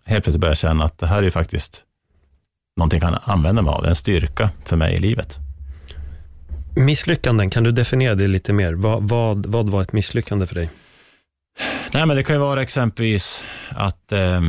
helt 0.05 0.23
plötsligt 0.23 0.41
började 0.41 0.55
känna 0.55 0.83
att 0.85 0.97
det 0.97 1.07
här 1.07 1.17
är 1.17 1.23
ju 1.23 1.31
faktiskt 1.31 1.83
någonting 2.77 2.99
jag 3.01 3.13
kan 3.13 3.33
använda 3.33 3.61
mig 3.61 3.71
av, 3.71 3.85
en 3.85 3.95
styrka 3.95 4.49
för 4.65 4.77
mig 4.77 4.95
i 4.95 4.99
livet. 4.99 5.37
Misslyckanden, 6.75 7.49
kan 7.49 7.63
du 7.63 7.71
definiera 7.71 8.15
det 8.15 8.27
lite 8.27 8.53
mer? 8.53 8.73
Vad, 8.73 9.09
vad, 9.09 9.45
vad 9.45 9.69
var 9.69 9.81
ett 9.81 9.93
misslyckande 9.93 10.45
för 10.47 10.55
dig? 10.55 10.69
Nej, 11.93 12.05
men 12.05 12.17
det 12.17 12.23
kan 12.23 12.35
ju 12.35 12.39
vara 12.39 12.61
exempelvis 12.61 13.43
att 13.69 14.11
eh, 14.11 14.41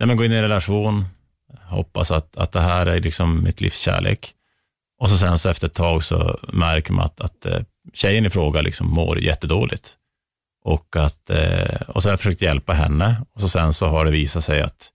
nej, 0.00 0.16
gå 0.16 0.24
in 0.24 0.32
i 0.32 0.36
en 0.36 0.42
relation, 0.42 1.04
hoppas 1.66 2.10
att, 2.10 2.36
att 2.36 2.52
det 2.52 2.60
här 2.60 2.86
är 2.86 3.00
liksom 3.00 3.44
mitt 3.44 3.60
livs 3.60 3.78
kärlek. 3.78 4.34
Och 5.00 5.08
så 5.08 5.18
sen 5.18 5.38
så 5.38 5.48
efter 5.48 5.66
ett 5.66 5.74
tag 5.74 6.04
så 6.04 6.38
märker 6.52 6.92
man 6.92 7.04
att, 7.04 7.20
att 7.20 7.46
eh, 7.46 7.60
tjejen 7.92 8.26
i 8.26 8.30
fråga 8.30 8.60
liksom 8.60 8.90
mår 8.90 9.18
jättedåligt. 9.18 9.96
Och, 10.64 10.96
att, 10.96 11.30
eh, 11.30 11.80
och 11.88 12.02
så 12.02 12.08
har 12.08 12.12
jag 12.12 12.20
försökt 12.20 12.42
hjälpa 12.42 12.72
henne 12.72 13.16
och 13.34 13.40
så 13.40 13.48
sen 13.48 13.74
så 13.74 13.86
har 13.86 14.04
det 14.04 14.10
visat 14.10 14.44
sig 14.44 14.62
att 14.62 14.90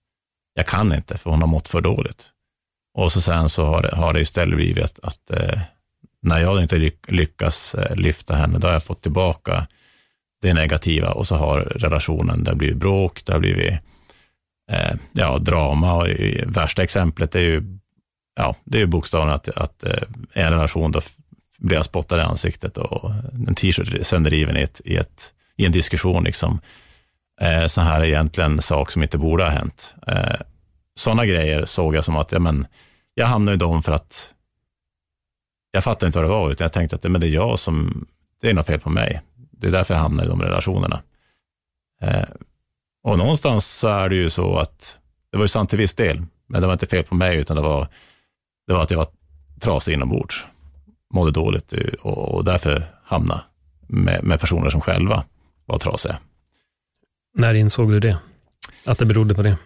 jag 0.54 0.68
kan 0.68 0.94
inte, 0.94 1.18
för 1.18 1.30
hon 1.30 1.42
har 1.42 1.48
mått 1.48 1.68
för 1.68 1.82
dåligt. 1.82 2.30
Och 2.94 3.12
så 3.12 3.22
sen 3.22 3.50
så 3.50 3.66
har 3.66 3.82
det, 3.82 3.96
har 3.96 4.14
det 4.14 4.20
istället 4.20 4.56
blivit 4.56 4.84
att, 4.84 5.00
att 5.04 5.32
eh, 5.32 5.60
när 6.22 6.40
jag 6.40 6.62
inte 6.62 6.92
lyckas 7.08 7.76
lyfta 7.96 8.36
henne, 8.36 8.60
då 8.60 8.68
har 8.68 8.74
jag 8.74 8.84
fått 8.84 9.02
tillbaka 9.02 9.68
det 10.42 10.54
negativa 10.54 11.12
och 11.12 11.28
så 11.28 11.36
har 11.36 11.60
relationen, 11.60 12.44
det 12.44 12.52
har 12.52 12.56
blivit 12.56 12.78
bråk, 12.78 13.26
det 13.26 13.34
har 13.34 13.40
blivit 13.40 13.74
eh, 14.70 14.96
ja, 15.12 15.38
drama 15.38 15.94
och 15.94 16.08
i, 16.08 16.44
värsta 16.48 16.84
exemplet 16.84 17.36
är 17.36 17.40
ju, 17.40 17.80
ja, 18.36 18.56
det 18.64 18.78
är 18.78 18.82
ju 18.82 18.88
bokstavligen 18.88 19.36
att, 19.36 19.50
att 19.50 19.84
eh, 19.84 20.04
en 20.34 20.52
relation 20.52 20.92
då 20.92 21.02
blir 21.58 21.78
jag 21.78 21.86
spottad 21.86 22.18
i 22.18 22.24
ansiktet 22.24 22.78
och 22.78 23.12
en 23.48 23.56
t-shirt 23.56 24.06
sönderriven 24.06 24.58
i 24.58 24.62
ett, 24.62 24.82
i 24.86 24.96
ett 24.96 25.34
i 25.60 25.66
en 25.66 25.72
diskussion, 25.72 26.24
liksom, 26.24 26.62
eh, 27.42 27.66
så 27.66 27.82
här 27.82 28.02
är 28.02 28.06
egentligen 28.06 28.62
sak 28.62 28.92
som 28.92 29.04
inte 29.04 29.18
borde 29.18 29.44
ha 29.44 29.52
hänt. 29.52 29.96
Eh, 30.08 30.42
Sådana 30.96 31.26
grejer 31.26 31.66
såg 31.66 31.96
jag 31.96 32.06
som 32.06 32.16
att, 32.16 32.32
ja, 32.32 32.40
men, 32.40 32.68
jag 33.14 33.28
hamnade 33.28 33.56
i 33.56 33.58
dem 33.58 33.84
för 33.84 33.92
att 33.92 34.34
jag 35.72 35.84
fattade 35.84 36.06
inte 36.06 36.20
vad 36.20 36.26
det 36.26 36.34
var, 36.34 36.52
utan 36.52 36.66
jag 36.66 36.74
tänkte 36.74 36.96
att 36.96 37.04
men 37.04 37.22
det 37.22 37.28
är 37.28 37.32
jag 37.32 37.60
som, 37.60 38.08
det 38.42 38.50
är 38.50 38.54
något 38.54 38.68
fel 38.68 38.80
på 38.80 38.90
mig. 38.90 39.22
Det 39.52 39.68
är 39.68 39.72
därför 39.72 39.94
jag 39.94 40.02
hamnade 40.02 40.28
i 40.28 40.30
de 40.30 40.42
relationerna. 40.42 41.02
Eh, 42.02 42.24
och 43.04 43.18
någonstans 43.18 43.66
så 43.66 43.88
är 43.88 44.10
det 44.10 44.16
ju 44.16 44.30
så 44.30 44.58
att, 44.58 45.00
det 45.32 45.38
var 45.38 45.44
ju 45.44 45.48
sant 45.48 45.70
till 45.70 45.80
viss 45.80 45.94
del, 45.94 46.26
men 46.48 46.62
det 46.62 46.68
var 46.68 46.74
inte 46.74 46.88
fel 46.88 47.04
på 47.04 47.16
mig, 47.16 47.38
utan 47.38 47.56
det 47.56 47.62
var, 47.62 47.88
det 48.68 48.74
var 48.74 48.82
att 48.82 48.92
jag 48.92 48.98
var 48.98 49.08
trasig 49.60 49.94
inombords, 49.94 50.46
mådde 51.14 51.32
dåligt 51.32 51.74
och, 52.02 52.36
och 52.36 52.46
därför 52.46 52.84
hamnade 53.04 53.42
med, 53.88 54.24
med 54.24 54.40
personer 54.40 54.70
som 54.70 54.82
själva 54.82 55.24
var 55.66 55.80
trasiga. 55.80 56.18
När 57.38 57.54
insåg 57.54 57.92
du 57.92 58.00
det? 58.00 58.18
Att 58.86 58.98
det 58.98 59.06
berodde 59.06 59.36
på 59.36 59.42
det? 59.42 59.58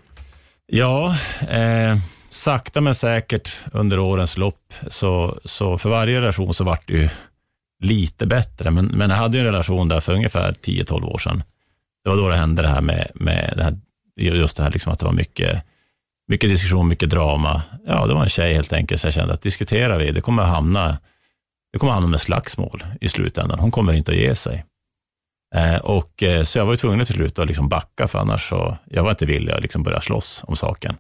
Ja, 0.66 1.16
eh, 1.50 1.98
sakta 2.30 2.82
men 2.82 2.96
säkert 2.96 3.60
under 3.72 4.00
årens 4.00 4.38
lopp, 4.38 4.74
så, 4.88 5.40
så 5.46 5.78
för 5.78 5.90
varje 5.90 6.22
relation 6.22 6.54
så 6.54 6.64
vart 6.64 6.88
det 6.88 6.94
ju 6.94 7.10
lite 7.84 8.26
bättre. 8.26 8.72
Men, 8.72 8.86
men 8.86 9.10
jag 9.10 9.18
hade 9.18 9.38
ju 9.38 9.40
en 9.40 9.46
relation 9.46 9.88
där 9.88 10.00
för 10.00 10.14
ungefär 10.14 10.52
10-12 10.52 11.04
år 11.04 11.18
sedan. 11.18 11.44
Det 12.04 12.10
var 12.10 12.18
då 12.18 12.30
det 12.30 12.36
hände 12.36 12.62
det 12.62 12.68
här 12.68 12.82
med, 12.82 13.12
med 13.16 13.54
det 13.58 13.64
här, 13.64 13.78
just 14.16 14.58
det 14.58 14.64
här 14.64 14.72
liksom 14.72 14.92
att 14.92 15.00
det 15.00 15.06
var 15.06 15.14
mycket, 15.14 15.64
mycket 16.28 16.50
diskussion, 16.50 16.88
mycket 16.88 17.10
drama. 17.10 17.62
Ja, 17.86 18.06
det 18.06 18.14
var 18.14 18.24
en 18.24 18.30
tjej 18.30 18.54
helt 18.54 18.74
enkelt, 18.74 19.02
så 19.02 19.08
jag 19.08 19.14
kände 19.14 19.34
att 19.34 19.42
diskuterar 19.42 20.00
vi, 20.00 20.12
det 20.12 20.22
kommer 20.22 20.44
att 20.44 20.50
hamna, 20.50 20.98
det 21.74 21.80
kommer 21.80 21.92
att 21.92 21.96
hamna 21.96 22.10
med 22.10 22.22
slagsmål 22.22 22.84
i 23.02 23.10
slutändan. 23.10 23.60
Hon 23.60 23.72
kommer 23.72 23.94
inte 23.94 24.12
att 24.12 24.18
ge 24.18 24.36
sig. 24.36 24.66
Eh, 25.56 25.76
och, 25.76 26.24
eh, 26.24 26.44
så 26.44 26.58
jag 26.58 26.66
var 26.66 26.74
ju 26.74 26.78
tvungen 26.78 27.06
till 27.06 27.16
slut 27.16 27.40
att 27.40 27.48
liksom 27.48 27.70
backa, 27.70 28.08
för 28.08 28.20
annars 28.20 28.50
så, 28.50 28.78
jag 28.86 29.04
var 29.04 29.10
inte 29.10 29.26
villig 29.26 29.52
att 29.52 29.62
liksom 29.62 29.84
börja 29.84 30.02
slåss 30.02 30.44
om 30.48 30.56
saken. 30.56 30.96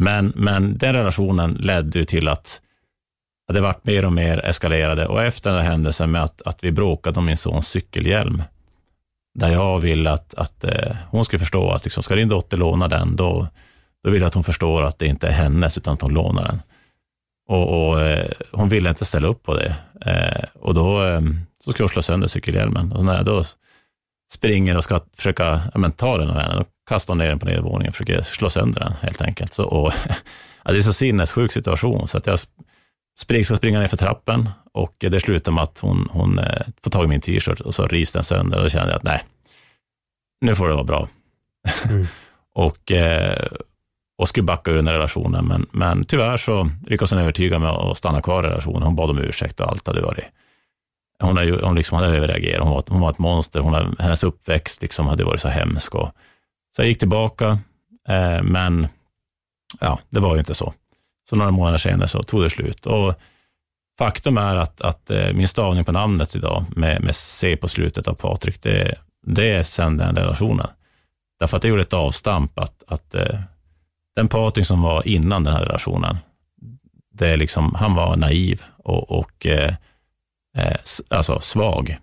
Men, 0.00 0.32
men 0.34 0.78
den 0.78 0.92
relationen 0.94 1.52
ledde 1.52 1.98
ju 1.98 2.04
till 2.04 2.28
att 2.28 2.60
det 3.52 3.60
vart 3.60 3.84
mer 3.84 4.04
och 4.04 4.12
mer 4.12 4.44
eskalerade 4.44 5.06
och 5.06 5.22
efter 5.22 5.50
den 5.50 5.58
här 5.58 5.70
händelsen 5.70 6.10
med 6.10 6.22
att, 6.22 6.42
att 6.42 6.64
vi 6.64 6.72
bråkade 6.72 7.18
om 7.18 7.26
min 7.26 7.36
sons 7.36 7.68
cykelhjälm, 7.68 8.42
där 9.38 9.48
jag 9.48 9.80
vill 9.80 10.06
att, 10.06 10.34
att 10.34 10.64
eh, 10.64 10.96
hon 11.10 11.24
ska 11.24 11.38
förstå 11.38 11.70
att 11.70 11.84
liksom, 11.84 12.02
ska 12.02 12.14
din 12.14 12.28
dotter 12.28 12.56
låna 12.56 12.88
den, 12.88 13.16
då, 13.16 13.48
då 14.04 14.10
vill 14.10 14.20
jag 14.20 14.28
att 14.28 14.34
hon 14.34 14.44
förstår 14.44 14.82
att 14.82 14.98
det 14.98 15.06
inte 15.06 15.28
är 15.28 15.32
hennes, 15.32 15.78
utan 15.78 15.94
att 15.94 16.02
hon 16.02 16.14
lånar 16.14 16.42
den. 16.42 16.62
Och, 17.48 17.88
och 17.88 18.00
eh, 18.00 18.30
Hon 18.52 18.68
ville 18.68 18.88
inte 18.88 19.04
ställa 19.04 19.28
upp 19.28 19.42
på 19.42 19.54
det. 19.54 19.76
Eh, 20.06 20.44
och 20.54 20.74
då 20.74 21.06
eh, 21.06 21.20
så 21.64 21.72
ska 21.72 21.82
hon 21.82 21.88
slå 21.88 22.02
sönder 22.02 22.28
cykelhjälmen. 22.28 22.92
Och 22.92 23.04
när 23.04 23.16
jag 23.16 23.24
då 23.24 23.44
springer 24.32 24.76
och 24.76 24.84
ska 24.84 25.00
försöka 25.16 25.62
men, 25.74 25.92
ta 25.92 26.18
den 26.18 26.30
av 26.30 26.36
henne, 26.36 26.54
då 26.54 26.64
kastar 26.88 27.14
hon 27.14 27.18
ner 27.18 27.28
den 27.28 27.38
på 27.38 27.46
nedervåningen 27.46 27.88
och 27.88 27.94
försöker 27.94 28.22
slå 28.22 28.50
sönder 28.50 28.80
den 28.80 28.92
helt 29.02 29.22
enkelt. 29.22 29.54
Så, 29.54 29.64
och, 29.64 29.92
ja, 30.64 30.72
det 30.72 30.72
är 30.72 30.76
en 30.76 30.82
så 30.82 30.92
sinnessjuk 30.92 31.52
situation, 31.52 32.08
så 32.08 32.16
att 32.16 32.26
jag 32.26 32.38
spring, 33.20 33.44
ska 33.44 33.56
springa 33.56 33.80
ner 33.80 33.88
för 33.88 33.96
trappen 33.96 34.50
och 34.72 34.94
det 34.98 35.20
slutar 35.20 35.52
med 35.52 35.62
att 35.62 35.78
hon, 35.78 36.08
hon 36.10 36.38
eh, 36.38 36.66
får 36.82 36.90
tag 36.90 37.04
i 37.04 37.08
min 37.08 37.20
t-shirt 37.20 37.60
och 37.60 37.74
så 37.74 37.86
rivs 37.86 38.12
den 38.12 38.24
sönder. 38.24 38.56
Och 38.56 38.62
då 38.62 38.68
känner 38.68 38.88
jag 38.88 38.96
att 38.96 39.02
nej, 39.02 39.22
nu 40.40 40.54
får 40.54 40.68
det 40.68 40.74
vara 40.74 40.84
bra. 40.84 41.08
Mm. 41.84 42.06
och, 42.54 42.92
eh, 42.92 43.46
och 44.18 44.28
skulle 44.28 44.44
backa 44.44 44.70
ur 44.70 44.76
den 44.76 44.86
här 44.86 44.94
relationen, 44.94 45.44
men, 45.44 45.66
men 45.72 46.04
tyvärr 46.04 46.36
så 46.36 46.70
lyckades 46.86 47.10
hon 47.10 47.20
övertyga 47.20 47.58
mig 47.58 47.68
att 47.68 47.96
stanna 47.96 48.22
kvar 48.22 48.44
i 48.44 48.46
relationen. 48.46 48.82
Hon 48.82 48.96
bad 48.96 49.10
om 49.10 49.18
ursäkt 49.18 49.60
och 49.60 49.68
allt 49.68 49.86
hade 49.86 50.00
varit 50.00 50.24
hon, 51.22 51.38
är, 51.38 51.62
hon 51.62 51.76
liksom 51.76 51.98
hade 51.98 52.16
överreagerat, 52.16 52.62
hon 52.62 52.70
var, 52.70 52.84
hon 52.88 53.00
var 53.00 53.10
ett 53.10 53.18
monster, 53.18 53.60
hon, 53.60 53.96
hennes 53.98 54.24
uppväxt 54.24 54.82
liksom 54.82 55.06
hade 55.06 55.24
varit 55.24 55.40
så 55.40 55.48
hemsk. 55.48 55.94
Och, 55.94 56.10
så 56.76 56.82
jag 56.82 56.88
gick 56.88 56.98
tillbaka, 56.98 57.58
eh, 58.08 58.42
men 58.42 58.88
ja, 59.80 59.98
det 60.08 60.20
var 60.20 60.34
ju 60.34 60.38
inte 60.38 60.54
så. 60.54 60.72
Så 61.28 61.36
några 61.36 61.50
månader 61.50 61.78
senare 61.78 62.08
så 62.08 62.22
tog 62.22 62.42
det 62.42 62.50
slut. 62.50 62.86
Och 62.86 63.14
faktum 63.98 64.38
är 64.38 64.56
att, 64.56 64.80
att 64.80 65.10
eh, 65.10 65.32
min 65.32 65.48
stavning 65.48 65.84
på 65.84 65.92
namnet 65.92 66.36
idag, 66.36 66.64
med, 66.76 67.02
med 67.02 67.16
C 67.16 67.56
på 67.56 67.68
slutet 67.68 68.08
av 68.08 68.14
Patrik, 68.14 68.62
det, 68.62 68.98
det 69.26 69.50
är 69.50 69.62
sedan 69.62 69.96
den 69.96 70.16
relationen. 70.16 70.66
Därför 71.40 71.56
att 71.56 71.62
det 71.62 71.68
gjorde 71.68 71.82
ett 71.82 71.92
avstamp 71.92 72.58
att, 72.58 72.82
att 72.86 73.14
eh, 73.14 73.40
den 74.16 74.28
Patrik 74.28 74.66
som 74.66 74.82
var 74.82 75.08
innan 75.08 75.44
den 75.44 75.54
här 75.54 75.64
relationen, 75.64 76.16
det 77.14 77.30
är 77.30 77.36
liksom, 77.36 77.74
han 77.74 77.94
var 77.94 78.16
naiv 78.16 78.62
och, 78.76 79.10
och 79.10 79.46
eh, 79.46 79.74
eh 80.58 80.76
alltså 81.08 81.40
svag, 81.40 81.98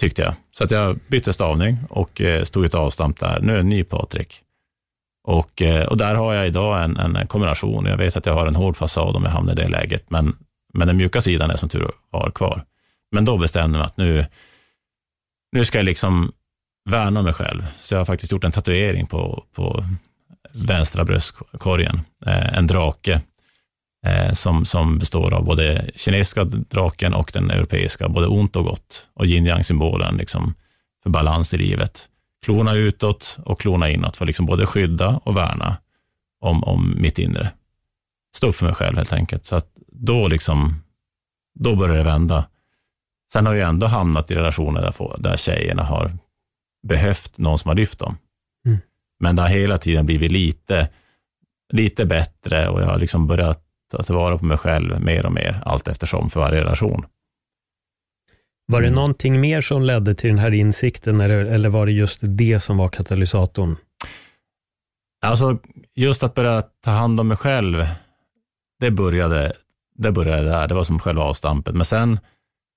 tyckte 0.00 0.22
jag. 0.22 0.34
Så 0.50 0.64
att 0.64 0.70
jag 0.70 0.98
bytte 1.08 1.32
stavning 1.32 1.78
och 1.88 2.20
eh, 2.20 2.44
stod 2.44 2.64
ett 2.64 2.74
avstamp 2.74 3.20
där. 3.20 3.40
Nu 3.40 3.52
är 3.52 3.56
det 3.56 3.60
en 3.60 3.68
ny 3.68 3.84
Patrik. 3.84 4.42
Och, 5.22 5.62
eh, 5.62 5.86
och 5.86 5.96
där 5.96 6.14
har 6.14 6.34
jag 6.34 6.46
idag 6.46 6.84
en, 6.84 6.96
en 6.96 7.26
kombination. 7.26 7.86
Jag 7.86 7.96
vet 7.96 8.16
att 8.16 8.26
jag 8.26 8.34
har 8.34 8.46
en 8.46 8.56
hård 8.56 8.76
fasad 8.76 9.16
om 9.16 9.24
jag 9.24 9.30
hamnar 9.30 9.52
i 9.52 9.56
det 9.56 9.68
läget, 9.68 10.10
men, 10.10 10.36
men 10.72 10.86
den 10.86 10.96
mjuka 10.96 11.20
sidan 11.20 11.50
är 11.50 11.56
som 11.56 11.68
tur 11.68 11.90
var 12.10 12.30
kvar. 12.30 12.64
Men 13.12 13.24
då 13.24 13.38
bestämde 13.38 13.78
jag 13.78 13.82
mig 13.82 13.86
att 13.86 13.96
nu, 13.96 14.26
nu 15.52 15.64
ska 15.64 15.78
jag 15.78 15.84
liksom 15.84 16.32
värna 16.90 17.22
mig 17.22 17.32
själv. 17.32 17.66
Så 17.78 17.94
jag 17.94 18.00
har 18.00 18.04
faktiskt 18.04 18.32
gjort 18.32 18.44
en 18.44 18.52
tatuering 18.52 19.06
på, 19.06 19.44
på 19.54 19.84
vänstra 20.52 21.04
bröstkorgen, 21.04 22.00
eh, 22.26 22.58
en 22.58 22.66
drake 22.66 23.20
eh, 24.06 24.32
som, 24.32 24.64
som 24.64 24.98
består 24.98 25.34
av 25.34 25.44
både 25.44 25.90
kinesiska 25.94 26.44
draken 26.44 27.14
och 27.14 27.30
den 27.34 27.50
europeiska, 27.50 28.08
både 28.08 28.26
ont 28.26 28.56
och 28.56 28.64
gott, 28.64 29.08
och 29.14 29.26
yin 29.26 29.46
yang 29.46 29.64
symbolen 29.64 30.16
liksom, 30.16 30.54
för 31.02 31.10
balans 31.10 31.54
i 31.54 31.58
livet 31.58 32.09
klona 32.42 32.74
utåt 32.74 33.38
och 33.44 33.60
klona 33.60 33.90
inåt 33.90 34.16
för 34.16 34.24
att 34.24 34.26
liksom 34.26 34.46
både 34.46 34.66
skydda 34.66 35.20
och 35.24 35.36
värna 35.36 35.76
om, 36.40 36.64
om 36.64 36.94
mitt 37.00 37.18
inre. 37.18 37.50
Stå 38.36 38.46
upp 38.46 38.54
för 38.54 38.66
mig 38.66 38.74
själv 38.74 38.96
helt 38.96 39.12
enkelt. 39.12 39.44
Så 39.44 39.56
att 39.56 39.72
då, 39.92 40.28
liksom, 40.28 40.82
då 41.58 41.76
börjar 41.76 41.96
det 41.96 42.02
vända. 42.02 42.46
Sen 43.32 43.46
har 43.46 43.54
jag 43.54 43.68
ändå 43.68 43.86
hamnat 43.86 44.30
i 44.30 44.34
relationer 44.34 44.82
där, 44.82 45.22
där 45.22 45.36
tjejerna 45.36 45.82
har 45.82 46.18
behövt 46.88 47.38
någon 47.38 47.58
som 47.58 47.68
har 47.68 47.76
lyft 47.76 47.98
dem. 47.98 48.16
Mm. 48.66 48.78
Men 49.20 49.36
det 49.36 49.42
har 49.42 49.48
hela 49.48 49.78
tiden 49.78 50.06
blivit 50.06 50.32
lite, 50.32 50.88
lite 51.72 52.04
bättre 52.04 52.68
och 52.68 52.80
jag 52.82 52.86
har 52.86 52.98
liksom 52.98 53.26
börjat 53.26 53.64
ta 53.90 54.02
tillvara 54.02 54.38
på 54.38 54.44
mig 54.44 54.58
själv 54.58 55.00
mer 55.00 55.26
och 55.26 55.32
mer 55.32 55.62
allt 55.64 55.88
eftersom 55.88 56.30
för 56.30 56.40
varje 56.40 56.60
relation. 56.60 57.06
Var 58.70 58.80
det 58.80 58.86
mm. 58.86 58.94
någonting 58.94 59.40
mer 59.40 59.60
som 59.60 59.82
ledde 59.82 60.14
till 60.14 60.30
den 60.30 60.38
här 60.38 60.54
insikten 60.54 61.20
eller, 61.20 61.44
eller 61.44 61.68
var 61.68 61.86
det 61.86 61.92
just 61.92 62.18
det 62.22 62.60
som 62.60 62.76
var 62.76 62.88
katalysatorn? 62.88 63.76
Alltså, 65.22 65.58
just 65.94 66.22
att 66.22 66.34
börja 66.34 66.62
ta 66.84 66.90
hand 66.90 67.20
om 67.20 67.28
mig 67.28 67.36
själv, 67.36 67.86
det 68.80 68.90
började, 68.90 69.52
det 69.98 70.12
började 70.12 70.42
där. 70.42 70.68
Det 70.68 70.74
var 70.74 70.84
som 70.84 70.98
själva 70.98 71.22
avstampet. 71.22 71.74
Men 71.74 71.84
sen, 71.84 72.20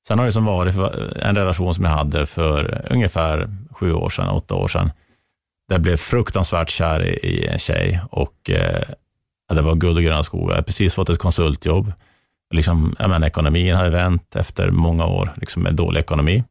sen 0.08 0.20
har 0.20 0.26
det 0.26 0.32
som 0.32 0.46
varit 0.46 0.76
en 1.16 1.36
relation 1.36 1.76
som 1.76 1.84
jag 1.84 1.92
hade 1.92 2.26
för 2.26 2.88
ungefär 2.90 3.50
sju 3.72 3.94
år 3.94 4.10
sedan, 4.10 4.30
åtta 4.30 4.56
år 4.56 4.68
sedan. 4.68 4.92
Där 5.68 5.76
jag 5.76 5.82
blev 5.82 5.98
fruktansvärt 5.98 6.70
kär 6.70 7.04
i, 7.04 7.14
i 7.14 7.48
en 7.48 7.60
tjej 7.60 8.02
och 8.12 8.50
eh, 8.50 8.84
det 9.50 9.62
var 9.62 9.76
guld 9.76 9.98
och 9.98 10.04
gröna 10.04 10.24
skogar. 10.24 10.50
Jag 10.50 10.56
hade 10.56 10.66
precis 10.66 10.94
fått 10.94 11.10
ett 11.10 11.20
konsultjobb 11.20 11.94
liksom, 12.54 12.96
jag 13.00 13.10
menar, 13.10 13.28
ekonomin 13.28 13.76
hade 13.76 13.90
vänt 13.90 14.36
efter 14.36 14.72
många 14.72 15.06
år 15.06 15.34
liksom 15.36 15.64
med 15.64 15.76
dålig 15.76 16.00
ekonomi. 16.00 16.44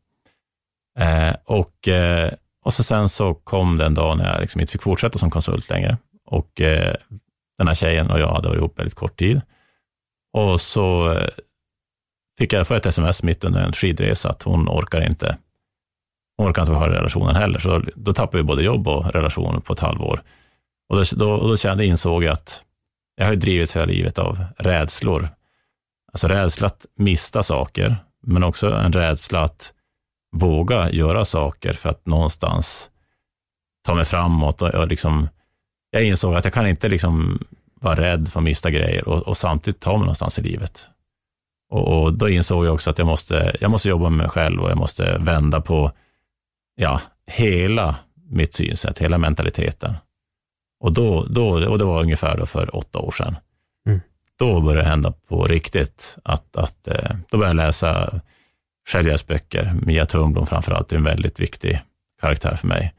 Eh, 0.99 1.35
och, 1.45 1.89
eh, 1.89 2.33
och 2.65 2.75
så 2.75 2.83
sen 2.83 3.09
så 3.09 3.35
kom 3.35 3.79
den 3.79 3.95
dag 3.95 4.19
när 4.19 4.33
jag 4.33 4.41
liksom 4.41 4.61
inte 4.61 4.73
fick 4.73 4.83
fortsätta 4.83 5.19
som 5.19 5.31
konsult 5.31 5.69
längre. 5.69 5.97
Och 6.27 6.61
eh, 6.61 6.95
den 7.59 7.69
här 7.69 7.75
tjejen 7.75 8.11
och 8.11 8.21
jag 8.21 8.33
hade 8.33 8.49
varit 8.49 8.59
ihop 8.59 8.79
väldigt 8.79 8.95
kort 8.95 9.17
tid. 9.17 9.41
Och 10.33 10.61
så 10.61 11.13
eh, 11.13 11.29
fick 12.39 12.53
jag 12.53 12.67
få 12.67 12.75
ett 12.75 12.87
sms 12.87 13.23
mitt 13.23 13.45
under 13.45 13.63
en 13.63 13.73
skidresa 13.73 14.31
att 14.31 14.43
hon 14.43 14.69
orkar 14.69 15.07
inte 15.07 15.37
hon 16.37 16.51
orkar 16.51 16.63
inte 16.63 16.73
vara 16.73 16.93
i 16.93 16.97
relationen 16.97 17.37
heller. 17.37 17.59
Så 17.59 17.83
då 17.95 18.13
tappade 18.13 18.37
vi 18.37 18.43
både 18.43 18.63
jobb 18.63 18.89
och 18.89 19.13
relation 19.13 19.61
på 19.61 19.73
ett 19.73 19.81
halvår. 19.81 20.23
Och 20.89 20.97
då, 20.97 21.05
då, 21.13 21.33
och 21.33 21.49
då 21.49 21.57
kände, 21.57 21.87
insåg 21.87 22.25
jag 22.25 22.33
att 22.33 22.63
jag 23.17 23.27
har 23.27 23.35
drivits 23.35 23.77
hela 23.77 23.87
livet 23.87 24.19
av 24.19 24.45
rädslor 24.59 25.29
Alltså 26.13 26.29
rädsla 26.29 26.67
att 26.67 26.87
mista 26.95 27.43
saker, 27.43 27.97
men 28.23 28.45
också 28.45 28.71
en 28.71 28.93
rädsla 28.93 29.43
att 29.43 29.73
våga 30.37 30.91
göra 30.91 31.25
saker 31.25 31.73
för 31.73 31.89
att 31.89 32.07
någonstans 32.07 32.91
ta 33.87 33.95
mig 33.95 34.05
framåt. 34.05 34.63
Och, 34.63 34.69
och 34.69 34.89
liksom, 34.89 35.29
jag 35.91 36.05
insåg 36.05 36.35
att 36.35 36.45
jag 36.45 36.55
kan 36.55 36.67
inte 36.67 36.89
liksom 36.89 37.39
vara 37.75 38.01
rädd 38.01 38.29
för 38.29 38.41
att 38.41 38.45
mista 38.45 38.71
grejer 38.71 39.09
och, 39.09 39.29
och 39.29 39.37
samtidigt 39.37 39.81
ta 39.81 39.91
mig 39.91 40.01
någonstans 40.01 40.39
i 40.39 40.43
livet. 40.43 40.89
Och, 41.71 42.03
och, 42.03 42.13
då 42.13 42.29
insåg 42.29 42.67
jag 42.67 42.75
också 42.75 42.91
att 42.91 42.99
jag 42.99 43.07
måste, 43.07 43.57
jag 43.61 43.71
måste 43.71 43.89
jobba 43.89 44.09
med 44.09 44.19
mig 44.19 44.29
själv 44.29 44.63
och 44.63 44.71
jag 44.71 44.79
måste 44.79 45.19
vända 45.19 45.61
på 45.61 45.93
ja, 46.75 47.01
hela 47.27 47.97
mitt 48.15 48.55
synsätt, 48.55 48.99
hela 48.99 49.19
mentaliteten. 49.19 49.95
Och, 50.81 50.93
då, 50.93 51.25
då, 51.25 51.71
och 51.71 51.79
det 51.79 51.85
var 51.85 52.01
ungefär 52.01 52.37
då 52.37 52.47
för 52.47 52.77
åtta 52.77 52.99
år 52.99 53.11
sedan 53.11 53.37
då 54.39 54.61
började 54.61 54.83
det 54.83 54.89
hända 54.89 55.13
på 55.29 55.47
riktigt. 55.47 56.17
Att, 56.25 56.57
att, 56.57 56.89
eh, 56.89 57.11
då 57.31 57.39
började 57.39 57.63
jag 57.63 57.67
läsa 57.67 58.21
självhjälpsböcker. 58.89 59.75
Mia 59.83 60.07
Törnblom 60.07 60.47
framförallt 60.47 60.93
är 60.93 60.97
en 60.97 61.05
väldigt 61.05 61.41
viktig 61.41 61.81
karaktär 62.21 62.57
för 62.57 62.69
mig. 62.69 62.95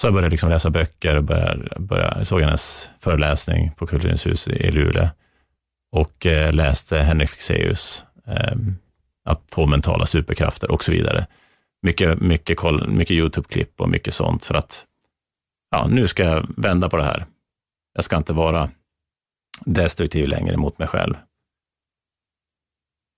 Så 0.00 0.06
jag 0.06 0.14
började 0.14 0.30
liksom 0.30 0.50
läsa 0.50 0.70
böcker 0.70 1.16
och 1.16 1.24
började, 1.24 1.80
började, 1.80 2.24
såg 2.24 2.40
hennes 2.40 2.90
föreläsning 3.00 3.72
på 3.72 3.86
Kulturens 3.86 4.26
hus 4.26 4.48
i 4.48 4.70
Luleå 4.70 5.08
och 5.92 6.26
eh, 6.26 6.52
läste 6.52 6.98
Henrik 6.98 7.30
Fexeus, 7.30 8.04
eh, 8.26 8.56
Att 9.24 9.42
få 9.48 9.66
mentala 9.66 10.06
superkrafter 10.06 10.70
och 10.70 10.84
så 10.84 10.92
vidare. 10.92 11.26
Mycket, 11.82 12.20
mycket, 12.20 12.58
mycket 12.88 13.14
YouTube-klipp 13.14 13.80
och 13.80 13.88
mycket 13.88 14.14
sånt 14.14 14.44
för 14.44 14.54
att 14.54 14.84
ja, 15.70 15.86
nu 15.90 16.08
ska 16.08 16.24
jag 16.24 16.46
vända 16.56 16.88
på 16.88 16.96
det 16.96 17.04
här. 17.04 17.26
Jag 17.94 18.04
ska 18.04 18.16
inte 18.16 18.32
vara 18.32 18.70
destruktiv 19.66 20.28
längre 20.28 20.56
mot 20.56 20.78
mig 20.78 20.88
själv. 20.88 21.14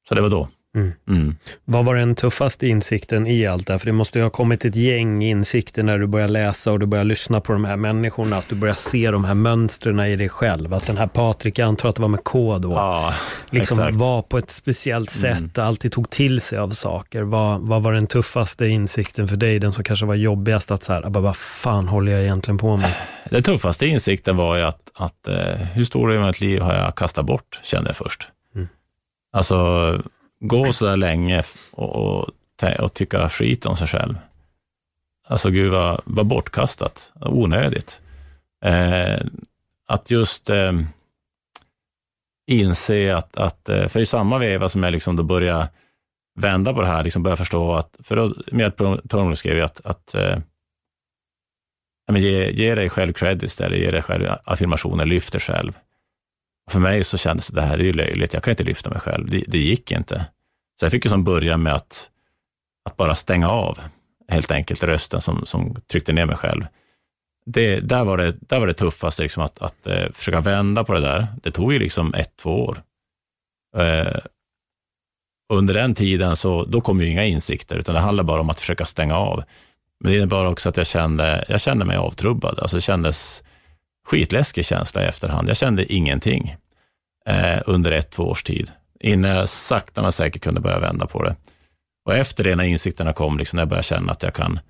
Så 0.08 0.14
det 0.14 0.20
var 0.20 0.30
då. 0.30 0.48
Mm. 0.74 0.92
Mm. 1.08 1.36
Vad 1.64 1.84
var 1.84 1.94
den 1.94 2.14
tuffaste 2.14 2.66
insikten 2.66 3.26
i 3.26 3.46
allt 3.46 3.66
det 3.66 3.72
här? 3.72 3.78
För 3.78 3.86
det 3.86 3.92
måste 3.92 4.18
ju 4.18 4.22
ha 4.22 4.30
kommit 4.30 4.64
ett 4.64 4.76
gäng 4.76 5.22
insikter 5.22 5.82
när 5.82 5.98
du 5.98 6.06
börjar 6.06 6.28
läsa 6.28 6.72
och 6.72 6.80
du 6.80 6.86
börjar 6.86 7.04
lyssna 7.04 7.40
på 7.40 7.52
de 7.52 7.64
här 7.64 7.76
människorna, 7.76 8.36
att 8.36 8.48
du 8.48 8.54
börjar 8.54 8.74
se 8.74 9.10
de 9.10 9.24
här 9.24 9.34
mönstren 9.34 10.00
i 10.00 10.16
dig 10.16 10.28
själv. 10.28 10.74
Att 10.74 10.86
den 10.86 10.96
här 10.96 11.06
Patrik, 11.06 11.58
jag 11.58 11.68
antar 11.68 11.88
att 11.88 11.96
det 11.96 12.02
var 12.02 12.08
med 12.08 12.24
K 12.24 12.58
då, 12.58 12.72
ja, 12.72 13.14
liksom 13.50 13.78
exakt. 13.78 13.96
var 13.96 14.22
på 14.22 14.38
ett 14.38 14.50
speciellt 14.50 15.16
mm. 15.16 15.34
sätt, 15.34 15.58
mm. 15.58 15.68
alltid 15.68 15.92
tog 15.92 16.10
till 16.10 16.40
sig 16.40 16.58
av 16.58 16.70
saker. 16.70 17.22
Vad, 17.22 17.60
vad 17.60 17.82
var 17.82 17.92
den 17.92 18.06
tuffaste 18.06 18.66
insikten 18.66 19.28
för 19.28 19.36
dig? 19.36 19.58
Den 19.58 19.72
som 19.72 19.84
kanske 19.84 20.06
var 20.06 20.14
jobbigast 20.14 20.70
att 20.70 20.82
så 20.82 20.92
här, 20.92 21.02
vad 21.02 21.36
fan 21.36 21.88
håller 21.88 22.12
jag 22.12 22.22
egentligen 22.22 22.58
på 22.58 22.76
med? 22.76 22.94
Den 23.30 23.42
tuffaste 23.42 23.86
insikten 23.86 24.36
var 24.36 24.56
ju 24.56 24.62
att, 24.62 24.90
att 24.94 25.28
eh, 25.28 25.34
hur 25.74 25.84
stor 25.84 26.08
del 26.08 26.18
av 26.18 26.26
mitt 26.26 26.40
liv 26.40 26.60
har 26.60 26.74
jag 26.74 26.94
kastat 26.94 27.26
bort, 27.26 27.60
kände 27.62 27.88
jag 27.88 27.96
först. 27.96 28.28
Mm. 28.54 28.68
Alltså, 29.32 29.56
gå 30.48 30.72
så 30.72 30.84
där 30.84 30.96
länge 30.96 31.42
och, 31.72 31.96
och, 31.96 32.30
och, 32.80 32.94
tycka 32.94 33.28
skit 33.28 33.66
om 33.66 33.76
sig 33.76 33.88
själv. 33.88 34.14
Alltså 35.26 35.50
gud 35.50 35.72
vad, 35.72 36.00
vad 36.04 36.26
bortkastat, 36.26 37.12
onödigt. 37.20 38.00
Eh, 38.64 39.20
att 39.86 40.10
just 40.10 40.50
eh, 40.50 40.72
inse 42.46 43.16
att, 43.16 43.36
att, 43.36 43.68
eh, 43.68 43.88
för 43.88 44.00
i 44.00 44.06
samma 44.06 44.38
veva 44.38 44.68
som 44.68 44.82
jag 44.82 44.92
liksom 44.92 45.16
då 45.16 45.22
börjar 45.22 45.68
vända 46.40 46.74
på 46.74 46.80
det 46.80 46.86
här, 46.86 47.04
liksom 47.04 47.22
börja 47.22 47.36
förstå 47.36 47.74
att, 47.74 47.96
för 48.02 48.16
då, 48.16 48.34
med 48.52 48.76
Tormund 48.76 49.38
skrev 49.38 49.56
jag 49.56 49.64
att, 49.64 49.86
att 49.86 50.14
eh, 50.14 50.38
men 52.12 52.22
ge, 52.22 52.50
ge 52.50 52.74
dig 52.74 52.90
själv 52.90 53.12
cred 53.12 53.42
istället, 53.42 53.78
ge 53.78 53.90
dig 53.90 54.02
själv 54.02 54.28
affirmationer, 54.44 55.06
lyft 55.06 55.32
dig 55.32 55.40
själv. 55.40 55.72
För 56.70 56.80
mig 56.80 57.04
så 57.04 57.18
kändes 57.18 57.48
det, 57.48 57.62
här, 57.62 57.76
det 57.76 57.82
är 57.82 57.86
ju 57.86 57.92
löjligt, 57.92 58.32
jag 58.32 58.42
kan 58.42 58.50
inte 58.52 58.62
lyfta 58.62 58.90
mig 58.90 59.00
själv, 59.00 59.30
det, 59.30 59.44
det 59.48 59.58
gick 59.58 59.92
inte. 59.92 60.26
Så 60.80 60.84
jag 60.84 60.90
fick 60.92 61.04
ju 61.04 61.08
som 61.08 61.24
börja 61.24 61.56
med 61.56 61.74
att, 61.74 62.10
att 62.84 62.96
bara 62.96 63.14
stänga 63.14 63.48
av, 63.48 63.78
helt 64.28 64.50
enkelt, 64.50 64.82
rösten 64.82 65.20
som, 65.20 65.46
som 65.46 65.76
tryckte 65.86 66.12
ner 66.12 66.26
mig 66.26 66.36
själv. 66.36 66.66
Det, 67.46 67.80
där, 67.80 68.04
var 68.04 68.16
det, 68.16 68.34
där 68.40 68.60
var 68.60 68.66
det 68.66 68.74
tuffaste, 68.74 69.22
liksom 69.22 69.42
att, 69.42 69.62
att 69.62 69.86
eh, 69.86 70.12
försöka 70.12 70.40
vända 70.40 70.84
på 70.84 70.92
det 70.94 71.00
där. 71.00 71.26
Det 71.42 71.50
tog 71.50 71.72
ju 71.72 71.78
liksom 71.78 72.14
ett, 72.14 72.36
två 72.36 72.64
år. 72.64 72.82
Eh, 73.76 74.20
under 75.52 75.74
den 75.74 75.94
tiden 75.94 76.36
så 76.36 76.64
då 76.64 76.80
kom 76.80 77.00
ju 77.00 77.08
inga 77.08 77.24
insikter, 77.24 77.76
utan 77.76 77.94
det 77.94 78.00
handlade 78.00 78.26
bara 78.26 78.40
om 78.40 78.50
att 78.50 78.60
försöka 78.60 78.84
stänga 78.84 79.16
av. 79.16 79.42
Men 80.00 80.12
det 80.12 80.18
innebar 80.18 80.44
också 80.44 80.68
att 80.68 80.76
jag 80.76 80.86
kände, 80.86 81.44
jag 81.48 81.60
kände 81.60 81.84
mig 81.84 81.96
avtrubbad. 81.96 82.58
Alltså 82.58 82.76
det 82.76 82.80
kändes 82.80 83.42
skitläskig 84.06 84.66
känsla 84.66 85.04
i 85.04 85.06
efterhand. 85.06 85.48
Jag 85.48 85.56
kände 85.56 85.92
ingenting 85.92 86.56
eh, 87.26 87.62
under 87.66 87.92
ett, 87.92 88.10
två 88.10 88.22
års 88.22 88.42
tid, 88.42 88.70
innan 89.00 89.30
jag 89.30 89.48
sakta 89.48 90.02
men 90.02 90.12
säkert 90.12 90.42
kunde 90.42 90.60
börja 90.60 90.78
vända 90.78 91.06
på 91.06 91.22
det. 91.22 91.36
Och 92.04 92.14
efter 92.14 92.44
det, 92.44 92.56
när 92.56 92.64
insikterna 92.64 93.12
kom, 93.12 93.38
liksom, 93.38 93.56
när 93.56 93.62
jag 93.62 93.68
började 93.68 93.86
känna 93.86 94.12
att 94.12 94.22
jag 94.22 94.34
kan, 94.34 94.60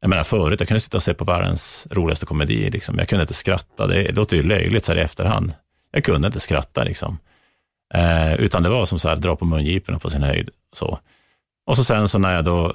jag 0.00 0.08
menar 0.08 0.24
förut, 0.24 0.60
jag 0.60 0.68
kunde 0.68 0.80
sitta 0.80 0.96
och 0.96 1.02
se 1.02 1.14
på 1.14 1.24
världens 1.24 1.86
roligaste 1.90 2.26
komedi, 2.26 2.70
liksom. 2.70 2.98
jag 2.98 3.08
kunde 3.08 3.22
inte 3.22 3.34
skratta, 3.34 3.86
det 3.86 4.12
låter 4.12 4.36
ju 4.36 4.42
löjligt 4.42 4.84
så 4.84 4.92
här 4.92 4.98
i 4.98 5.02
efterhand. 5.02 5.54
Jag 5.90 6.04
kunde 6.04 6.26
inte 6.26 6.40
skratta 6.40 6.84
liksom. 6.84 7.18
Eh, 7.94 8.34
utan 8.34 8.62
det 8.62 8.68
var 8.68 8.86
som 8.86 8.98
så 8.98 9.08
här, 9.08 9.16
dra 9.16 9.36
på 9.36 9.44
mungiporna 9.44 9.98
på 9.98 10.10
sin 10.10 10.22
höjd. 10.22 10.50
Så. 10.72 10.98
Och 11.66 11.76
så 11.76 11.84
sen 11.84 12.08
så 12.08 12.18
när 12.18 12.34
jag 12.34 12.44
då 12.44 12.74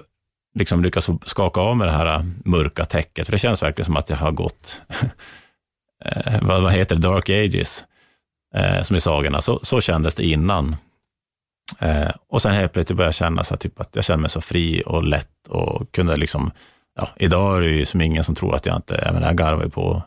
liksom 0.56 0.84
lyckas 0.84 1.10
skaka 1.26 1.62
av 1.62 1.78
med 1.78 1.88
det 1.88 1.92
här 1.92 2.16
äh, 2.16 2.26
mörka 2.46 2.86
täcket, 2.86 3.28
för 3.28 3.32
det 3.32 3.38
känns 3.38 3.64
verkligen 3.64 3.86
som 3.86 3.98
att 3.98 4.10
jag 4.10 4.18
har 4.18 4.32
gått, 4.32 4.82
eh, 6.06 6.42
vad, 6.42 6.62
vad 6.62 6.74
heter 6.74 6.96
det, 6.96 7.02
dark 7.02 7.30
ages, 7.30 7.84
eh, 8.54 8.82
som 8.82 8.96
i 8.96 9.00
sagorna. 9.00 9.42
Så, 9.42 9.60
så 9.64 9.82
kändes 9.82 10.16
det 10.16 10.24
innan. 10.24 10.76
Eh, 11.80 12.12
och 12.30 12.42
sen 12.42 12.54
helt 12.54 12.74
plötsligt 12.74 12.98
började 12.98 13.08
jag 13.08 13.16
känna 13.16 13.44
så 13.44 13.56
typ 13.56 13.82
att 13.82 13.96
jag 13.96 14.06
kände 14.06 14.22
mig 14.22 14.30
så 14.30 14.42
fri 14.42 14.84
och 14.86 15.04
lätt 15.04 15.48
och 15.48 15.92
kunde 15.92 16.18
liksom, 16.18 16.52
ja, 16.96 17.10
idag 17.18 17.58
är 17.58 17.62
det 17.62 17.70
ju 17.70 17.86
som 17.86 18.02
ingen 18.02 18.24
som 18.24 18.36
tror 18.36 18.56
att 18.56 18.66
jag 18.66 18.76
inte, 18.76 19.02
jag 19.06 19.14
menar, 19.14 19.28
jag 19.28 19.38
garvar 19.38 19.64
ju 19.64 19.70
på 19.70 20.04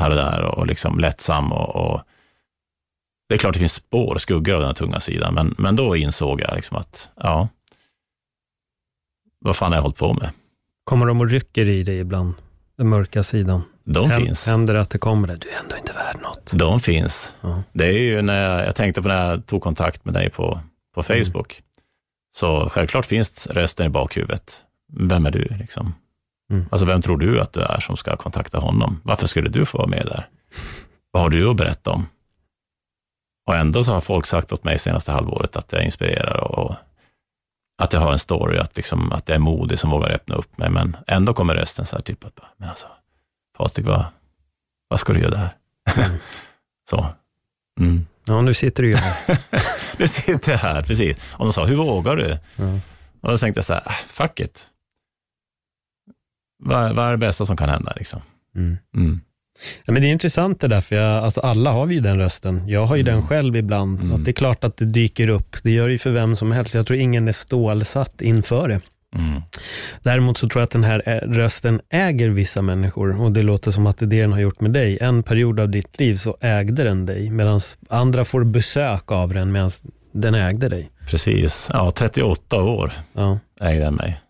här 0.00 0.10
och 0.10 0.16
där 0.16 0.42
och 0.42 0.66
liksom 0.66 1.00
lättsam 1.00 1.52
och, 1.52 1.76
och 1.76 2.00
det 3.28 3.34
är 3.34 3.38
klart 3.38 3.52
det 3.52 3.58
finns 3.58 3.74
spår, 3.74 4.18
skuggor 4.18 4.54
av 4.54 4.62
den 4.62 4.74
tunga 4.74 5.00
sidan, 5.00 5.34
men, 5.34 5.54
men 5.58 5.76
då 5.76 5.96
insåg 5.96 6.40
jag 6.40 6.54
liksom 6.54 6.76
att, 6.76 7.10
ja, 7.16 7.48
vad 9.38 9.56
fan 9.56 9.72
har 9.72 9.76
jag 9.76 9.82
hållit 9.82 9.98
på 9.98 10.14
med? 10.14 10.30
Kommer 10.84 11.06
de 11.06 11.20
och 11.20 11.30
rycker 11.30 11.68
i 11.68 11.82
dig 11.82 11.98
ibland, 11.98 12.34
den 12.82 12.88
mörka 12.88 13.22
sidan? 13.22 13.62
De 13.84 14.10
Händ, 14.10 14.26
finns. 14.26 14.46
Händer 14.46 14.74
det 14.74 14.80
att 14.80 14.90
det 14.90 14.98
kommer 14.98 15.28
det? 15.28 15.36
Du 15.36 15.48
är 15.48 15.58
ändå 15.62 15.76
inte 15.76 15.92
värd 15.92 16.16
något. 16.22 16.52
De 16.54 16.80
finns. 16.80 17.34
Ja. 17.40 17.62
Det 17.72 17.86
är 17.86 17.98
ju 17.98 18.22
när 18.22 18.42
jag, 18.42 18.66
jag 18.66 18.76
tänkte 18.76 19.02
på 19.02 19.08
när 19.08 19.30
jag 19.30 19.46
tog 19.46 19.62
kontakt 19.62 20.04
med 20.04 20.14
dig 20.14 20.30
på, 20.30 20.60
på 20.94 21.02
mm. 21.08 21.24
Facebook. 21.24 21.52
Mm. 21.52 21.64
Så 22.34 22.68
självklart 22.70 23.06
finns 23.06 23.46
rösten 23.46 23.86
i 23.86 23.88
bakhuvudet. 23.88 24.64
Vem 24.98 25.26
är 25.26 25.30
du? 25.30 25.48
Liksom? 25.58 25.94
Mm. 26.50 26.66
Alltså, 26.70 26.86
vem 26.86 27.02
tror 27.02 27.18
du 27.18 27.40
att 27.40 27.52
du 27.52 27.60
är 27.60 27.80
som 27.80 27.96
ska 27.96 28.16
kontakta 28.16 28.58
honom? 28.58 29.00
Varför 29.04 29.26
skulle 29.26 29.48
du 29.48 29.66
få 29.66 29.78
vara 29.78 29.88
med 29.88 30.06
där? 30.06 30.28
Vad 31.10 31.22
har 31.22 31.30
du 31.30 31.50
att 31.50 31.56
berätta 31.56 31.90
om? 31.90 32.06
Och 33.46 33.56
ändå 33.56 33.84
så 33.84 33.92
har 33.92 34.00
folk 34.00 34.26
sagt 34.26 34.52
åt 34.52 34.64
mig 34.64 34.78
senaste 34.78 35.12
halvåret 35.12 35.56
att 35.56 35.72
jag 35.72 35.84
inspirerar 35.84 36.36
och 36.36 36.74
att 37.82 37.92
jag 37.92 38.00
har 38.00 38.12
en 38.12 38.18
story, 38.18 38.58
att, 38.58 38.76
liksom, 38.76 39.12
att 39.12 39.28
jag 39.28 39.34
är 39.34 39.38
modig 39.38 39.78
som 39.78 39.90
vågar 39.90 40.10
öppna 40.10 40.34
upp 40.34 40.58
mig. 40.58 40.70
Men 40.70 40.96
ändå 41.06 41.34
kommer 41.34 41.54
rösten 41.54 41.86
så 41.86 41.96
här, 41.96 42.02
typ 42.02 42.24
att, 42.24 42.40
men 42.56 42.68
alltså, 42.68 42.86
Patrik, 43.58 43.86
vad, 43.86 44.04
vad 44.88 45.00
ska 45.00 45.12
du 45.12 45.20
göra 45.20 45.30
där? 45.30 45.56
Mm. 45.96 46.18
så. 46.90 47.06
Mm. 47.80 48.06
Ja, 48.24 48.40
nu 48.40 48.54
sitter 48.54 48.82
du 48.82 48.88
ju 48.88 48.96
här. 48.96 49.38
nu 49.98 50.08
sitter 50.08 50.52
jag 50.52 50.58
här, 50.58 50.80
precis. 50.82 51.16
Och 51.32 51.44
de 51.44 51.52
sa, 51.52 51.64
hur 51.64 51.76
vågar 51.76 52.16
du? 52.16 52.38
Mm. 52.56 52.80
Och 53.20 53.30
då 53.30 53.38
tänkte 53.38 53.58
jag 53.58 53.64
så 53.64 53.74
här, 53.74 53.82
äh, 53.86 53.92
fuck 53.92 54.40
it. 54.40 54.66
Vad, 56.58 56.94
vad 56.94 57.06
är 57.06 57.10
det 57.10 57.18
bästa 57.18 57.46
som 57.46 57.56
kan 57.56 57.68
hända? 57.68 57.92
Liksom? 57.96 58.20
Ja, 59.84 59.92
men 59.92 60.02
det 60.02 60.08
är 60.08 60.12
intressant 60.12 60.60
det 60.60 60.68
där, 60.68 60.80
för 60.80 60.96
jag, 60.96 61.24
alltså 61.24 61.40
alla 61.40 61.72
har 61.72 61.86
ju 61.86 62.00
den 62.00 62.18
rösten. 62.18 62.68
Jag 62.68 62.84
har 62.84 62.96
ju 62.96 63.02
mm. 63.02 63.14
den 63.14 63.22
själv 63.22 63.56
ibland. 63.56 64.00
Mm. 64.00 64.12
Att 64.12 64.24
det 64.24 64.30
är 64.30 64.32
klart 64.32 64.64
att 64.64 64.76
det 64.76 64.84
dyker 64.84 65.28
upp. 65.28 65.56
Det 65.62 65.70
gör 65.70 65.86
det 65.86 65.92
ju 65.92 65.98
för 65.98 66.10
vem 66.10 66.36
som 66.36 66.52
helst. 66.52 66.74
Jag 66.74 66.86
tror 66.86 66.98
ingen 66.98 67.28
är 67.28 67.32
stålsatt 67.32 68.20
inför 68.20 68.68
det. 68.68 68.80
Mm. 69.16 69.42
Däremot 70.02 70.38
så 70.38 70.48
tror 70.48 70.60
jag 70.60 70.64
att 70.64 70.70
den 70.70 70.84
här 70.84 71.20
rösten 71.26 71.80
äger 71.90 72.28
vissa 72.28 72.62
människor 72.62 73.22
och 73.22 73.32
det 73.32 73.42
låter 73.42 73.70
som 73.70 73.86
att 73.86 73.98
det 73.98 74.04
är 74.04 74.06
det 74.06 74.20
den 74.20 74.32
har 74.32 74.40
gjort 74.40 74.60
med 74.60 74.70
dig. 74.70 74.98
En 75.00 75.22
period 75.22 75.60
av 75.60 75.68
ditt 75.68 75.98
liv 75.98 76.14
så 76.16 76.36
ägde 76.40 76.84
den 76.84 77.06
dig 77.06 77.30
medan 77.30 77.60
andra 77.88 78.24
får 78.24 78.44
besök 78.44 79.12
av 79.12 79.34
den 79.34 79.52
medan 79.52 79.70
den 80.12 80.34
ägde 80.34 80.68
dig. 80.68 80.90
Precis, 81.10 81.68
ja 81.72 81.90
38 81.90 82.62
år 82.62 82.92
ja. 83.12 83.38
ägde 83.60 83.84
den 83.84 83.94
mig. 83.94 84.21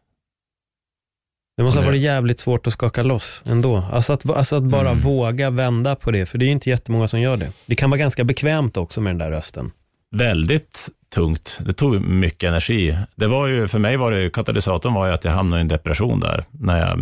Det 1.57 1.63
måste 1.63 1.81
ha 1.81 1.87
varit 1.87 2.01
jävligt 2.01 2.41
svårt 2.41 2.67
att 2.67 2.73
skaka 2.73 3.03
loss 3.03 3.43
ändå. 3.47 3.85
Alltså 3.93 4.13
att, 4.13 4.31
alltså 4.31 4.57
att 4.57 4.63
bara 4.63 4.89
mm. 4.89 4.99
våga 4.99 5.51
vända 5.51 5.97
på 5.97 6.11
det, 6.11 6.27
för 6.27 6.39
det 6.39 6.45
är 6.45 6.47
ju 6.47 6.53
inte 6.53 6.71
jättemånga 6.71 7.09
som 7.09 7.21
gör 7.21 7.37
det. 7.37 7.53
Det 7.67 7.75
kan 7.75 7.91
vara 7.91 7.99
ganska 7.99 8.25
bekvämt 8.25 8.77
också 8.77 9.01
med 9.01 9.11
den 9.11 9.19
där 9.19 9.31
rösten. 9.31 9.71
Väldigt 10.11 10.89
tungt. 11.15 11.59
Det 11.61 11.73
tog 11.73 12.01
mycket 12.01 12.49
energi. 12.49 12.99
Det 13.15 13.27
var 13.27 13.47
ju, 13.47 13.69
för 13.69 13.79
mig 13.79 13.97
var 13.97 14.13
det, 14.13 14.31
katalysatorn 14.31 14.95
var 14.95 15.07
ju 15.07 15.13
att 15.13 15.25
jag 15.25 15.33
hamnade 15.33 15.61
i 15.61 15.63
en 15.63 15.69
depression 15.69 16.21
där, 16.21 16.45
när 16.51 16.89
jag 16.89 17.01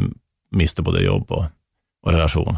miste 0.50 0.82
både 0.82 1.02
jobb 1.02 1.32
och, 1.32 1.44
och 2.02 2.12
relation. 2.12 2.56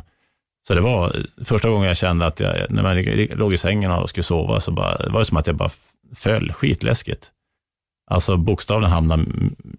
Så 0.68 0.74
det 0.74 0.80
var 0.80 1.16
första 1.44 1.68
gången 1.68 1.88
jag 1.88 1.96
kände 1.96 2.26
att 2.26 2.40
jag, 2.40 2.70
när 2.70 2.82
man 2.82 3.02
låg 3.38 3.52
i 3.52 3.56
sängen 3.56 3.90
och 3.90 4.08
skulle 4.08 4.24
sova, 4.24 4.60
så 4.60 4.72
bara, 4.72 4.98
det 4.98 5.10
var 5.10 5.24
som 5.24 5.36
att 5.36 5.46
jag 5.46 5.56
bara 5.56 5.70
föll, 6.14 6.52
skitläskigt. 6.52 7.30
Alltså 8.10 8.36
bokstavligen 8.36 8.92
hamnade 8.92 9.24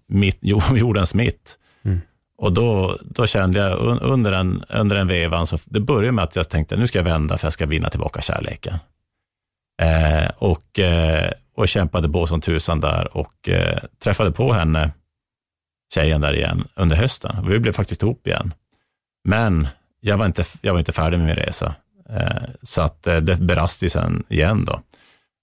mitt, 0.06 0.38
jordens 0.72 1.14
mitt. 1.14 1.58
Mm. 1.84 2.00
Och 2.38 2.52
då, 2.52 2.98
då 3.02 3.26
kände 3.26 3.58
jag 3.58 3.78
under 4.02 4.30
den, 4.30 4.64
under 4.68 4.96
den 4.96 5.08
vevan, 5.08 5.46
så 5.46 5.58
det 5.64 5.80
började 5.80 6.12
med 6.12 6.24
att 6.24 6.36
jag 6.36 6.48
tänkte, 6.48 6.76
nu 6.76 6.86
ska 6.86 6.98
jag 6.98 7.04
vända 7.04 7.38
för 7.38 7.46
jag 7.46 7.52
ska 7.52 7.66
vinna 7.66 7.90
tillbaka 7.90 8.20
kärleken. 8.20 8.78
Eh, 9.82 10.30
och, 10.38 10.78
eh, 10.78 11.30
och 11.56 11.68
kämpade 11.68 12.08
på 12.08 12.26
som 12.26 12.40
tusan 12.40 12.80
där 12.80 13.16
och 13.16 13.48
eh, 13.48 13.78
träffade 13.98 14.32
på 14.32 14.52
henne, 14.52 14.90
tjejen 15.94 16.20
där 16.20 16.32
igen, 16.32 16.64
under 16.74 16.96
hösten. 16.96 17.48
Vi 17.48 17.58
blev 17.58 17.72
faktiskt 17.72 18.02
ihop 18.02 18.26
igen. 18.26 18.54
Men 19.24 19.68
jag 20.00 20.16
var 20.16 20.26
inte, 20.26 20.44
jag 20.60 20.72
var 20.72 20.78
inte 20.78 20.92
färdig 20.92 21.18
med 21.18 21.26
min 21.26 21.36
resa, 21.36 21.74
eh, 22.10 22.42
så 22.62 22.82
att 22.82 23.06
eh, 23.06 23.16
det 23.16 23.36
brast 23.36 23.82
ju 23.82 23.88
sen 23.88 24.24
igen 24.28 24.64
då. 24.64 24.80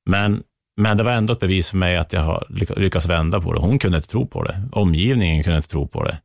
Men, 0.05 0.43
men 0.77 0.97
det 0.97 1.03
var 1.03 1.11
ändå 1.11 1.33
ett 1.33 1.39
bevis 1.39 1.69
för 1.69 1.77
mig 1.77 1.97
att 1.97 2.13
jag 2.13 2.21
har 2.21 2.45
lyckats 2.77 3.05
vända 3.05 3.41
på 3.41 3.53
det. 3.53 3.59
Hon 3.59 3.79
kunde 3.79 3.97
inte 3.97 4.09
tro 4.09 4.27
på 4.27 4.43
det. 4.43 4.61
Omgivningen 4.71 5.43
kunde 5.43 5.57
inte 5.57 5.69
tro 5.69 5.87
på 5.87 6.03
det. 6.03 6.17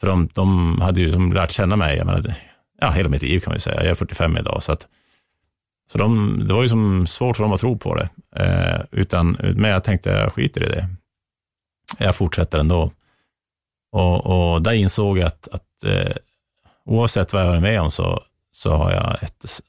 För 0.00 0.06
de, 0.06 0.28
de 0.34 0.80
hade 0.80 1.00
ju 1.00 1.12
som 1.12 1.32
lärt 1.32 1.50
känna 1.50 1.76
mig, 1.76 1.96
jag 1.96 2.06
menar, 2.06 2.34
ja, 2.80 2.90
hela 2.90 3.08
mitt 3.08 3.22
liv 3.22 3.40
kan 3.40 3.50
man 3.50 3.56
ju 3.56 3.60
säga. 3.60 3.82
Jag 3.82 3.90
är 3.90 3.94
45 3.94 4.36
idag, 4.36 4.62
så 4.62 4.72
att 4.72 4.86
så 5.92 5.98
de, 5.98 6.42
det 6.48 6.54
var 6.54 6.62
ju 6.62 6.68
som 6.68 7.06
svårt 7.06 7.36
för 7.36 7.44
dem 7.44 7.52
att 7.52 7.60
tro 7.60 7.78
på 7.78 7.94
det. 7.94 8.08
Eh, 8.36 8.80
utan, 8.90 9.36
men 9.40 9.70
jag 9.70 9.84
tänkte, 9.84 10.10
jag 10.10 10.32
skiter 10.32 10.62
i 10.62 10.68
det. 10.68 10.88
Jag 11.98 12.16
fortsätter 12.16 12.58
ändå. 12.58 12.90
Och, 13.92 14.26
och 14.26 14.62
där 14.62 14.72
insåg 14.72 15.18
jag 15.18 15.26
att, 15.26 15.48
att 15.48 15.84
eh, 15.84 16.16
oavsett 16.84 17.32
vad 17.32 17.46
jag 17.46 17.56
är 17.56 17.60
med 17.60 17.80
om 17.80 17.90
så, 17.90 18.22
så 18.52 18.70
har 18.70 18.92
jag 18.92 19.22
ett, 19.22 19.60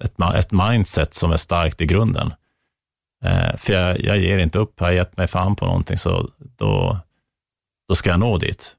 ett, 0.00 0.14
ett 0.34 0.52
mindset 0.52 1.14
som 1.14 1.32
är 1.32 1.36
starkt 1.36 1.80
i 1.80 1.86
grunden. 1.86 2.32
Eh, 3.24 3.56
för 3.56 3.72
jag, 3.72 4.00
jag 4.00 4.18
ger 4.18 4.38
inte 4.38 4.58
upp. 4.58 4.80
Har 4.80 4.86
jag 4.86 4.96
gett 4.96 5.16
mig 5.16 5.26
fan 5.26 5.56
på 5.56 5.66
någonting 5.66 5.98
så 5.98 6.30
då, 6.38 6.98
då 7.88 7.94
ska 7.94 8.10
jag 8.10 8.20
nå 8.20 8.38
dit. 8.38 8.76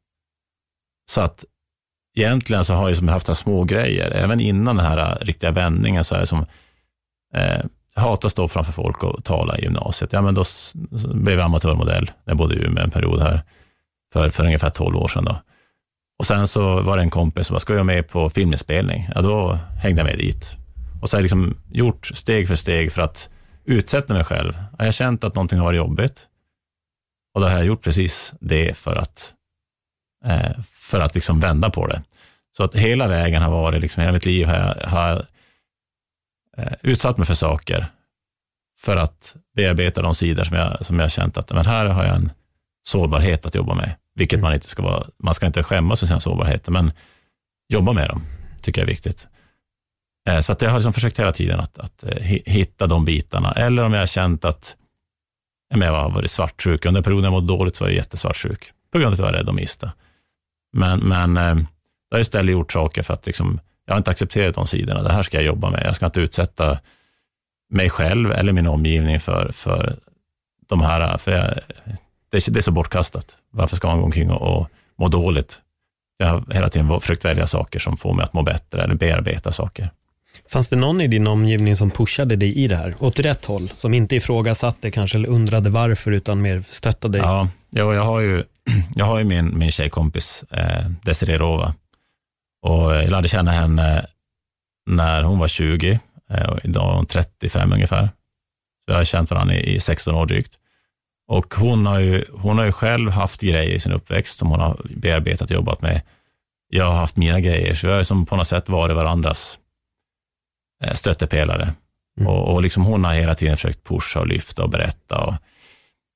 Så 1.05 1.21
att 1.21 1.45
egentligen 2.17 2.65
så 2.65 2.73
har 2.73 2.87
jag 2.89 2.97
som 2.97 3.07
haft 3.07 3.37
små 3.37 3.63
grejer. 3.63 4.11
Även 4.11 4.39
innan 4.39 4.75
den 4.75 4.85
här 4.85 5.17
riktiga 5.21 5.51
vändningen 5.51 6.03
så 6.03 6.15
är 6.15 6.19
det 6.19 6.27
som 6.27 6.45
Eh, 7.35 7.65
hatar 7.95 8.27
att 8.27 8.31
stå 8.31 8.47
framför 8.47 8.71
folk 8.71 9.03
och 9.03 9.23
tala 9.23 9.57
i 9.57 9.61
gymnasiet. 9.61 10.13
Ja, 10.13 10.21
men 10.21 10.33
då 10.33 10.43
blev 11.13 11.37
jag 11.37 11.45
amatörmodell 11.45 12.05
när 12.05 12.31
jag 12.31 12.37
bodde 12.37 12.55
i 12.55 12.65
Umeå 12.65 12.83
en 12.83 12.91
period 12.91 13.21
här 13.21 13.43
för, 14.13 14.29
för 14.29 14.45
ungefär 14.45 14.69
12 14.69 14.97
år 14.97 15.07
sedan. 15.07 15.25
Då. 15.25 15.37
Och 16.19 16.25
sen 16.25 16.47
så 16.47 16.81
var 16.81 16.97
det 16.97 17.03
en 17.03 17.09
kompis 17.09 17.47
som 17.47 17.53
bara, 17.53 17.59
ska 17.59 17.73
jag 17.73 17.85
med 17.85 18.07
på 18.07 18.29
filminspelning? 18.29 19.09
Ja, 19.15 19.21
då 19.21 19.59
hängde 19.81 20.01
jag 20.01 20.05
med 20.05 20.17
dit. 20.17 20.55
Och 21.01 21.09
så 21.09 21.17
har 21.17 21.19
jag 21.19 21.23
liksom 21.23 21.57
gjort 21.71 22.11
steg 22.13 22.47
för 22.47 22.55
steg 22.55 22.91
för 22.91 23.01
att 23.01 23.29
utsätta 23.65 24.13
mig 24.13 24.23
själv. 24.23 24.53
Jag 24.77 24.85
har 24.85 24.91
känt 24.91 25.23
att 25.23 25.35
någonting 25.35 25.59
har 25.59 25.65
varit 25.65 25.77
jobbigt. 25.77 26.27
Och 27.33 27.41
då 27.41 27.47
har 27.47 27.55
jag 27.55 27.65
gjort 27.65 27.83
precis 27.83 28.33
det 28.39 28.77
för 28.77 28.95
att, 28.95 29.33
eh, 30.25 30.61
för 30.85 30.99
att 30.99 31.15
liksom 31.15 31.39
vända 31.39 31.69
på 31.69 31.87
det. 31.87 32.01
Så 32.57 32.63
att 32.63 32.75
hela 32.75 33.07
vägen 33.07 33.41
har 33.41 33.51
varit, 33.51 33.81
liksom, 33.81 34.01
hela 34.01 34.13
mitt 34.13 34.25
liv 34.25 34.47
har 34.47 34.55
jag, 34.55 34.89
har 34.89 35.09
jag 35.09 35.25
eh, 36.57 36.73
utsatt 36.81 37.17
mig 37.17 37.27
för 37.27 37.33
saker 37.33 37.91
för 38.79 38.97
att 38.97 39.35
bearbeta 39.55 40.01
de 40.01 40.15
sidor 40.15 40.43
som 40.43 40.57
jag, 40.57 40.85
som 40.85 40.99
jag 40.99 41.11
känt 41.11 41.37
att 41.37 41.51
men 41.51 41.65
här 41.65 41.85
har 41.85 42.05
jag 42.05 42.15
en 42.15 42.31
sårbarhet 42.83 43.45
att 43.45 43.55
jobba 43.55 43.73
med, 43.73 43.95
vilket 44.15 44.37
mm. 44.37 44.43
man 44.43 44.53
inte 44.53 44.67
ska 44.67 44.83
vara, 44.83 45.07
man 45.17 45.33
ska 45.33 45.45
inte 45.45 45.63
skämmas 45.63 45.99
för 45.99 46.07
sina 46.07 46.19
sårbarheter, 46.19 46.71
men 46.71 46.91
jobba 47.69 47.93
med 47.93 48.09
dem 48.09 48.23
tycker 48.61 48.81
jag 48.81 48.89
är 48.89 48.93
viktigt. 48.93 49.27
Eh, 50.29 50.39
så 50.39 50.51
att 50.51 50.61
jag 50.61 50.69
har 50.69 50.77
liksom 50.77 50.93
försökt 50.93 51.19
hela 51.19 51.31
tiden 51.31 51.59
att, 51.59 51.77
att 51.77 52.03
eh, 52.03 52.17
hitta 52.45 52.87
de 52.87 53.05
bitarna, 53.05 53.51
eller 53.51 53.83
om 53.83 53.93
jag 53.93 54.01
har 54.01 54.05
känt 54.07 54.45
att 54.45 54.75
jag 55.69 55.91
har 55.91 56.09
varit 56.09 56.31
svartsjuk. 56.31 56.85
Under 56.85 57.01
perioden 57.01 57.23
jag 57.23 57.31
mådde 57.31 57.47
dåligt 57.47 57.75
så 57.75 57.83
var 57.83 57.89
jag 57.89 57.97
jättesvartsjuk, 57.97 58.71
på 58.91 58.99
grund 58.99 59.07
av 59.07 59.13
att 59.13 59.19
jag 59.19 59.25
var 59.25 59.33
rädd 59.33 59.49
att 59.49 59.55
mista. 59.55 59.91
Men, 60.75 60.99
men 60.99 61.37
eh, 61.37 61.65
jag 62.09 62.17
har 62.17 62.21
istället 62.21 62.51
gjort 62.51 62.71
saker 62.71 63.03
för 63.03 63.13
att 63.13 63.25
liksom, 63.25 63.59
jag 63.85 63.93
har 63.93 63.97
inte 63.97 64.11
accepterat 64.11 64.55
de 64.55 64.67
sidorna. 64.67 65.03
Det 65.03 65.13
här 65.13 65.23
ska 65.23 65.37
jag 65.37 65.45
jobba 65.45 65.69
med. 65.69 65.81
Jag 65.85 65.95
ska 65.95 66.05
inte 66.05 66.19
utsätta 66.19 66.79
mig 67.69 67.89
själv 67.89 68.31
eller 68.31 68.53
min 68.53 68.67
omgivning 68.67 69.19
för, 69.19 69.51
för 69.51 69.95
de 70.67 70.81
här, 70.81 71.17
för 71.17 71.31
jag, 71.31 71.59
det, 72.29 72.53
det, 72.53 72.59
är 72.59 72.61
så 72.61 72.71
bortkastat. 72.71 73.37
Varför 73.51 73.75
ska 73.75 73.87
man 73.87 73.97
gå 73.99 74.05
omkring 74.05 74.31
och, 74.31 74.57
och 74.57 74.67
må 74.95 75.07
dåligt? 75.07 75.61
Jag 76.17 76.27
har 76.27 76.43
hela 76.53 76.69
tiden 76.69 76.99
försökt 76.99 77.25
välja 77.25 77.47
saker 77.47 77.79
som 77.79 77.97
får 77.97 78.13
mig 78.13 78.23
att 78.23 78.33
må 78.33 78.43
bättre 78.43 78.83
eller 78.83 78.95
bearbeta 78.95 79.51
saker. 79.51 79.89
Fanns 80.49 80.69
det 80.69 80.75
någon 80.75 81.01
i 81.01 81.07
din 81.07 81.27
omgivning 81.27 81.75
som 81.75 81.91
pushade 81.91 82.35
dig 82.35 82.55
i 82.55 82.67
det 82.67 82.75
här, 82.75 82.95
åt 82.99 83.19
rätt 83.19 83.45
håll? 83.45 83.71
Som 83.77 83.93
inte 83.93 84.15
ifrågasatte 84.15 84.91
kanske, 84.91 85.17
eller 85.17 85.29
undrade 85.29 85.69
varför, 85.69 86.11
utan 86.11 86.41
mer 86.41 86.63
stöttade 86.69 87.17
dig? 87.17 87.27
Ja, 87.27 87.49
jag 87.69 88.03
har 88.03 88.19
ju, 88.19 88.43
jag 88.95 89.05
har 89.05 89.19
ju 89.19 89.23
min, 89.23 89.57
min 89.57 89.71
tjejkompis 89.71 90.43
eh, 90.51 90.89
Desiree 91.03 91.37
Rova. 91.37 91.73
Och 92.61 92.95
jag 92.95 93.09
lärde 93.09 93.27
känna 93.27 93.51
henne 93.51 94.05
när 94.85 95.23
hon 95.23 95.39
var 95.39 95.47
20, 95.47 95.99
eh, 96.29 96.49
och 96.49 96.59
idag 96.63 96.91
är 96.91 96.95
hon 96.95 97.05
35 97.05 97.73
ungefär. 97.73 98.09
Så 98.85 98.91
jag 98.91 98.95
har 98.95 99.03
känt 99.03 99.31
varandra 99.31 99.55
i, 99.55 99.75
i 99.75 99.79
16 99.79 100.15
år 100.15 100.25
drygt. 100.25 100.53
Och 101.27 101.55
hon 101.55 101.85
har, 101.85 101.99
ju, 101.99 102.25
hon 102.33 102.57
har 102.57 102.65
ju 102.65 102.71
själv 102.71 103.11
haft 103.11 103.41
grejer 103.41 103.75
i 103.75 103.79
sin 103.79 103.91
uppväxt 103.91 104.39
som 104.39 104.51
hon 104.51 104.59
har 104.59 104.81
bearbetat 104.89 105.49
och 105.49 105.55
jobbat 105.55 105.81
med. 105.81 106.01
Jag 106.69 106.85
har 106.85 106.95
haft 106.95 107.17
mina 107.17 107.39
grejer, 107.39 107.75
så 107.75 107.87
vi 107.87 107.93
har 107.93 108.03
som 108.03 108.25
på 108.25 108.35
något 108.35 108.47
sätt 108.47 108.69
varit 108.69 108.95
varandras 108.95 109.59
Eh, 110.83 110.93
stöttepelare. 110.93 111.73
Mm. 112.19 112.27
Och, 112.27 112.53
och 112.53 112.61
liksom 112.61 112.83
hon 112.83 113.03
har 113.03 113.13
hela 113.13 113.35
tiden 113.35 113.57
försökt 113.57 113.83
pusha 113.83 114.19
och 114.19 114.27
lyfta 114.27 114.63
och 114.63 114.69
berätta. 114.69 115.17
Och 115.17 115.33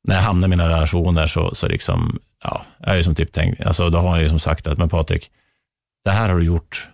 när 0.07 0.15
jag 0.15 0.21
hamnar 0.21 0.47
i 0.47 0.49
mina 0.49 0.69
relationer 0.69 1.27
så, 1.27 1.55
så 1.55 1.67
liksom, 1.67 2.19
ja, 2.43 2.65
jag 2.79 2.89
är 2.89 2.95
ju 2.95 3.03
som 3.03 3.15
typ 3.15 3.31
tänkt, 3.31 3.61
alltså 3.61 3.89
då 3.89 3.99
har 3.99 4.15
jag 4.15 4.23
ju 4.23 4.29
som 4.29 4.39
sagt 4.39 4.67
att, 4.67 4.77
men 4.77 4.89
Patrik, 4.89 5.31
det 6.03 6.11
här 6.11 6.29
har 6.29 6.39
du 6.39 6.45
gjort 6.45 6.89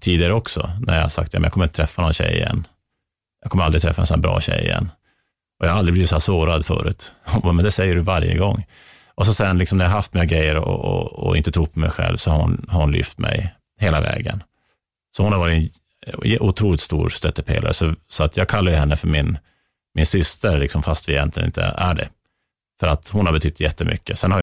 tidigare 0.00 0.32
också, 0.32 0.70
när 0.80 0.94
jag 0.94 1.02
har 1.02 1.08
sagt 1.08 1.34
att 1.34 1.42
jag 1.42 1.52
kommer 1.52 1.66
inte 1.66 1.76
träffa 1.76 2.02
någon 2.02 2.12
tjej 2.12 2.34
igen. 2.36 2.66
Jag 3.42 3.50
kommer 3.50 3.64
aldrig 3.64 3.82
träffa 3.82 4.02
en 4.02 4.06
sån 4.06 4.20
bra 4.20 4.40
tjej 4.40 4.64
igen. 4.64 4.90
Och 5.60 5.66
jag 5.66 5.70
har 5.70 5.78
aldrig 5.78 5.92
blivit 5.92 6.10
så 6.10 6.14
här 6.14 6.20
sårad 6.20 6.66
förut. 6.66 7.14
Men 7.44 7.56
det 7.56 7.70
säger 7.70 7.94
du 7.94 8.00
varje 8.00 8.38
gång. 8.38 8.66
Och 9.14 9.26
så 9.26 9.34
sen 9.34 9.58
liksom 9.58 9.78
när 9.78 9.84
jag 9.84 9.92
haft 9.92 10.14
mina 10.14 10.24
grejer 10.24 10.56
och, 10.56 10.84
och, 10.84 11.12
och 11.12 11.36
inte 11.36 11.52
trott 11.52 11.72
på 11.72 11.78
mig 11.78 11.90
själv 11.90 12.16
så 12.16 12.30
har 12.30 12.38
hon, 12.38 12.66
har 12.68 12.80
hon 12.80 12.92
lyft 12.92 13.18
mig 13.18 13.54
hela 13.80 14.00
vägen. 14.00 14.42
Så 15.16 15.22
hon 15.22 15.32
har 15.32 15.40
varit 15.40 15.72
en 16.22 16.40
otroligt 16.40 16.80
stor 16.80 17.08
stöttepelare, 17.08 17.74
så, 17.74 17.94
så 18.08 18.24
att 18.24 18.36
jag 18.36 18.48
kallar 18.48 18.72
henne 18.72 18.96
för 18.96 19.08
min, 19.08 19.38
min 19.94 20.06
syster, 20.06 20.58
liksom, 20.58 20.82
fast 20.82 21.08
vi 21.08 21.12
egentligen 21.12 21.46
inte 21.46 21.62
är 21.62 21.94
det. 21.94 22.08
För 22.80 22.86
att 22.86 23.08
hon 23.08 23.26
har 23.26 23.32
betytt 23.32 23.60
jättemycket. 23.60 24.18
Sen 24.18 24.32
har 24.32 24.42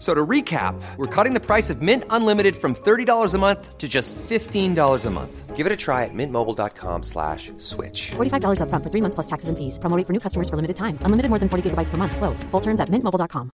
So 0.00 0.14
to 0.14 0.26
recap, 0.26 0.80
we're 0.96 1.24
cutting 1.24 1.34
the 1.34 1.44
price 1.46 1.68
of 1.68 1.82
Mint 1.82 2.04
Unlimited 2.08 2.56
from 2.56 2.74
$30 2.74 3.34
a 3.34 3.38
month 3.38 3.76
to 3.76 3.86
just 3.86 4.14
$15 4.14 5.06
a 5.06 5.10
month. 5.10 5.56
Give 5.56 5.66
it 5.66 5.72
a 5.72 5.76
try 5.76 6.04
at 6.04 6.14
mintmobile.com 6.14 7.02
slash 7.02 7.52
switch. 7.58 8.12
$45 8.12 8.62
up 8.62 8.70
front 8.70 8.82
for 8.82 8.90
three 8.90 9.02
months 9.02 9.14
plus 9.14 9.26
taxes 9.26 9.50
and 9.50 9.58
fees. 9.58 9.78
Promoting 9.78 10.06
for 10.06 10.12
new 10.14 10.20
customers 10.20 10.48
for 10.48 10.56
limited 10.56 10.76
time. 10.76 10.98
Unlimited 11.04 11.28
more 11.28 11.38
than 11.38 11.50
40 11.50 11.70
gigabytes 11.70 11.90
per 11.90 11.98
month. 11.98 12.16
Slows. 12.16 12.44
Full 12.50 12.60
terms 12.60 12.80
at 12.80 12.88
mintmobile.com. 12.88 13.50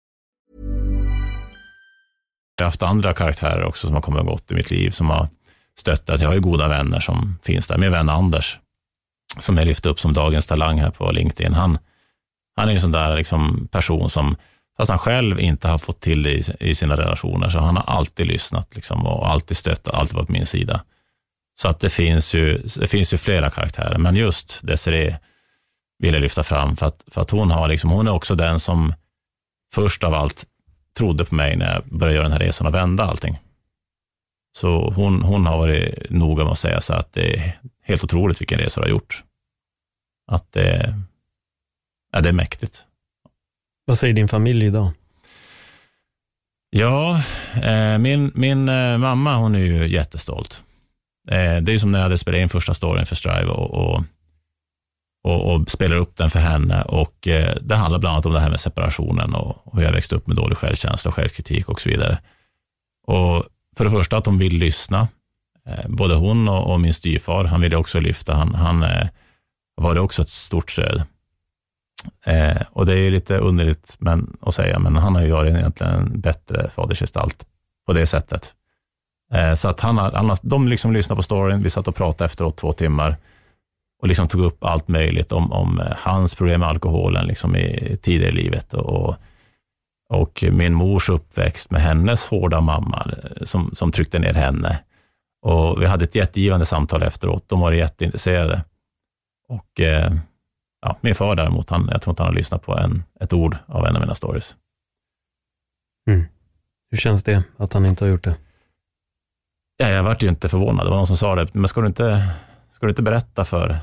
Jag 2.55 2.65
har 2.65 2.67
haft 2.67 2.83
andra 2.83 3.13
karaktärer 3.13 3.63
också 3.63 3.87
som 3.87 3.95
har 3.95 4.01
kommit 4.01 4.21
och 4.21 4.27
gått 4.27 4.51
i 4.51 4.55
mitt 4.55 4.71
liv 4.71 4.89
som 4.89 5.09
har 5.09 5.27
stöttat. 5.79 6.21
Jag 6.21 6.29
har 6.29 6.35
ju 6.35 6.41
goda 6.41 6.67
vänner 6.67 6.99
som 6.99 7.37
finns 7.43 7.67
där. 7.67 7.77
Min 7.77 7.91
vän 7.91 8.09
Anders, 8.09 8.59
som 9.39 9.57
jag 9.57 9.67
lyfte 9.67 9.89
upp 9.89 9.99
som 9.99 10.13
dagens 10.13 10.47
talang 10.47 10.79
här 10.79 10.91
på 10.91 11.11
LinkedIn, 11.11 11.53
han, 11.53 11.77
han 12.55 12.69
är 12.69 12.73
en 12.73 12.81
sån 12.81 12.91
där 12.91 13.15
liksom 13.15 13.67
person 13.71 14.09
som 14.09 14.35
Fast 14.81 14.89
han 14.89 14.99
själv 14.99 15.39
inte 15.39 15.67
har 15.67 15.77
fått 15.77 15.99
till 15.99 16.23
det 16.23 16.31
i, 16.31 16.43
i 16.59 16.75
sina 16.75 16.97
relationer, 16.97 17.49
så 17.49 17.59
han 17.59 17.75
har 17.75 17.83
alltid 17.83 18.27
lyssnat 18.27 18.75
liksom, 18.75 19.05
och 19.05 19.29
alltid 19.29 19.57
stöttat, 19.57 19.93
alltid 19.93 20.15
varit 20.15 20.27
på 20.27 20.33
min 20.33 20.45
sida. 20.45 20.83
Så 21.57 21.67
att 21.67 21.79
det 21.79 21.89
finns 21.89 22.33
ju, 22.33 22.57
det 22.57 22.87
finns 22.87 23.13
ju 23.13 23.17
flera 23.17 23.49
karaktärer, 23.49 23.97
men 23.97 24.15
just 24.15 24.59
Desiree 24.63 25.19
vill 25.99 26.13
jag 26.13 26.21
lyfta 26.21 26.43
fram, 26.43 26.75
för 26.75 26.85
att, 26.85 27.03
för 27.07 27.21
att 27.21 27.29
hon, 27.29 27.51
har 27.51 27.67
liksom, 27.67 27.89
hon 27.89 28.07
är 28.07 28.11
också 28.11 28.35
den 28.35 28.59
som 28.59 28.93
först 29.73 30.03
av 30.03 30.13
allt 30.13 30.45
trodde 30.97 31.25
på 31.25 31.35
mig 31.35 31.55
när 31.55 31.73
jag 31.73 31.83
började 31.85 32.15
göra 32.15 32.23
den 32.23 32.33
här 32.33 32.39
resan 32.39 32.67
och 32.67 32.73
vända 32.73 33.03
allting. 33.03 33.39
Så 34.57 34.89
hon, 34.89 35.21
hon 35.21 35.45
har 35.45 35.57
varit 35.57 36.09
noga 36.09 36.43
med 36.43 36.51
att 36.51 36.59
säga 36.59 36.81
så 36.81 36.93
att 36.93 37.13
det 37.13 37.37
är 37.37 37.59
helt 37.83 38.03
otroligt 38.03 38.41
vilken 38.41 38.59
resa 38.59 38.81
du 38.81 38.85
har 38.85 38.91
gjort. 38.91 39.23
Att 40.31 40.51
det, 40.51 40.95
ja, 42.11 42.21
det 42.21 42.29
är 42.29 42.33
mäktigt. 42.33 42.85
Vad 43.85 43.97
säger 43.97 44.13
din 44.13 44.27
familj 44.27 44.65
idag? 44.65 44.91
Ja, 46.69 47.21
eh, 47.63 47.97
min, 47.97 48.31
min 48.35 48.69
eh, 48.69 48.97
mamma 48.97 49.35
hon 49.37 49.55
är 49.55 49.59
ju 49.59 49.87
jättestolt. 49.87 50.63
Eh, 51.29 51.57
det 51.57 51.73
är 51.73 51.77
som 51.77 51.91
när 51.91 51.99
jag 51.99 52.03
hade 52.03 52.17
spelat 52.17 52.39
in 52.39 52.49
första 52.49 52.73
storyn 52.73 53.05
för 53.05 53.15
Strive 53.15 53.45
och, 53.49 53.71
och, 53.71 54.03
och, 55.23 55.53
och 55.55 55.71
spelar 55.71 55.95
upp 55.95 56.17
den 56.17 56.29
för 56.29 56.39
henne. 56.39 56.81
Och 56.81 57.27
Det 57.61 57.75
handlar 57.75 57.99
bland 57.99 58.13
annat 58.13 58.25
om 58.25 58.33
det 58.33 58.39
här 58.39 58.49
med 58.49 58.59
separationen 58.59 59.35
och 59.35 59.75
hur 59.75 59.83
jag 59.83 59.91
växte 59.91 60.15
upp 60.15 60.27
med 60.27 60.35
dålig 60.35 60.57
självkänsla 60.57 61.09
och 61.09 61.15
självkritik 61.15 61.69
och 61.69 61.81
så 61.81 61.89
vidare. 61.89 62.19
Och 63.07 63.45
För 63.77 63.85
det 63.85 63.91
första 63.91 64.17
att 64.17 64.25
hon 64.25 64.37
vill 64.37 64.57
lyssna. 64.57 65.07
Både 65.87 66.15
hon 66.15 66.49
och, 66.49 66.73
och 66.73 66.81
min 66.81 66.93
styvfar, 66.93 67.43
han 67.43 67.61
ville 67.61 67.75
också 67.75 67.99
lyfta. 67.99 68.33
Han, 68.33 68.55
han 68.55 68.85
var 69.75 69.95
det 69.95 70.01
också 70.01 70.21
ett 70.21 70.29
stort 70.29 70.71
stöd. 70.71 71.03
Eh, 72.25 72.61
och 72.69 72.85
det 72.85 72.93
är 72.93 72.97
ju 72.97 73.11
lite 73.11 73.37
underligt 73.37 73.95
men, 73.99 74.37
att 74.41 74.55
säga, 74.55 74.79
men 74.79 74.95
han 74.95 75.15
har 75.15 75.21
ju 75.21 75.31
varit 75.31 75.55
egentligen 75.55 75.93
en 75.93 76.21
bättre 76.21 76.69
fadersgestalt 76.69 77.45
på 77.87 77.93
det 77.93 78.05
sättet. 78.05 78.53
Eh, 79.33 79.53
så 79.53 79.67
att 79.67 79.79
han 79.79 79.97
har, 79.97 80.11
han 80.11 80.29
har, 80.29 80.37
de 80.41 80.67
liksom 80.67 80.93
lyssnade 80.93 81.17
på 81.17 81.23
storyn, 81.23 81.63
vi 81.63 81.69
satt 81.69 81.87
och 81.87 81.95
pratade 81.95 82.25
efteråt 82.25 82.57
två 82.57 82.71
timmar 82.71 83.17
och 84.01 84.07
liksom 84.07 84.27
tog 84.27 84.41
upp 84.41 84.63
allt 84.63 84.87
möjligt 84.87 85.31
om, 85.31 85.51
om 85.51 85.79
eh, 85.79 85.93
hans 85.97 86.35
problem 86.35 86.59
med 86.59 86.69
alkoholen 86.69 87.27
liksom 87.27 87.55
i, 87.55 87.97
tidigare 88.01 88.31
i 88.31 88.35
livet 88.35 88.73
och, 88.73 89.15
och 90.09 90.43
min 90.51 90.73
mors 90.73 91.09
uppväxt 91.09 91.71
med 91.71 91.81
hennes 91.81 92.25
hårda 92.25 92.61
mamma 92.61 93.11
eh, 93.23 93.43
som, 93.43 93.71
som 93.73 93.91
tryckte 93.91 94.19
ner 94.19 94.33
henne. 94.33 94.79
Och 95.41 95.81
vi 95.81 95.85
hade 95.85 96.03
ett 96.03 96.15
jättegivande 96.15 96.65
samtal 96.65 97.03
efteråt. 97.03 97.49
De 97.49 97.59
var 97.59 97.71
jätteintresserade. 97.71 98.63
Och 99.47 99.79
eh, 99.79 100.13
ja, 100.81 100.97
min 101.01 101.15
far 101.15 101.35
däremot, 101.35 101.69
han, 101.69 101.89
jag 101.91 102.01
tror 102.01 102.11
inte 102.11 102.23
han 102.23 102.31
har 102.31 102.35
lyssnat 102.35 102.63
på 102.63 102.77
en, 102.77 103.03
ett 103.19 103.33
ord 103.33 103.57
av 103.65 103.85
en 103.85 103.95
av 103.95 104.01
mina 104.01 104.15
stories. 104.15 104.55
Mm. 106.07 106.25
Hur 106.91 106.97
känns 106.97 107.23
det 107.23 107.43
att 107.57 107.73
han 107.73 107.85
inte 107.85 108.03
har 108.03 108.09
gjort 108.09 108.23
det? 108.23 108.35
Ja, 109.77 109.89
jag 109.89 110.03
vart 110.03 110.23
ju 110.23 110.29
inte 110.29 110.49
förvånad. 110.49 110.85
Det 110.85 110.89
var 110.89 110.97
någon 110.97 111.07
som 111.07 111.17
sa 111.17 111.35
det, 111.35 111.53
men 111.53 111.67
ska 111.67 111.81
du 111.81 111.87
inte, 111.87 112.33
ska 112.71 112.85
du 112.85 112.89
inte 112.89 113.01
berätta 113.01 113.45
för, 113.45 113.79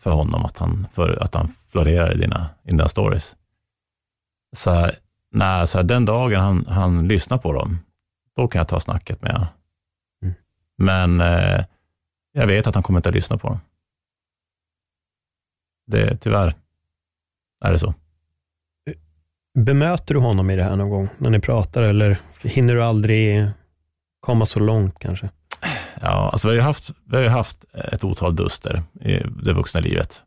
för 0.00 0.10
honom 0.10 0.44
att 0.44 0.58
han, 0.58 0.86
för, 0.92 1.22
att 1.22 1.34
han 1.34 1.54
florerar 1.68 2.14
i 2.14 2.18
dina, 2.18 2.48
i 2.62 2.70
dina 2.70 2.88
stories? 2.88 3.36
Så, 4.56 4.90
nej, 5.30 5.66
så 5.66 5.82
den 5.82 6.04
dagen 6.04 6.40
han, 6.40 6.66
han 6.66 7.08
lyssnar 7.08 7.38
på 7.38 7.52
dem, 7.52 7.78
då 8.36 8.48
kan 8.48 8.58
jag 8.58 8.68
ta 8.68 8.80
snacket 8.80 9.22
med 9.22 9.32
honom. 9.32 9.48
Mm. 10.22 10.34
Men 10.78 11.20
eh, 11.20 11.64
jag 12.32 12.46
vet 12.46 12.66
att 12.66 12.74
han 12.74 12.82
kommer 12.82 12.98
inte 12.98 13.08
att 13.08 13.14
lyssna 13.14 13.38
på 13.38 13.48
dem. 13.48 13.60
Det, 15.86 16.16
tyvärr 16.16 16.54
är 17.64 17.72
det 17.72 17.78
så. 17.78 17.94
Bemöter 19.58 20.14
du 20.14 20.20
honom 20.20 20.50
i 20.50 20.56
det 20.56 20.62
här 20.62 20.76
någon 20.76 20.90
gång, 20.90 21.08
när 21.18 21.30
ni 21.30 21.40
pratar, 21.40 21.82
eller 21.82 22.18
hinner 22.42 22.74
du 22.74 22.82
aldrig 22.82 23.50
komma 24.20 24.46
så 24.46 24.60
långt 24.60 24.98
kanske? 24.98 25.30
Ja, 26.00 26.30
alltså 26.32 26.50
vi 26.50 26.56
har 26.56 26.64
haft, 26.64 26.90
vi 27.04 27.16
har 27.16 27.28
haft 27.28 27.64
ett 27.74 28.04
otal 28.04 28.36
duster 28.36 28.82
i 29.00 29.22
det 29.42 29.52
vuxna 29.52 29.80
livet. 29.80 30.22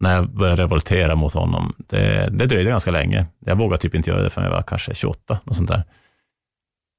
När 0.00 0.14
jag 0.14 0.28
började 0.30 0.62
revoltera 0.62 1.14
mot 1.14 1.32
honom, 1.32 1.74
det, 1.78 2.28
det 2.32 2.46
dröjde 2.46 2.70
ganska 2.70 2.90
länge. 2.90 3.26
Jag 3.38 3.56
vågade 3.56 3.82
typ 3.82 3.94
inte 3.94 4.10
göra 4.10 4.22
det 4.22 4.30
förrän 4.30 4.46
jag 4.46 4.54
var 4.54 4.62
kanske 4.62 4.94
28, 4.94 5.40
något 5.44 5.56
sånt 5.56 5.68
där. 5.68 5.84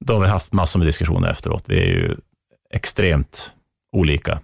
Då 0.05 0.13
har 0.13 0.21
vi 0.21 0.27
haft 0.27 0.53
massor 0.53 0.79
med 0.79 0.87
diskussioner 0.87 1.29
efteråt. 1.29 1.63
Vi 1.65 1.77
är 1.79 1.87
ju 1.87 2.15
extremt 2.69 3.51
olika 3.91 4.39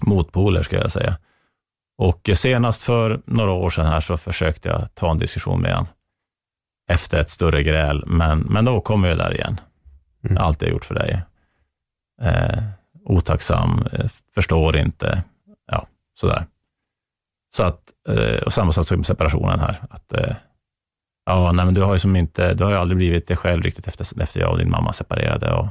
motpoler, 0.00 0.62
ska 0.62 0.76
jag 0.76 0.92
säga. 0.92 1.18
Och 1.98 2.30
senast 2.34 2.82
för 2.82 3.20
några 3.24 3.52
år 3.52 3.70
sedan 3.70 3.86
här 3.86 4.00
så 4.00 4.16
försökte 4.16 4.68
jag 4.68 4.94
ta 4.94 5.10
en 5.10 5.18
diskussion 5.18 5.60
med 5.60 5.74
honom 5.74 5.86
efter 6.88 7.20
ett 7.20 7.30
större 7.30 7.62
gräl, 7.62 8.04
men, 8.06 8.38
men 8.38 8.64
då 8.64 8.80
kommer 8.80 9.08
jag 9.08 9.18
där 9.18 9.34
igen. 9.34 9.60
Mm. 10.24 10.38
Allt 10.38 10.62
jag 10.62 10.70
gjort 10.70 10.84
för 10.84 10.94
dig. 10.94 11.22
Eh, 12.22 12.62
otacksam, 13.04 13.86
eh, 13.92 14.06
förstår 14.34 14.76
inte, 14.76 15.22
ja, 15.66 15.86
sådär. 16.20 16.46
Så 17.54 17.62
att, 17.62 17.80
eh, 18.08 18.42
och 18.42 18.52
samma 18.52 18.72
sak 18.72 18.86
som 18.86 19.04
separationen 19.04 19.60
här. 19.60 19.82
Att, 19.90 20.12
eh, 20.12 20.36
ja, 21.26 21.52
nej, 21.52 21.64
men 21.64 21.74
du 21.74 21.82
har 21.82 21.92
ju 21.92 21.98
som 21.98 22.16
inte, 22.16 22.54
du 22.54 22.64
har 22.64 22.70
ju 22.70 22.76
aldrig 22.76 22.96
blivit 22.96 23.26
dig 23.26 23.36
själv 23.36 23.62
riktigt 23.62 23.88
efter, 23.88 24.22
efter 24.22 24.40
jag 24.40 24.50
och 24.50 24.58
din 24.58 24.70
mamma 24.70 24.92
separerade. 24.92 25.52
Och, 25.52 25.68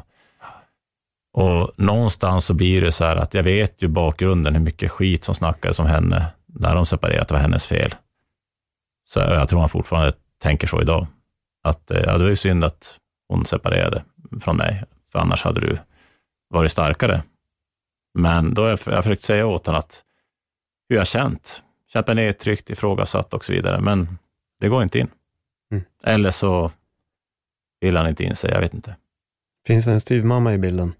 och 1.37 1.71
någonstans 1.75 2.45
så 2.45 2.53
blir 2.53 2.81
det 2.81 2.91
så 2.91 3.03
här 3.03 3.15
att 3.15 3.33
jag 3.33 3.43
vet 3.43 3.83
ju 3.83 3.87
bakgrunden, 3.87 4.55
hur 4.55 4.61
mycket 4.61 4.91
skit 4.91 5.23
som 5.23 5.35
snackades 5.35 5.79
om 5.79 5.85
henne 5.85 6.27
när 6.45 6.75
de 6.75 6.85
separerade, 6.85 7.21
att 7.21 7.27
det 7.27 7.33
var 7.33 7.41
hennes 7.41 7.65
fel. 7.65 7.95
Så 9.05 9.19
jag 9.19 9.49
tror 9.49 9.59
han 9.59 9.69
fortfarande 9.69 10.13
tänker 10.41 10.67
så 10.67 10.81
idag. 10.81 11.07
Att 11.63 11.91
eh, 11.91 12.01
ja, 12.01 12.17
det 12.17 12.23
var 12.23 12.29
ju 12.29 12.35
synd 12.35 12.63
att 12.63 12.97
hon 13.29 13.45
separerade 13.45 14.03
från 14.41 14.57
mig, 14.57 14.83
för 15.11 15.19
annars 15.19 15.43
hade 15.43 15.59
du 15.59 15.77
varit 16.49 16.71
starkare. 16.71 17.23
Men 18.13 18.53
då 18.53 18.61
har 18.61 18.69
jag, 18.69 18.79
jag 18.85 19.03
försökt 19.03 19.21
säga 19.21 19.45
åt 19.45 19.65
honom 19.65 19.79
att 19.79 20.03
hur 20.89 20.95
jag 20.95 21.07
känt, 21.07 21.63
känt 21.93 22.07
mig 22.07 22.15
nedtryckt, 22.15 22.69
ifrågasatt 22.69 23.33
och 23.33 23.45
så 23.45 23.53
vidare, 23.53 23.81
men 23.81 24.17
det 24.59 24.69
går 24.69 24.83
inte 24.83 24.99
in. 24.99 25.07
Mm. 25.71 25.83
Eller 26.03 26.31
så 26.31 26.71
vill 27.79 27.97
han 27.97 28.07
inte 28.07 28.23
inse, 28.23 28.47
jag 28.47 28.61
vet 28.61 28.73
inte. 28.73 28.95
Finns 29.67 29.85
det 29.85 29.91
en 29.91 29.99
styvmamma 29.99 30.53
i 30.53 30.57
bilden? 30.57 30.93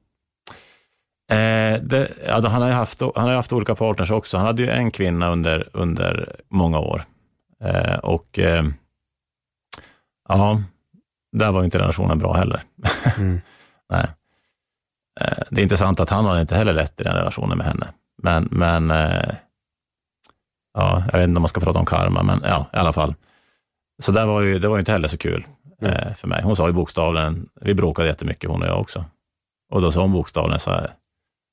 Eh, 1.78 1.84
det, 1.84 2.11
ja, 2.28 2.47
han, 2.47 2.61
har 2.61 2.71
haft, 2.71 3.01
han 3.01 3.28
har 3.28 3.36
haft 3.36 3.53
olika 3.53 3.75
partners 3.75 4.11
också. 4.11 4.38
Han 4.38 4.45
hade 4.45 4.61
ju 4.61 4.69
en 4.69 4.91
kvinna 4.91 5.32
under, 5.32 5.69
under 5.73 6.36
många 6.49 6.80
år. 6.80 7.03
Eh, 7.63 7.95
och 7.95 8.39
eh, 8.39 8.65
ja, 10.30 10.61
där 11.32 11.51
var 11.51 11.63
inte 11.63 11.80
relationen 11.80 12.19
bra 12.19 12.34
heller. 12.34 12.63
Mm. 13.17 13.41
Nej. 13.89 14.05
Eh, 15.19 15.43
det 15.49 15.61
är 15.61 15.63
intressant 15.63 15.99
att 15.99 16.09
han 16.09 16.25
har 16.25 16.39
inte 16.39 16.55
heller 16.55 16.73
lätt 16.73 17.01
i 17.01 17.03
den 17.03 17.15
relationen 17.15 17.57
med 17.57 17.67
henne. 17.67 17.88
Men, 18.23 18.47
men 18.51 18.91
eh, 18.91 19.36
ja, 20.73 21.03
jag 21.11 21.19
vet 21.19 21.28
inte 21.28 21.38
om 21.38 21.41
man 21.41 21.49
ska 21.49 21.61
prata 21.61 21.80
om 21.80 21.86
karma, 21.86 22.23
men 22.23 22.41
ja, 22.43 22.65
i 22.73 22.78
alla 22.78 22.93
fall. 22.93 23.15
Så 24.03 24.11
där 24.11 24.25
var 24.25 24.41
ju, 24.41 24.59
det 24.59 24.67
var 24.67 24.75
ju 24.75 24.80
inte 24.80 24.91
heller 24.91 25.07
så 25.07 25.17
kul 25.17 25.45
mm. 25.82 26.15
för 26.15 26.28
mig. 26.28 26.43
Hon 26.43 26.55
sa 26.55 26.67
ju 26.67 26.73
bokstavligen, 26.73 27.49
vi 27.61 27.73
bråkade 27.73 28.07
jättemycket 28.07 28.49
hon 28.49 28.61
och 28.61 28.67
jag 28.67 28.80
också. 28.80 29.05
Och 29.71 29.82
då 29.82 29.91
sa 29.91 30.01
hon 30.01 30.11
bokstavligen 30.11 30.59
så 30.59 30.71
här, 30.71 30.91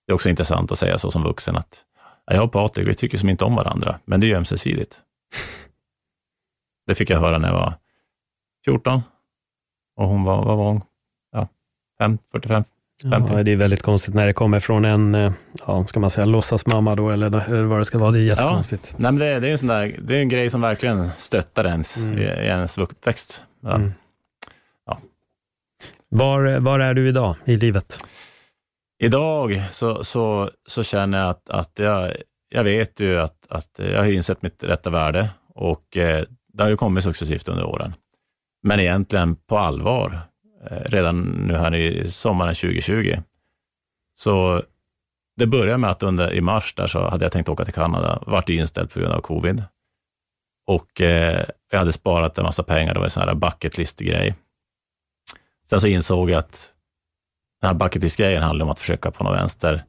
det 0.07 0.13
är 0.13 0.15
också 0.15 0.29
intressant 0.29 0.73
att 0.73 0.79
säga 0.79 0.99
så 0.99 1.11
som 1.11 1.23
vuxen 1.23 1.57
att 1.57 1.85
jag 2.27 2.45
och 2.45 2.53
Patrik, 2.53 2.89
vi 2.89 2.95
tycker 2.95 3.19
som 3.19 3.29
inte 3.29 3.45
om 3.45 3.55
varandra, 3.55 3.99
men 4.05 4.21
det 4.21 4.27
är 4.27 4.29
ju 4.29 4.37
ömsesidigt. 4.37 5.01
Det 6.87 6.95
fick 6.95 7.11
jag 7.11 7.21
höra 7.21 7.39
när 7.39 7.49
jag 7.49 7.55
var 7.55 7.75
14 8.65 9.03
och 9.97 10.09
hon 10.09 10.25
var, 10.25 10.45
vad 10.45 10.57
var 10.57 10.65
hon? 10.65 10.81
Ja, 11.33 11.49
5, 11.99 12.19
45, 12.33 12.65
50. 13.03 13.35
Ja, 13.35 13.43
det 13.43 13.53
är 13.53 13.57
väldigt 13.57 13.83
konstigt 13.83 14.15
när 14.15 14.27
det 14.27 14.33
kommer 14.33 14.61
från 14.61 14.85
en, 14.85 15.15
eh, 15.15 15.33
ja, 15.67 15.87
ska 15.87 16.01
man 16.01 16.11
säga 16.11 16.25
låtsasmamma 16.25 16.95
då, 16.95 17.11
eller, 17.11 17.27
eller 17.27 17.63
vad 17.63 17.79
det 17.79 17.85
ska 17.85 17.99
vara. 17.99 18.11
Det 18.11 18.19
är 18.19 18.23
jättekonstigt. 18.23 18.89
Ja, 18.91 18.97
nej, 18.99 19.13
men 19.13 19.19
det, 19.19 19.41
det 19.41 19.49
är 19.49 19.53
en 19.53 19.59
sån 19.59 19.69
där, 19.69 19.97
det 20.03 20.17
är 20.17 20.21
en 20.21 20.29
grej 20.29 20.51
som 20.51 20.61
verkligen 20.61 21.11
stöttar 21.19 21.67
ens 21.67 21.97
mm. 21.97 22.19
i, 22.19 22.23
i 22.23 22.47
ens 22.47 22.79
uppväxt. 22.79 23.45
Ja. 23.61 23.75
Mm. 23.75 23.93
Ja. 24.87 24.99
Var, 26.09 26.59
var 26.59 26.81
är 26.81 26.95
du 26.95 27.09
idag 27.09 27.37
i 27.45 27.57
livet? 27.57 28.05
Idag 29.05 29.63
så, 29.73 30.05
så, 30.05 30.51
så 30.67 30.83
känner 30.83 31.19
jag 31.19 31.31
att, 31.31 31.51
att 31.51 31.79
jag, 31.79 32.13
jag 32.49 32.65
vet 32.65 33.01
ju 33.01 33.21
att, 33.21 33.47
att 33.49 33.71
jag 33.77 33.99
har 33.99 34.13
insett 34.13 34.43
mitt 34.43 34.65
rätta 34.65 34.91
värde 34.91 35.31
och 35.55 35.97
eh, 35.97 36.25
det 36.53 36.63
har 36.63 36.71
ju 36.71 36.77
kommit 36.77 37.05
successivt 37.05 37.49
under 37.49 37.65
åren. 37.65 37.95
Men 38.63 38.81
egentligen 38.81 39.37
på 39.37 39.59
allvar, 39.59 40.21
eh, 40.71 40.83
redan 40.85 41.21
nu 41.21 41.57
här 41.57 41.75
i 41.75 42.11
sommaren 42.11 42.55
2020. 42.55 43.17
Så 44.15 44.63
det 45.37 45.47
började 45.47 45.79
med 45.79 45.91
att 45.91 46.03
under, 46.03 46.33
i 46.33 46.41
mars 46.41 46.75
där 46.75 46.87
så 46.87 47.09
hade 47.09 47.25
jag 47.25 47.33
tänkt 47.33 47.49
åka 47.49 47.65
till 47.65 47.75
Kanada, 47.75 48.23
vart 48.27 48.49
inställd 48.49 48.91
på 48.91 48.99
grund 49.01 49.13
av 49.13 49.21
covid. 49.21 49.65
Och 50.67 51.01
eh, 51.01 51.45
jag 51.71 51.79
hade 51.79 51.93
sparat 51.93 52.39
en 52.39 52.45
massa 52.45 52.63
pengar, 52.63 52.95
det 52.95 53.01
var 53.01 53.07
en 53.07 53.11
sån 53.11 53.29
här 53.29 53.35
bucket 53.35 53.79
list-grej. 53.79 54.35
Sen 55.71 55.81
så 55.81 55.87
insåg 55.87 56.31
jag 56.31 56.39
att 56.39 56.74
den 57.65 57.69
här 57.69 57.87
bucket 57.87 58.03
list-grejen 58.03 58.43
handlar 58.43 58.65
om 58.65 58.71
att 58.71 58.79
försöka 58.79 59.11
på 59.11 59.25
något 59.25 59.37
vänster 59.37 59.85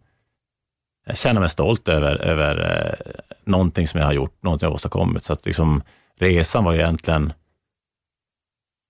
eh, 1.07 1.15
känna 1.15 1.39
mig 1.39 1.49
stolt 1.49 1.87
över, 1.87 2.15
över 2.15 2.53
eh, 2.71 3.11
någonting 3.45 3.87
som 3.87 3.99
jag 3.99 4.07
har 4.07 4.13
gjort, 4.13 4.43
någonting 4.43 4.65
jag 4.65 4.71
har 4.71 4.75
åstadkommit. 4.75 5.23
Så 5.23 5.33
att 5.33 5.45
liksom, 5.45 5.83
resan 6.17 6.63
var 6.63 6.73
egentligen, 6.73 7.33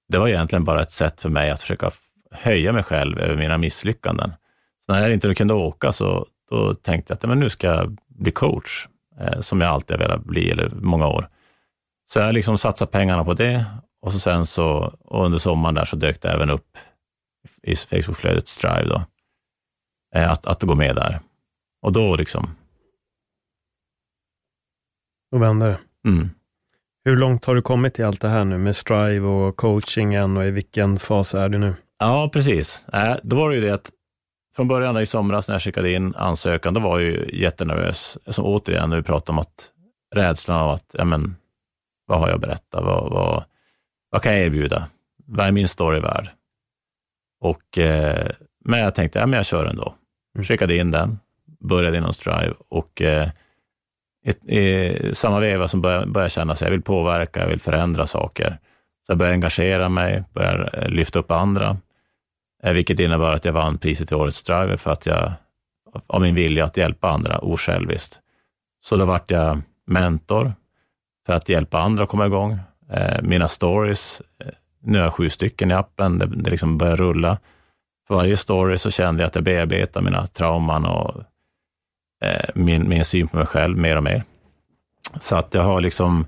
det 0.07 0.17
var 0.17 0.27
egentligen 0.27 0.63
bara 0.63 0.81
ett 0.81 0.91
sätt 0.91 1.21
för 1.21 1.29
mig 1.29 1.51
att 1.51 1.61
försöka 1.61 1.91
höja 2.31 2.71
mig 2.71 2.83
själv 2.83 3.19
över 3.19 3.35
mina 3.35 3.57
misslyckanden. 3.57 4.33
Så 4.85 4.91
när 4.91 5.01
jag 5.01 5.13
inte 5.13 5.35
kunde 5.35 5.53
åka 5.53 5.91
så 5.91 6.27
då 6.49 6.73
tänkte 6.73 7.11
jag 7.11 7.15
att 7.15 7.29
men 7.29 7.39
nu 7.39 7.49
ska 7.49 7.67
jag 7.67 7.97
bli 8.07 8.31
coach, 8.31 8.87
eh, 9.19 9.39
som 9.39 9.61
jag 9.61 9.69
alltid 9.69 9.97
har 9.97 10.07
velat 10.07 10.23
bli, 10.23 10.51
eller 10.51 10.69
många 10.69 11.07
år. 11.07 11.29
Så 12.09 12.19
jag 12.19 12.33
liksom 12.33 12.57
satsade 12.57 12.91
pengarna 12.91 13.23
på 13.23 13.33
det 13.33 13.65
och 14.01 14.11
så 14.11 14.19
sen 14.19 14.45
så, 14.45 14.93
och 14.99 15.25
under 15.25 15.39
sommaren 15.39 15.75
där 15.75 15.85
så 15.85 15.95
dök 15.95 16.21
det 16.21 16.29
även 16.29 16.49
upp 16.49 16.77
i 17.63 17.75
Facebookflödet 17.75 18.47
Strive 18.47 18.87
då, 18.87 19.03
eh, 20.15 20.31
att, 20.31 20.45
att 20.45 20.63
gå 20.63 20.75
med 20.75 20.95
där. 20.95 21.19
Och 21.81 21.93
då 21.93 22.15
liksom... 22.15 22.55
Då 25.31 25.37
vände 25.37 25.65
det. 25.65 26.09
Mm. 26.09 26.29
Hur 27.05 27.17
långt 27.17 27.45
har 27.45 27.55
du 27.55 27.61
kommit 27.61 27.99
i 27.99 28.03
allt 28.03 28.21
det 28.21 28.27
här 28.27 28.45
nu 28.45 28.57
med 28.57 28.75
Strive 28.75 29.27
och 29.27 29.55
coachingen 29.55 30.37
och 30.37 30.45
i 30.45 30.51
vilken 30.51 30.99
fas 30.99 31.33
är 31.33 31.49
du 31.49 31.57
nu? 31.57 31.73
Ja, 31.99 32.29
precis. 32.33 32.85
Äh, 32.93 33.15
då 33.23 33.35
var 33.35 33.49
det 33.49 33.55
ju 33.55 33.61
det 33.61 33.73
att 33.73 33.91
från 34.55 34.67
början 34.67 35.01
i 35.01 35.05
somras 35.05 35.47
när 35.47 35.55
jag 35.55 35.61
skickade 35.61 35.91
in 35.91 36.15
ansökan, 36.15 36.73
då 36.73 36.79
var 36.79 36.99
jag 36.99 37.09
ju 37.09 37.29
jättenervös. 37.33 38.17
Som 38.27 38.45
återigen, 38.45 38.89
när 38.89 38.97
vi 38.97 39.03
pratar 39.03 39.33
om 39.33 39.39
att 39.39 39.71
rädslan 40.15 40.61
av 40.61 40.69
att, 40.69 40.95
ja 40.97 41.05
men, 41.05 41.35
vad 42.05 42.19
har 42.19 42.27
jag 42.27 42.35
att 42.35 42.41
berätta? 42.41 42.81
Vad, 42.81 43.11
vad, 43.11 43.43
vad 44.09 44.21
kan 44.21 44.33
jag 44.33 44.41
erbjuda? 44.41 44.89
Vad 45.25 45.47
är 45.47 45.51
min 45.51 45.67
story 45.67 45.99
värd? 45.99 46.29
Och, 47.45 47.77
eh, 47.77 48.27
men 48.65 48.79
jag 48.79 48.95
tänkte, 48.95 49.19
ja 49.19 49.25
men 49.25 49.37
jag 49.37 49.45
kör 49.45 49.65
ändå. 49.65 49.93
Mm. 50.35 50.45
Skickade 50.45 50.75
in 50.75 50.91
den, 50.91 51.19
började 51.59 51.97
inom 51.97 52.13
Strive 52.13 52.53
och 52.69 53.01
eh, 53.01 53.29
i, 54.25 54.57
i 54.57 55.11
samma 55.15 55.39
veva 55.39 55.67
som 55.67 55.81
började, 55.81 56.05
började 56.05 56.29
känna 56.29 56.53
att 56.53 56.61
jag 56.61 56.71
vill 56.71 56.81
påverka, 56.81 57.39
jag 57.39 57.47
vill 57.47 57.59
förändra 57.59 58.07
saker. 58.07 58.59
Så 59.05 59.11
jag 59.11 59.17
började 59.17 59.33
engagera 59.33 59.89
mig, 59.89 60.23
började 60.33 60.67
eh, 60.67 60.89
lyfta 60.89 61.19
upp 61.19 61.31
andra, 61.31 61.77
eh, 62.63 62.73
vilket 62.73 62.99
innebar 62.99 63.33
att 63.33 63.45
jag 63.45 63.53
vann 63.53 63.77
priset 63.77 64.07
till 64.07 64.17
Årets 64.17 64.43
Driver 64.43 64.77
för 64.77 64.91
att 64.91 65.05
jag, 65.05 65.33
av 66.07 66.21
min 66.21 66.35
vilja 66.35 66.65
att 66.65 66.77
hjälpa 66.77 67.09
andra 67.09 67.37
osjälviskt. 67.37 68.19
Så 68.85 68.95
då 68.95 69.05
vart 69.05 69.31
jag 69.31 69.61
mentor 69.87 70.53
för 71.25 71.33
att 71.33 71.49
hjälpa 71.49 71.79
andra 71.79 72.03
att 72.03 72.09
komma 72.09 72.25
igång. 72.25 72.59
Eh, 72.91 73.21
mina 73.21 73.47
stories, 73.47 74.21
nu 74.85 74.97
har 74.97 75.05
jag 75.05 75.13
sju 75.13 75.29
stycken 75.29 75.71
i 75.71 75.73
appen, 75.73 76.17
det, 76.17 76.25
det 76.25 76.49
liksom 76.49 76.77
börjar 76.77 76.95
rulla. 76.95 77.37
För 78.07 78.15
varje 78.15 78.37
story 78.37 78.77
så 78.77 78.91
kände 78.91 79.23
jag 79.23 79.27
att 79.27 79.35
jag 79.35 79.43
bearbetar 79.43 80.01
mina 80.01 80.27
trauman 80.27 80.85
och 80.85 81.23
Eh, 82.25 82.49
min, 82.55 82.89
min 82.89 83.05
syn 83.05 83.27
på 83.27 83.37
mig 83.37 83.45
själv 83.45 83.77
mer 83.77 83.95
och 83.95 84.03
mer. 84.03 84.23
Så 85.19 85.35
att 85.35 85.53
jag 85.53 85.61
har 85.61 85.81
liksom, 85.81 86.25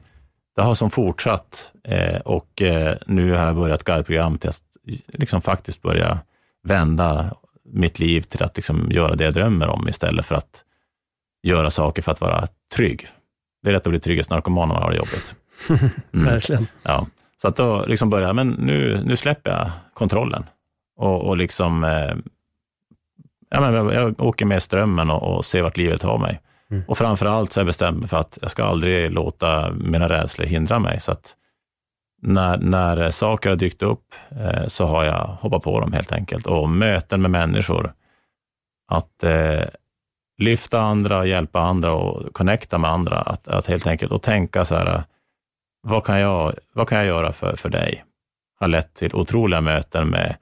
det 0.55 0.61
har 0.61 0.75
som 0.75 0.89
fortsatt 0.89 1.71
eh, 1.83 2.21
och 2.21 2.61
eh, 2.61 2.97
nu 3.07 3.31
har 3.31 3.45
jag 3.45 3.55
börjat 3.55 3.83
guideprogram 3.83 4.37
till 4.37 4.49
att 4.49 4.61
liksom 5.07 5.41
faktiskt 5.41 5.81
börja 5.81 6.19
vända 6.63 7.35
mitt 7.65 7.99
liv 7.99 8.21
till 8.21 8.43
att 8.43 8.55
liksom 8.55 8.91
göra 8.91 9.15
det 9.15 9.23
jag 9.23 9.33
drömmer 9.33 9.67
om 9.67 9.87
istället 9.87 10.25
för 10.25 10.35
att 10.35 10.63
göra 11.43 11.71
saker 11.71 12.01
för 12.01 12.11
att 12.11 12.21
vara 12.21 12.47
trygg. 12.75 13.07
Det 13.63 13.69
är 13.69 13.73
lätt 13.73 13.87
att 13.87 13.91
bli 13.91 13.99
trygghetsnarkoman 13.99 14.67
när 14.67 14.75
man 14.75 14.83
har 14.83 14.91
det 14.91 14.97
jobbigt. 14.97 15.35
Mm. 16.13 16.25
Verkligen. 16.25 16.67
Ja. 16.83 17.07
Så 17.41 17.47
att 17.47 17.55
då 17.55 17.85
liksom 17.87 18.09
börjar 18.09 18.33
men 18.33 18.49
nu, 18.49 19.01
nu 19.05 19.15
släpper 19.15 19.51
jag 19.51 19.71
kontrollen 19.93 20.45
och, 20.97 21.21
och 21.21 21.37
liksom 21.37 21.83
eh, 21.83 22.15
ja, 23.49 23.61
men 23.61 23.73
jag, 23.73 23.93
jag 23.93 24.21
åker 24.21 24.45
med 24.45 24.63
strömmen 24.63 25.09
och, 25.09 25.35
och 25.35 25.45
ser 25.45 25.61
vart 25.61 25.77
livet 25.77 26.03
har 26.03 26.17
mig. 26.17 26.41
Mm. 26.71 26.83
Och 26.87 26.97
framför 26.97 27.25
allt 27.25 27.53
så 27.53 27.59
har 27.59 27.61
jag 27.61 27.67
bestämt 27.67 27.99
mig 27.99 28.07
för 28.07 28.17
att 28.17 28.37
jag 28.41 28.51
ska 28.51 28.63
aldrig 28.63 29.11
låta 29.11 29.71
mina 29.71 30.09
rädslor 30.09 30.45
hindra 30.45 30.79
mig. 30.79 30.99
Så 30.99 31.11
att 31.11 31.35
när, 32.21 32.57
när 32.57 33.11
saker 33.11 33.49
har 33.49 33.57
dykt 33.57 33.83
upp 33.83 34.15
eh, 34.29 34.65
så 34.67 34.85
har 34.85 35.03
jag 35.03 35.37
hoppat 35.41 35.63
på 35.63 35.79
dem 35.79 35.93
helt 35.93 36.11
enkelt. 36.11 36.47
Och 36.47 36.69
möten 36.69 37.21
med 37.21 37.31
människor 37.31 37.93
att 38.87 39.23
eh, 39.23 39.63
lyfta 40.37 40.81
andra, 40.81 41.25
hjälpa 41.25 41.59
andra 41.61 41.93
och 41.93 42.33
connecta 42.33 42.77
med 42.77 42.91
andra. 42.91 43.19
Att, 43.19 43.47
att 43.47 43.67
helt 43.67 43.87
enkelt 43.87 44.11
och 44.11 44.21
tänka 44.21 44.65
så 44.65 44.75
här, 44.75 45.03
vad 45.87 46.03
kan 46.05 46.19
jag, 46.19 46.53
vad 46.73 46.89
kan 46.89 46.97
jag 46.97 47.07
göra 47.07 47.31
för, 47.31 47.55
för 47.55 47.69
dig? 47.69 48.03
Har 48.59 48.67
lett 48.67 48.93
till 48.93 49.15
otroliga 49.15 49.61
möten 49.61 50.07
med 50.07 50.37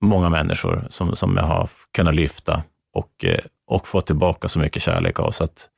många 0.00 0.28
människor 0.28 0.86
som, 0.90 1.16
som 1.16 1.36
jag 1.36 1.44
har 1.44 1.70
kunnat 1.92 2.14
lyfta 2.14 2.62
och, 2.92 3.24
eh, 3.24 3.40
och 3.66 3.88
få 3.88 4.00
tillbaka 4.00 4.48
så 4.48 4.58
mycket 4.58 4.82
kärlek 4.82 5.20
av. 5.20 5.30
Så 5.30 5.44
att 5.44 5.68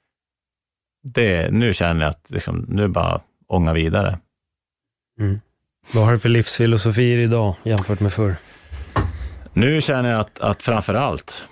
det, 1.02 1.50
nu 1.52 1.74
känner 1.74 2.04
jag 2.04 2.10
att 2.10 2.30
liksom, 2.30 2.66
nu 2.68 2.88
bara 2.88 3.20
ånga 3.46 3.72
vidare. 3.72 4.18
Mm. 5.20 5.40
Vad 5.94 6.04
har 6.04 6.12
du 6.12 6.18
för 6.18 6.28
livsfilosofier 6.28 7.18
idag 7.18 7.56
jämfört 7.62 8.00
med 8.00 8.12
förr? 8.12 8.36
Nu 9.52 9.80
känner 9.80 10.10
jag 10.10 10.20
att, 10.20 10.40
att 10.40 10.62
framför 10.62 10.94
allt, 10.94 11.46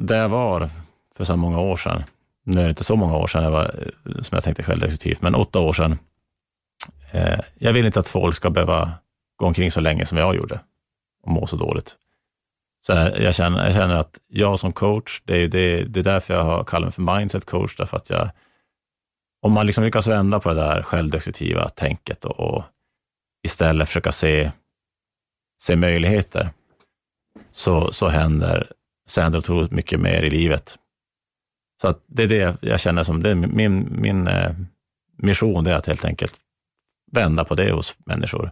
där 0.00 0.20
jag 0.20 0.28
var 0.28 0.70
för 1.16 1.24
så 1.24 1.36
många 1.36 1.60
år 1.60 1.76
sedan, 1.76 2.02
nu 2.44 2.60
är 2.60 2.64
det 2.64 2.70
inte 2.70 2.84
så 2.84 2.96
många 2.96 3.16
år 3.16 3.26
sedan 3.26 3.44
jag 3.44 3.50
var, 3.50 3.90
som 4.04 4.34
jag 4.36 4.44
tänkte 4.44 4.62
självdestruktivt, 4.62 5.22
men 5.22 5.34
åtta 5.34 5.58
år 5.58 5.72
sedan. 5.72 5.98
Eh, 7.10 7.40
jag 7.54 7.72
vill 7.72 7.86
inte 7.86 8.00
att 8.00 8.08
folk 8.08 8.36
ska 8.36 8.50
behöva 8.50 8.92
gå 9.36 9.46
omkring 9.46 9.70
så 9.70 9.80
länge 9.80 10.06
som 10.06 10.18
jag 10.18 10.36
gjorde 10.36 10.60
och 11.22 11.30
må 11.32 11.46
så 11.46 11.56
dåligt. 11.56 11.96
Så 12.86 12.92
jag, 12.92 13.34
känner, 13.34 13.64
jag 13.64 13.74
känner 13.74 13.94
att 13.94 14.18
jag 14.26 14.60
som 14.60 14.72
coach, 14.72 15.22
det 15.24 15.36
är, 15.36 15.48
det, 15.48 15.84
det 15.84 16.00
är 16.00 16.04
därför 16.04 16.34
jag 16.34 16.44
har 16.44 16.64
kallat 16.64 16.84
mig 16.84 16.92
för 16.92 17.18
mindset 17.18 17.44
coach, 17.44 17.76
därför 17.76 17.96
att 17.96 18.10
jag, 18.10 18.30
om 19.42 19.52
man 19.52 19.66
liksom 19.66 19.84
lyckas 19.84 20.06
vända 20.06 20.40
på 20.40 20.48
det 20.48 20.54
där 20.54 20.82
självdestruktiva 20.82 21.68
tänket 21.68 22.24
och, 22.24 22.40
och 22.40 22.64
istället 23.44 23.88
försöka 23.88 24.12
se, 24.12 24.52
se 25.60 25.76
möjligheter, 25.76 26.50
så, 27.52 27.92
så, 27.92 28.08
händer, 28.08 28.72
så 29.06 29.20
händer 29.20 29.38
otroligt 29.38 29.72
mycket 29.72 30.00
mer 30.00 30.22
i 30.22 30.30
livet. 30.30 30.78
Så 31.80 31.88
att 31.88 32.04
det 32.06 32.22
är 32.22 32.28
det 32.28 32.56
jag 32.60 32.80
känner 32.80 33.02
som 33.02 33.22
det 33.22 33.30
är 33.30 33.34
min, 33.34 34.00
min 34.00 34.26
eh, 34.26 34.52
mission, 35.16 35.64
det 35.64 35.70
är 35.70 35.76
att 35.76 35.86
helt 35.86 36.04
enkelt 36.04 36.34
vända 37.16 37.44
på 37.44 37.54
det 37.54 37.72
hos 37.72 37.96
människor. 38.06 38.50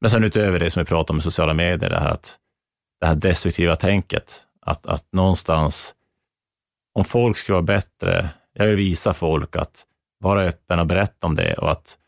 Men 0.00 0.10
sen 0.10 0.24
utöver 0.24 0.58
det 0.58 0.70
som 0.70 0.80
vi 0.80 0.86
pratar 0.86 1.14
om 1.14 1.18
i 1.18 1.22
sociala 1.22 1.54
medier, 1.54 1.90
det 1.90 2.00
här, 2.00 2.08
att, 2.08 2.38
det 3.00 3.06
här 3.06 3.14
destruktiva 3.14 3.76
tänket, 3.76 4.44
att, 4.60 4.86
att 4.86 5.12
någonstans, 5.12 5.94
om 6.94 7.04
folk 7.04 7.36
ska 7.36 7.52
vara 7.52 7.62
bättre, 7.62 8.30
jag 8.52 8.66
vill 8.66 8.76
visa 8.76 9.14
folk 9.14 9.56
att 9.56 9.86
vara 10.18 10.42
öppen 10.42 10.78
och 10.78 10.86
berätta 10.86 11.26
om 11.26 11.36
det 11.36 11.54
och 11.54 11.70
att 11.70 11.98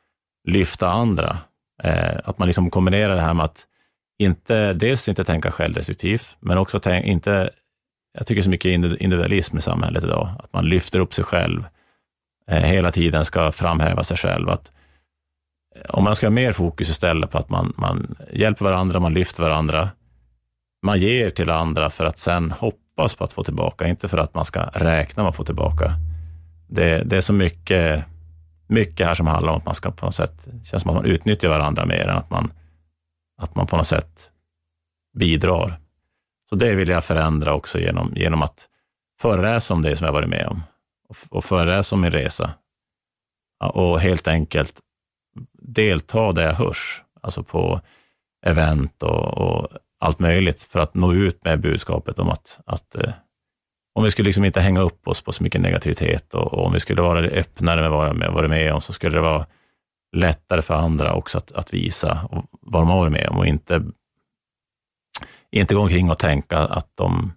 lyfta 0.48 0.90
andra. 0.90 1.38
Eh, 1.82 2.18
att 2.24 2.38
man 2.38 2.46
liksom 2.46 2.70
kombinerar 2.70 3.16
det 3.16 3.22
här 3.22 3.34
med 3.34 3.44
att 3.44 3.66
inte, 4.18 4.72
dels 4.72 5.08
inte 5.08 5.24
tänka 5.24 5.50
självdestruktivt, 5.50 6.36
men 6.40 6.58
också 6.58 6.80
tänk, 6.80 7.06
inte, 7.06 7.50
jag 8.14 8.26
tycker 8.26 8.42
så 8.42 8.50
mycket 8.50 8.68
individualism 9.00 9.58
i 9.58 9.60
samhället 9.60 10.04
idag, 10.04 10.28
att 10.38 10.52
man 10.52 10.68
lyfter 10.68 10.98
upp 10.98 11.14
sig 11.14 11.24
själv, 11.24 11.64
eh, 12.48 12.62
hela 12.62 12.92
tiden 12.92 13.24
ska 13.24 13.52
framhäva 13.52 14.04
sig 14.04 14.16
själv. 14.16 14.48
Att, 14.48 14.68
eh, 14.68 14.72
Eh, 15.74 15.80
om 15.88 16.04
man 16.04 16.16
ska 16.16 16.26
ha 16.26 16.30
mer 16.30 16.52
fokus 16.52 16.88
istället 16.88 17.30
på 17.30 17.38
att 17.38 17.48
man, 17.48 17.72
man 17.76 18.14
hjälper 18.32 18.64
varandra, 18.64 19.00
man 19.00 19.14
lyfter 19.14 19.42
varandra, 19.42 19.90
man 20.82 20.98
ger 20.98 21.30
till 21.30 21.50
andra 21.50 21.90
för 21.90 22.04
att 22.04 22.18
sen 22.18 22.50
hoppas 22.50 23.14
på 23.14 23.24
att 23.24 23.32
få 23.32 23.44
tillbaka, 23.44 23.88
inte 23.88 24.08
för 24.08 24.18
att 24.18 24.34
man 24.34 24.44
ska 24.44 24.60
räkna 24.62 25.22
med 25.22 25.30
att 25.30 25.36
få 25.36 25.44
tillbaka. 25.44 25.94
Det, 26.68 27.02
det 27.02 27.16
är 27.16 27.20
så 27.20 27.32
mycket, 27.32 28.04
mycket 28.66 29.06
här 29.06 29.14
som 29.14 29.26
handlar 29.26 29.52
om 29.52 29.58
att 29.58 29.66
man 29.66 29.74
ska 29.74 29.90
på 29.90 30.06
något 30.06 30.14
sätt, 30.14 30.46
känns 30.64 30.82
som 30.82 30.90
att 30.90 30.96
man 30.96 31.04
utnyttjar 31.04 31.48
varandra 31.48 31.86
mer 31.86 32.08
än 32.08 32.16
att 32.16 32.30
man 32.30 32.52
att 33.42 33.54
man 33.54 33.66
på 33.66 33.76
något 33.76 33.86
sätt 33.86 34.30
bidrar. 35.18 35.78
Så 36.48 36.56
det 36.56 36.74
vill 36.74 36.88
jag 36.88 37.04
förändra 37.04 37.54
också 37.54 37.78
genom, 37.78 38.12
genom 38.16 38.42
att 38.42 38.68
föreläsa 39.20 39.74
om 39.74 39.82
det 39.82 39.96
som 39.96 40.04
jag 40.04 40.12
varit 40.12 40.28
med 40.28 40.46
om 40.46 40.62
och, 41.08 41.16
och 41.30 41.44
föreläsa 41.44 41.96
om 41.96 42.00
min 42.00 42.10
resa. 42.10 42.50
Och 43.74 44.00
helt 44.00 44.28
enkelt 44.28 44.80
delta 45.64 46.32
där 46.32 46.42
jag 46.42 46.54
hörs, 46.54 47.02
alltså 47.20 47.42
på 47.42 47.80
event 48.46 49.02
och, 49.02 49.38
och, 49.38 49.68
allt 50.00 50.18
möjligt 50.18 50.62
för 50.62 50.80
att 50.80 50.94
nå 50.94 51.12
ut 51.12 51.44
med 51.44 51.60
budskapet 51.60 52.18
om 52.18 52.28
att, 52.28 52.60
att 52.66 52.94
eh, 52.94 53.12
om 53.94 54.04
vi 54.04 54.10
skulle 54.10 54.26
liksom 54.26 54.44
inte 54.44 54.60
hänga 54.60 54.80
upp 54.80 55.08
oss 55.08 55.20
på 55.20 55.32
så 55.32 55.42
mycket 55.42 55.60
negativitet 55.60 56.34
och, 56.34 56.54
och 56.54 56.66
om 56.66 56.72
vi 56.72 56.80
skulle 56.80 57.02
vara 57.02 57.20
öppnare 57.20 57.80
med 57.80 57.90
vad 57.90 58.18
vi 58.18 58.26
varit 58.26 58.50
med 58.50 58.74
om, 58.74 58.80
så 58.80 58.92
skulle 58.92 59.16
det 59.16 59.20
vara 59.20 59.46
lättare 60.16 60.62
för 60.62 60.74
andra 60.74 61.14
också 61.14 61.38
att, 61.38 61.52
att 61.52 61.74
visa 61.74 62.28
vad 62.50 62.82
de 62.82 62.88
har 62.88 62.98
varit 62.98 63.12
med 63.12 63.28
om 63.28 63.38
och 63.38 63.46
inte, 63.46 63.84
inte 65.50 65.74
gå 65.74 65.80
omkring 65.80 66.10
och 66.10 66.18
tänka 66.18 66.58
att 66.58 66.88
de 66.94 67.32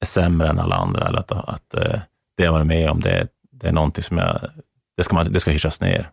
är 0.00 0.06
sämre 0.06 0.48
än 0.48 0.58
alla 0.58 0.76
andra 0.76 1.08
eller 1.08 1.18
att, 1.18 1.32
att 1.32 1.74
eh, 1.74 2.00
det 2.36 2.44
jag 2.44 2.52
varit 2.52 2.66
med 2.66 2.90
om, 2.90 3.00
det, 3.00 3.28
det 3.50 3.68
är 3.68 3.72
någonting 3.72 4.02
som 4.02 4.18
jag, 4.18 4.50
det 4.96 5.02
ska, 5.02 5.14
man, 5.14 5.32
det 5.32 5.40
ska 5.40 5.50
hyschas 5.50 5.80
ner. 5.80 6.10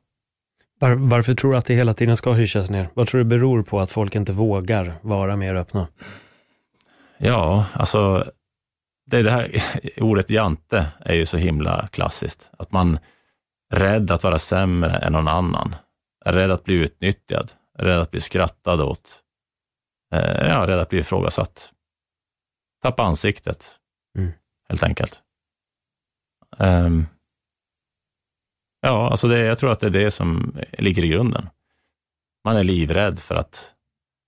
Var, 0.86 0.96
varför 0.96 1.36
tror 1.36 1.52
du 1.52 1.58
att 1.58 1.66
det 1.66 1.76
hela 1.76 1.94
tiden 1.94 2.18
ska 2.18 2.34
hyschas 2.34 2.70
ner? 2.70 2.90
Vad 2.94 3.08
tror 3.08 3.20
du 3.20 3.26
beror 3.26 3.64
på 3.64 3.80
att 3.80 3.92
folk 3.92 4.16
inte 4.16 4.34
vågar 4.34 5.00
vara 5.02 5.36
mer 5.36 5.56
öppna? 5.56 5.88
Ja, 7.18 7.66
alltså 7.74 8.32
det, 9.06 9.24
det 9.24 9.32
här 9.32 9.64
ordet 10.04 10.30
jante 10.30 10.88
är 11.00 11.14
ju 11.14 11.26
så 11.26 11.38
himla 11.38 11.88
klassiskt. 11.88 12.52
Att 12.58 12.72
man 12.72 13.00
är 13.74 13.80
rädd 13.80 14.12
att 14.12 14.24
vara 14.24 14.40
sämre 14.40 14.92
än 14.92 15.14
någon 15.14 15.28
annan 15.28 15.76
är 16.26 16.34
rädd 16.34 16.52
att 16.52 16.64
bli 16.64 16.74
utnyttjad, 16.74 17.52
är 17.78 17.84
rädd 17.84 18.00
att 18.00 18.12
bli 18.12 18.22
skrattad 18.22 18.82
åt, 18.82 19.22
eh, 20.14 20.48
ja, 20.48 20.68
rädd 20.68 20.80
att 20.80 20.90
bli 20.90 21.00
ifrågasatt. 21.00 21.72
Tappa 22.84 23.04
ansiktet, 23.04 23.80
mm. 24.18 24.32
helt 24.70 24.84
enkelt. 24.84 25.22
Um, 26.58 27.08
ja, 28.86 29.10
alltså 29.10 29.28
det, 29.28 29.40
jag 29.40 29.58
tror 29.58 29.72
att 29.72 29.80
det 29.80 29.88
är 29.88 29.92
det 29.92 30.12
som 30.12 30.56
ligger 30.72 31.04
i 31.04 31.08
grunden. 31.08 31.50
Man 32.44 32.58
är 32.58 32.64
livrädd 32.64 33.20
för 33.20 33.36
att 33.36 33.74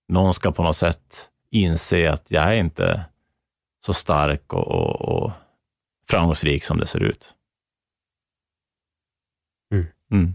någon 0.08 0.34
ska 0.34 0.52
på 0.52 0.62
något 0.62 0.76
sätt 0.76 1.28
inse 1.50 2.12
att 2.12 2.30
jag 2.30 2.44
är 2.44 2.52
inte 2.52 3.04
så 3.80 3.94
stark 3.94 4.52
och, 4.52 4.68
och, 4.68 5.00
och 5.00 5.32
framgångsrik 6.08 6.64
som 6.64 6.78
det 6.78 6.86
ser 6.86 7.02
ut. 7.02 7.34
Mm. 9.72 9.86
Mm. 10.10 10.34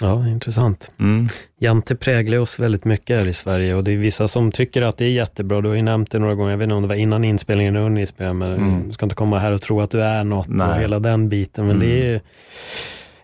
Ja, 0.00 0.28
intressant. 0.28 0.90
Mm. 0.98 1.26
Jante 1.58 1.96
präglar 1.96 2.38
oss 2.38 2.58
väldigt 2.58 2.84
mycket 2.84 3.20
här 3.20 3.28
i 3.28 3.34
Sverige 3.34 3.74
och 3.74 3.84
det 3.84 3.92
är 3.92 3.96
vissa 3.96 4.28
som 4.28 4.52
tycker 4.52 4.82
att 4.82 4.96
det 4.96 5.04
är 5.04 5.10
jättebra. 5.10 5.60
Du 5.60 5.68
har 5.68 5.76
ju 5.76 5.82
nämnt 5.82 6.10
det 6.10 6.18
några 6.18 6.34
gånger, 6.34 6.50
jag 6.50 6.58
vet 6.58 6.64
inte 6.64 6.74
om 6.74 6.82
det 6.82 6.88
var 6.88 6.94
innan 6.94 7.24
inspelningen 7.24 7.76
eller 7.76 7.86
under 7.86 8.00
inspelningen, 8.00 8.38
men 8.38 8.52
mm. 8.52 8.88
du 8.88 8.92
ska 8.92 9.06
inte 9.06 9.16
komma 9.16 9.38
här 9.38 9.52
och 9.52 9.62
tro 9.62 9.80
att 9.80 9.90
du 9.90 10.02
är 10.02 10.24
något 10.24 10.48
Nej. 10.48 10.68
och 10.68 10.76
hela 10.76 10.98
den 10.98 11.28
biten. 11.28 11.66
Men 11.66 11.76
mm. 11.76 11.88
det 11.88 12.14
är 12.14 12.20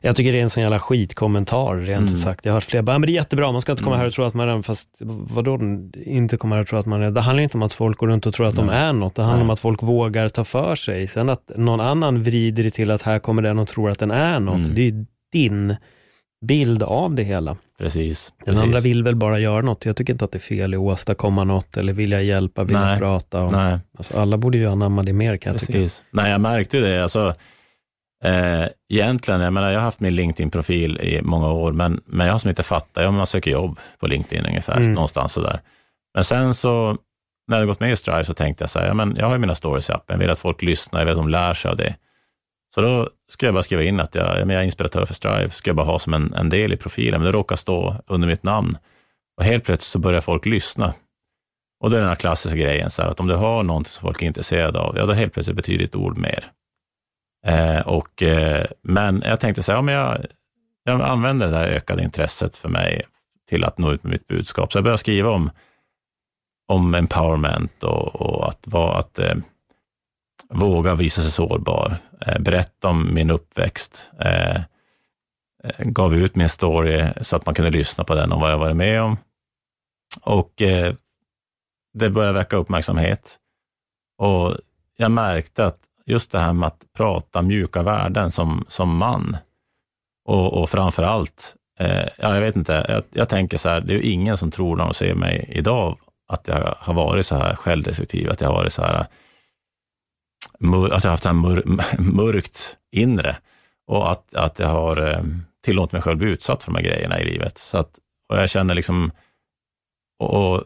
jag 0.00 0.16
tycker 0.16 0.32
det 0.32 0.38
är 0.38 0.42
en 0.42 0.50
sån 0.50 0.62
jävla 0.62 0.78
skitkommentar 0.78 1.76
rent 1.76 2.08
mm. 2.08 2.20
sagt. 2.20 2.44
Jag 2.44 2.52
har 2.52 2.56
hört 2.56 2.64
flera 2.64 2.82
bara, 2.82 2.98
men 2.98 3.06
det 3.06 3.12
är 3.12 3.14
jättebra, 3.14 3.52
man 3.52 3.60
ska 3.60 3.72
inte 3.72 3.84
komma 3.84 3.96
mm. 3.96 4.00
här 4.00 4.08
och 4.08 4.14
tro 4.14 4.24
att 4.24 4.34
man 4.34 4.48
är, 4.48 4.62
fast 4.62 4.88
vadå, 5.00 5.58
inte 6.04 6.36
komma 6.36 6.54
här 6.54 6.62
och 6.62 6.68
tro 6.68 6.78
att 6.78 6.86
man 6.86 7.02
är, 7.02 7.10
det 7.10 7.20
handlar 7.20 7.42
inte 7.42 7.56
om 7.56 7.62
att 7.62 7.72
folk 7.72 7.98
går 7.98 8.08
runt 8.08 8.26
och 8.26 8.34
tror 8.34 8.46
att 8.46 8.56
Nej. 8.56 8.66
de 8.66 8.72
är 8.72 8.92
något, 8.92 9.14
det 9.14 9.22
handlar 9.22 9.36
Nej. 9.36 9.44
om 9.44 9.50
att 9.50 9.60
folk 9.60 9.82
vågar 9.82 10.28
ta 10.28 10.44
för 10.44 10.74
sig. 10.74 11.06
Sen 11.06 11.28
att 11.28 11.50
någon 11.56 11.80
annan 11.80 12.22
vrider 12.22 12.62
det 12.62 12.70
till 12.70 12.90
att 12.90 13.02
här 13.02 13.18
kommer 13.18 13.42
den 13.42 13.58
och 13.58 13.68
tror 13.68 13.90
att 13.90 13.98
den 13.98 14.10
är 14.10 14.40
något, 14.40 14.54
mm. 14.54 14.74
det 14.74 14.88
är 14.88 15.06
din 15.32 15.76
bild 16.46 16.82
av 16.82 17.14
det 17.14 17.22
hela. 17.22 17.56
Precis. 17.78 18.32
Den 18.38 18.44
precis. 18.44 18.62
andra 18.62 18.80
vill 18.80 19.02
väl 19.02 19.16
bara 19.16 19.38
göra 19.38 19.60
något. 19.60 19.84
Jag 19.84 19.96
tycker 19.96 20.12
inte 20.12 20.24
att 20.24 20.32
det 20.32 20.38
är 20.38 20.40
fel 20.40 20.74
att 20.74 20.80
åstadkomma 20.80 21.44
något 21.44 21.76
eller 21.76 21.92
vilja 21.92 22.22
hjälpa, 22.22 22.64
vilja 22.64 22.84
Nej. 22.84 22.98
prata. 22.98 23.42
Och, 23.42 23.52
Nej. 23.52 23.78
Alltså, 23.98 24.18
alla 24.18 24.36
borde 24.36 24.58
ju 24.58 24.66
anamma 24.66 25.02
det 25.02 25.12
mer 25.12 25.36
kan 25.36 25.52
precis. 25.52 25.68
jag 25.68 25.84
tycka. 25.84 26.04
Nej, 26.10 26.30
jag 26.30 26.40
märkte 26.40 26.76
ju 26.76 26.82
det. 26.82 27.02
Alltså, 27.02 27.34
eh, 28.24 28.66
egentligen, 28.88 29.40
jag 29.40 29.52
menar, 29.52 29.70
jag 29.70 29.78
har 29.78 29.84
haft 29.84 30.00
min 30.00 30.14
LinkedIn-profil 30.14 30.98
i 31.00 31.22
många 31.22 31.48
år, 31.48 31.72
men, 31.72 32.00
men 32.06 32.26
jag 32.26 32.34
har 32.34 32.38
som 32.38 32.50
inte 32.50 32.62
fattat, 32.62 33.04
ja, 33.04 33.10
man 33.10 33.26
söker 33.26 33.50
jobb 33.50 33.78
på 33.98 34.06
LinkedIn 34.06 34.46
ungefär, 34.46 34.76
mm. 34.76 34.92
någonstans 34.92 35.32
sådär. 35.32 35.60
Men 36.14 36.24
sen 36.24 36.54
så, 36.54 36.96
när 37.48 37.58
jag 37.58 37.66
gått 37.66 37.80
med 37.80 37.92
i 37.92 37.96
Strive 37.96 38.24
så 38.24 38.34
tänkte 38.34 38.62
jag 38.62 38.70
så 38.70 38.78
här, 38.78 38.86
ja, 38.86 38.94
men 38.94 39.16
jag 39.16 39.26
har 39.26 39.32
ju 39.32 39.38
mina 39.38 39.54
stories 39.54 39.90
i 39.90 39.92
appen, 39.92 40.14
jag 40.14 40.18
vill 40.18 40.30
att 40.30 40.38
folk 40.38 40.62
lyssnar, 40.62 41.00
jag 41.00 41.06
vill 41.06 41.12
att 41.12 41.18
de 41.18 41.28
lär 41.28 41.54
sig 41.54 41.70
av 41.70 41.76
det. 41.76 41.94
Så 42.74 42.80
då 42.80 43.10
ska 43.28 43.46
jag 43.46 43.54
bara 43.54 43.62
skriva 43.62 43.82
in 43.82 44.00
att 44.00 44.14
jag, 44.14 44.38
jag 44.40 44.50
är 44.50 44.62
inspiratör 44.62 45.06
för 45.06 45.14
Strive, 45.14 45.50
ska 45.50 45.68
jag 45.68 45.76
bara 45.76 45.86
ha 45.86 45.98
som 45.98 46.14
en, 46.14 46.34
en 46.34 46.48
del 46.48 46.72
i 46.72 46.76
profilen, 46.76 47.20
men 47.20 47.26
det 47.26 47.32
råkar 47.32 47.56
stå 47.56 47.96
under 48.06 48.28
mitt 48.28 48.42
namn. 48.42 48.78
Och 49.36 49.44
helt 49.44 49.64
plötsligt 49.64 49.90
så 49.90 49.98
börjar 49.98 50.20
folk 50.20 50.46
lyssna. 50.46 50.94
Och 51.80 51.90
det 51.90 51.96
är 51.96 52.00
den 52.00 52.08
här 52.08 52.16
klassiska 52.16 52.58
grejen, 52.58 52.90
så 52.90 53.02
här, 53.02 53.08
att 53.08 53.20
om 53.20 53.26
du 53.26 53.34
har 53.34 53.62
någonting 53.62 53.90
som 53.90 54.02
folk 54.02 54.22
är 54.22 54.26
intresserade 54.26 54.78
av, 54.78 54.96
ja 54.96 55.06
då 55.06 55.12
helt 55.12 55.32
plötsligt 55.32 55.56
betyder 55.56 55.78
ditt 55.78 55.96
ord 55.96 56.18
mer. 56.18 56.52
Eh, 57.46 57.80
och, 57.80 58.22
eh, 58.22 58.66
men 58.82 59.22
jag 59.26 59.40
tänkte 59.40 59.62
så 59.62 59.72
här, 59.72 59.78
ja, 59.78 59.82
men 59.82 59.94
jag, 59.94 60.26
jag 60.84 61.00
använder 61.00 61.46
det 61.46 61.52
där 61.52 61.66
ökade 61.66 62.02
intresset 62.02 62.56
för 62.56 62.68
mig 62.68 63.02
till 63.48 63.64
att 63.64 63.78
nå 63.78 63.92
ut 63.92 64.04
med 64.04 64.10
mitt 64.10 64.26
budskap. 64.26 64.72
Så 64.72 64.78
jag 64.78 64.84
började 64.84 64.98
skriva 64.98 65.30
om, 65.30 65.50
om 66.68 66.94
empowerment 66.94 67.82
och, 67.82 68.16
och 68.20 68.48
att, 68.48 68.60
var, 68.64 68.98
att 68.98 69.18
eh, 69.18 69.34
våga 70.50 70.94
visa 70.94 71.22
sig 71.22 71.30
sårbar, 71.30 71.96
eh, 72.26 72.38
berätta 72.38 72.88
om 72.88 73.14
min 73.14 73.30
uppväxt, 73.30 74.10
eh, 74.20 74.56
eh, 75.64 75.84
gav 75.84 76.14
ut 76.14 76.36
min 76.36 76.48
story 76.48 77.08
så 77.22 77.36
att 77.36 77.46
man 77.46 77.54
kunde 77.54 77.70
lyssna 77.70 78.04
på 78.04 78.14
den 78.14 78.32
och 78.32 78.40
vad 78.40 78.52
jag 78.52 78.58
varit 78.58 78.76
med 78.76 79.02
om. 79.02 79.16
Och 80.22 80.62
eh, 80.62 80.94
det 81.94 82.10
började 82.10 82.38
väcka 82.38 82.56
uppmärksamhet. 82.56 83.38
Och 84.18 84.56
jag 84.96 85.10
märkte 85.10 85.66
att 85.66 85.87
just 86.08 86.32
det 86.32 86.38
här 86.38 86.52
med 86.52 86.66
att 86.66 86.84
prata 86.96 87.42
mjuka 87.42 87.82
värden 87.82 88.32
som, 88.32 88.64
som 88.68 88.96
man 88.96 89.36
och, 90.24 90.62
och 90.62 90.70
framför 90.70 91.02
allt, 91.02 91.54
eh, 91.80 92.08
ja, 92.18 92.34
jag 92.34 92.40
vet 92.40 92.56
inte, 92.56 92.86
jag, 92.88 93.02
jag, 93.10 93.28
tänker 93.28 93.58
så 93.58 93.68
här, 93.68 93.80
det 93.80 93.92
är 93.92 93.96
ju 93.96 94.10
ingen 94.10 94.36
som 94.36 94.50
tror 94.50 94.76
när 94.76 94.84
de 94.84 94.94
ser 94.94 95.14
mig 95.14 95.52
idag 95.54 95.98
att 96.28 96.48
jag 96.48 96.74
har 96.78 96.94
varit 96.94 97.26
så 97.26 97.36
här 97.36 97.54
självdestruktiv, 97.54 98.30
att 98.30 98.40
jag 98.40 98.48
har 98.48 98.54
varit 98.54 98.72
så 98.72 98.82
här, 98.82 98.94
eh, 98.94 99.06
mör, 100.58 100.90
att 100.90 101.04
jag 101.04 101.10
har 101.10 101.10
haft 101.10 101.22
så 101.22 101.28
här 101.28 101.36
mör, 101.36 101.62
mörkt 101.98 102.76
inre 102.92 103.36
och 103.86 104.10
att, 104.10 104.34
att 104.34 104.58
jag 104.58 104.68
har 104.68 105.08
eh, 105.08 105.22
tillåtit 105.64 105.92
mig 105.92 106.02
själv 106.02 106.18
bli 106.18 106.28
utsatt 106.28 106.62
för 106.62 106.72
de 106.72 106.76
här 106.78 106.84
grejerna 106.84 107.20
i 107.20 107.24
livet. 107.24 107.58
Så 107.58 107.78
att, 107.78 107.98
och 108.28 108.38
jag 108.38 108.50
känner 108.50 108.74
liksom, 108.74 109.10
och, 110.18 110.52
och 110.52 110.64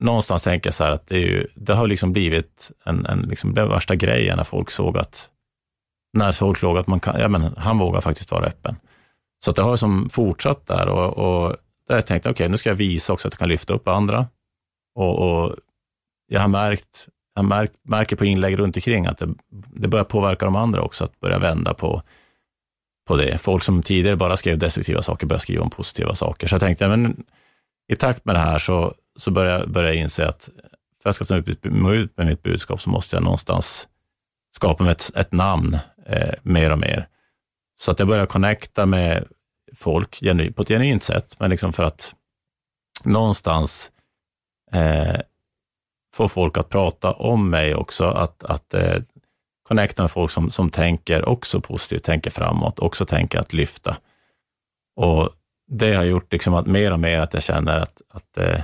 någonstans 0.00 0.42
tänker 0.42 0.66
jag 0.66 0.74
så 0.74 0.84
här 0.84 0.90
att 0.90 1.06
det, 1.06 1.18
ju, 1.18 1.46
det 1.54 1.74
har 1.74 1.86
liksom 1.86 2.12
blivit 2.12 2.70
en, 2.84 3.06
en 3.06 3.18
liksom, 3.20 3.54
den 3.54 3.68
värsta 3.68 3.96
grejen 3.96 4.36
när 4.36 4.44
folk 4.44 4.70
såg 4.70 4.98
att, 4.98 5.28
när 6.12 6.32
folk 6.32 6.58
såg 6.58 6.78
att 6.78 6.86
man 6.86 7.00
kan, 7.00 7.20
ja 7.20 7.28
men 7.28 7.42
han 7.56 7.78
vågar 7.78 8.00
faktiskt 8.00 8.30
vara 8.30 8.46
öppen. 8.46 8.76
Så 9.44 9.50
att 9.50 9.56
det 9.56 9.62
har 9.62 9.76
som 9.76 10.08
fortsatt 10.08 10.66
där 10.66 10.88
och, 10.88 11.18
och 11.18 11.56
där 11.88 11.94
jag 11.94 12.06
tänkte, 12.06 12.28
okej, 12.28 12.34
okay, 12.34 12.48
nu 12.48 12.56
ska 12.56 12.68
jag 12.68 12.76
visa 12.76 13.12
också 13.12 13.28
att 13.28 13.34
jag 13.34 13.38
kan 13.38 13.48
lyfta 13.48 13.74
upp 13.74 13.88
andra. 13.88 14.26
Och, 14.94 15.18
och 15.18 15.56
jag 16.26 16.40
har 16.40 16.48
märkt, 16.48 17.08
jag 17.34 17.44
märkt, 17.44 17.72
märker 17.82 18.16
på 18.16 18.24
inlägg 18.24 18.58
runt 18.58 18.76
omkring 18.76 19.06
att 19.06 19.18
det, 19.18 19.28
det 19.50 19.88
börjar 19.88 20.04
påverka 20.04 20.44
de 20.44 20.56
andra 20.56 20.82
också, 20.82 21.04
att 21.04 21.20
börja 21.20 21.38
vända 21.38 21.74
på, 21.74 22.02
på 23.06 23.16
det. 23.16 23.38
Folk 23.38 23.62
som 23.62 23.82
tidigare 23.82 24.16
bara 24.16 24.36
skrev 24.36 24.58
destruktiva 24.58 25.02
saker 25.02 25.26
börjar 25.26 25.40
skriva 25.40 25.62
om 25.62 25.70
positiva 25.70 26.14
saker. 26.14 26.46
Så 26.46 26.54
jag 26.54 26.60
tänkte, 26.60 26.88
men 26.88 27.24
i 27.88 27.96
takt 27.96 28.24
med 28.24 28.34
det 28.34 28.38
här 28.38 28.58
så, 28.58 28.94
så 29.18 29.30
börjar, 29.30 29.66
börjar 29.66 29.92
jag 29.92 30.02
inse 30.02 30.26
att 30.28 30.50
för 31.02 31.10
att 31.10 31.20
jag 31.20 31.26
ska 31.26 31.68
nå 31.70 31.92
ut 31.92 32.16
med 32.16 32.26
mitt 32.26 32.42
budskap 32.42 32.82
så 32.82 32.90
måste 32.90 33.16
jag 33.16 33.22
någonstans 33.22 33.88
skapa 34.56 34.84
mig 34.84 34.92
ett, 34.92 35.10
ett 35.14 35.32
namn 35.32 35.78
eh, 36.06 36.34
mer 36.42 36.72
och 36.72 36.78
mer. 36.78 37.08
Så 37.76 37.90
att 37.90 37.98
jag 37.98 38.08
börjar 38.08 38.26
connecta 38.26 38.86
med 38.86 39.24
folk 39.76 40.20
på 40.54 40.62
ett 40.62 40.68
genuint 40.68 41.02
sätt, 41.02 41.36
men 41.38 41.50
liksom 41.50 41.72
för 41.72 41.82
att 41.82 42.14
någonstans 43.04 43.90
eh, 44.72 45.20
få 46.14 46.28
folk 46.28 46.58
att 46.58 46.68
prata 46.68 47.12
om 47.12 47.50
mig 47.50 47.74
också, 47.74 48.04
att, 48.04 48.44
att 48.44 48.74
eh, 48.74 49.02
connecta 49.62 50.02
med 50.02 50.10
folk 50.10 50.30
som, 50.30 50.50
som 50.50 50.70
tänker 50.70 51.28
också 51.28 51.60
positivt, 51.60 52.04
tänker 52.04 52.30
framåt, 52.30 52.78
också 52.78 53.06
tänker 53.06 53.38
att 53.38 53.52
lyfta. 53.52 53.96
Och 54.96 55.30
det 55.66 55.94
har 55.94 56.04
gjort 56.04 56.32
liksom 56.32 56.54
att 56.54 56.66
mer 56.66 56.92
och 56.92 57.00
mer 57.00 57.20
att 57.20 57.34
jag 57.34 57.42
känner 57.42 57.78
att, 57.78 58.02
att 58.08 58.38
eh, 58.38 58.60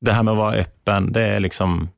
det 0.00 0.12
här 0.12 0.22
med 0.22 0.32
att 0.32 0.38
vara 0.38 0.54
öppen, 0.54 1.12
det 1.12 1.22
är 1.22 1.40
liksom, 1.40 1.88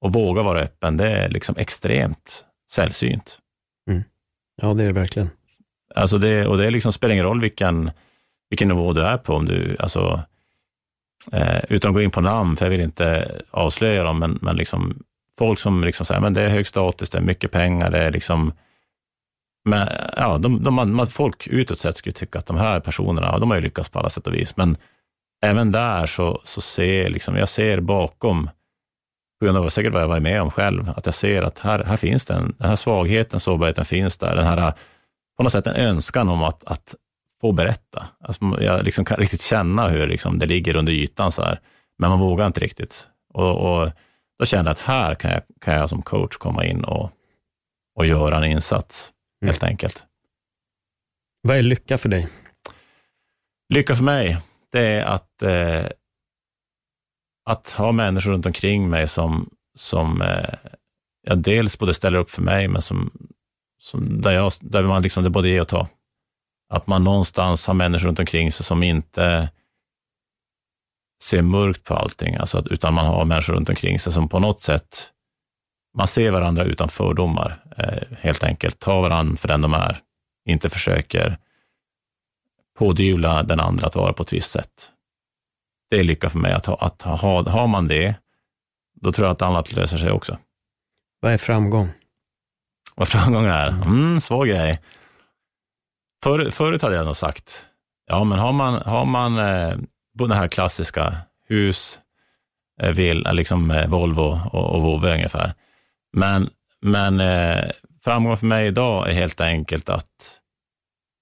och 0.00 0.12
våga 0.12 0.42
vara 0.42 0.60
öppen, 0.60 0.96
det 0.96 1.10
är 1.10 1.28
liksom 1.28 1.54
extremt 1.58 2.44
sällsynt. 2.70 3.38
Mm. 3.90 4.02
Ja, 4.62 4.74
det 4.74 4.82
är 4.82 4.86
det 4.86 4.92
verkligen. 4.92 5.30
Alltså 5.94 6.18
det, 6.18 6.46
och 6.46 6.58
det 6.58 6.70
liksom 6.70 6.92
spelar 6.92 7.12
ingen 7.12 7.24
roll 7.24 7.40
vilken, 7.40 7.90
vilken 8.50 8.68
nivå 8.68 8.92
du 8.92 9.02
är 9.02 9.18
på, 9.18 9.34
om 9.34 9.44
du, 9.44 9.76
alltså, 9.78 10.22
eh, 11.32 11.64
utan 11.68 11.88
att 11.88 11.94
gå 11.94 12.02
in 12.02 12.10
på 12.10 12.20
namn, 12.20 12.56
för 12.56 12.64
jag 12.64 12.70
vill 12.70 12.80
inte 12.80 13.40
avslöja 13.50 14.04
dem, 14.04 14.18
men, 14.18 14.38
men 14.42 14.56
liksom, 14.56 15.02
folk 15.38 15.58
som 15.58 15.84
liksom 15.84 16.06
säger, 16.06 16.20
men 16.20 16.34
det 16.34 16.42
är 16.42 16.48
hög 16.48 16.66
status, 16.66 17.10
det 17.10 17.18
är 17.18 17.22
mycket 17.22 17.50
pengar, 17.50 17.90
det 17.90 17.98
är 17.98 18.10
liksom, 18.10 18.52
men, 19.64 19.88
ja, 20.16 20.38
de, 20.38 20.64
de, 20.64 20.74
man, 20.74 21.06
folk 21.06 21.46
utåt 21.46 21.78
sett 21.78 21.96
skulle 21.96 22.12
tycka 22.12 22.38
att 22.38 22.46
de 22.46 22.56
här 22.56 22.80
personerna, 22.80 23.38
de 23.38 23.50
har 23.50 23.56
ju 23.56 23.62
lyckats 23.62 23.88
på 23.88 23.98
alla 23.98 24.10
sätt 24.10 24.26
och 24.26 24.34
vis, 24.34 24.56
men 24.56 24.76
även 25.42 25.72
där 25.72 26.06
så, 26.06 26.40
så 26.44 26.60
ser 26.60 27.08
liksom, 27.08 27.36
jag 27.36 27.48
ser 27.48 27.80
bakom, 27.80 28.50
på 29.38 29.44
grund 29.44 29.58
av 29.58 29.68
säkert 29.68 29.92
vad 29.92 30.02
jag 30.02 30.08
varit 30.08 30.22
med 30.22 30.42
om 30.42 30.50
själv, 30.50 30.92
att 30.96 31.06
jag 31.06 31.14
ser 31.14 31.42
att 31.42 31.58
här, 31.58 31.84
här 31.84 31.96
finns 31.96 32.24
den, 32.24 32.54
den 32.58 32.68
här 32.68 32.76
svagheten, 32.76 33.40
sårbarheten 33.40 33.84
finns 33.84 34.16
där, 34.16 34.36
den 34.36 34.46
här, 34.46 34.72
på 35.36 35.42
något 35.42 35.52
sätt 35.52 35.66
en 35.66 35.74
önskan 35.74 36.28
om 36.28 36.42
att, 36.42 36.64
att 36.64 36.94
få 37.40 37.52
berätta. 37.52 38.06
Alltså, 38.20 38.58
jag 38.60 38.84
liksom 38.84 39.04
kan 39.04 39.16
riktigt 39.16 39.42
känna 39.42 39.88
hur 39.88 40.06
liksom 40.06 40.38
det 40.38 40.46
ligger 40.46 40.76
under 40.76 40.92
ytan 40.92 41.32
så 41.32 41.42
här, 41.42 41.60
men 41.98 42.10
man 42.10 42.18
vågar 42.18 42.46
inte 42.46 42.60
riktigt. 42.60 43.08
Och, 43.34 43.82
och 43.82 43.90
då 44.38 44.44
kände 44.44 44.68
jag 44.68 44.72
att 44.72 44.78
här 44.78 45.14
kan 45.14 45.30
jag, 45.30 45.42
kan 45.60 45.74
jag 45.74 45.88
som 45.88 46.02
coach 46.02 46.36
komma 46.36 46.64
in 46.64 46.84
och, 46.84 47.10
och 47.96 48.06
göra 48.06 48.36
en 48.36 48.44
insats, 48.44 49.12
mm. 49.42 49.48
helt 49.52 49.62
enkelt. 49.62 50.06
Vad 51.42 51.56
är 51.56 51.62
lycka 51.62 51.98
för 51.98 52.08
dig? 52.08 52.28
Lycka 53.68 53.94
för 53.94 54.04
mig, 54.04 54.38
det 54.72 54.86
är 54.86 55.04
att, 55.04 55.42
eh, 55.42 55.86
att 57.44 57.70
ha 57.70 57.92
människor 57.92 58.32
runt 58.32 58.46
omkring 58.46 58.90
mig 58.90 59.08
som, 59.08 59.50
som 59.78 60.22
eh, 60.22 60.54
ja, 61.22 61.34
dels 61.34 61.78
både 61.78 61.94
ställer 61.94 62.18
upp 62.18 62.30
för 62.30 62.42
mig, 62.42 62.68
men 62.68 62.82
som, 62.82 63.10
som 63.80 64.22
där, 64.22 64.32
jag, 64.32 64.52
där 64.60 64.82
man 64.82 65.02
liksom, 65.02 65.24
det 65.24 65.30
både 65.30 65.48
ger 65.48 65.60
och 65.60 65.68
ta. 65.68 65.88
Att 66.72 66.86
man 66.86 67.04
någonstans 67.04 67.66
har 67.66 67.74
människor 67.74 68.06
runt 68.06 68.18
omkring 68.18 68.52
sig 68.52 68.64
som 68.64 68.82
inte 68.82 69.50
ser 71.22 71.42
mörkt 71.42 71.84
på 71.84 71.94
allting, 71.94 72.34
alltså 72.34 72.58
att, 72.58 72.66
utan 72.66 72.94
man 72.94 73.06
har 73.06 73.24
människor 73.24 73.54
runt 73.54 73.68
omkring 73.68 73.98
sig 73.98 74.12
som 74.12 74.28
på 74.28 74.38
något 74.38 74.60
sätt, 74.60 75.10
man 75.96 76.06
ser 76.06 76.30
varandra 76.30 76.64
utan 76.64 76.88
fördomar, 76.88 77.64
eh, 77.76 78.16
helt 78.18 78.42
enkelt. 78.42 78.78
Tar 78.78 79.00
varandra 79.00 79.36
för 79.36 79.48
den 79.48 79.60
de 79.60 79.74
är, 79.74 80.02
inte 80.48 80.68
försöker 80.68 81.38
pådyvla 82.80 83.42
den 83.42 83.60
andra 83.60 83.86
att 83.86 83.94
vara 83.94 84.12
på 84.12 84.22
ett 84.22 84.32
visst 84.32 84.50
sätt. 84.50 84.90
Det 85.90 85.98
är 85.98 86.04
lycka 86.04 86.30
för 86.30 86.38
mig. 86.38 86.52
Att 86.52 86.66
ha, 86.66 86.76
att 86.76 87.02
ha, 87.02 87.50
har 87.50 87.66
man 87.66 87.88
det, 87.88 88.14
då 89.00 89.12
tror 89.12 89.26
jag 89.26 89.32
att 89.32 89.42
annat 89.42 89.72
löser 89.72 89.98
sig 89.98 90.10
också. 90.10 90.38
Vad 91.20 91.32
är 91.32 91.38
framgång? 91.38 91.88
Vad 92.94 93.08
framgång 93.08 93.44
är? 93.44 93.68
Mm, 93.68 94.20
svår 94.20 94.46
grej. 94.46 94.80
För, 96.22 96.50
förut 96.50 96.82
hade 96.82 96.96
jag 96.96 97.06
nog 97.06 97.16
sagt, 97.16 97.66
ja 98.06 98.24
men 98.24 98.38
har 98.38 98.52
man, 98.52 98.74
har 98.74 99.04
man 99.04 99.38
eh, 99.38 99.76
den 100.12 100.30
här 100.30 100.48
klassiska 100.48 101.16
hus, 101.48 102.00
eh, 102.82 102.92
vill, 102.92 103.26
eh, 103.26 103.34
liksom 103.34 103.70
eh, 103.70 103.88
Volvo 103.88 104.40
och, 104.52 104.74
och 104.74 104.82
Vove 104.82 105.14
ungefär. 105.14 105.54
Men, 106.12 106.50
men 106.80 107.20
eh, 107.20 107.70
framgång 108.04 108.36
för 108.36 108.46
mig 108.46 108.66
idag 108.66 109.10
är 109.10 109.12
helt 109.12 109.40
enkelt 109.40 109.88
att 109.88 110.39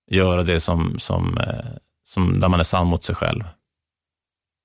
göra 0.09 0.43
det 0.43 0.61
som, 0.61 0.99
som, 0.99 1.39
eh, 1.39 1.73
som 2.05 2.41
där 2.41 2.49
man 2.49 2.61
är 2.61 2.65
sann 2.65 2.87
mot 2.87 3.05
sig 3.05 3.15
själv. 3.15 3.45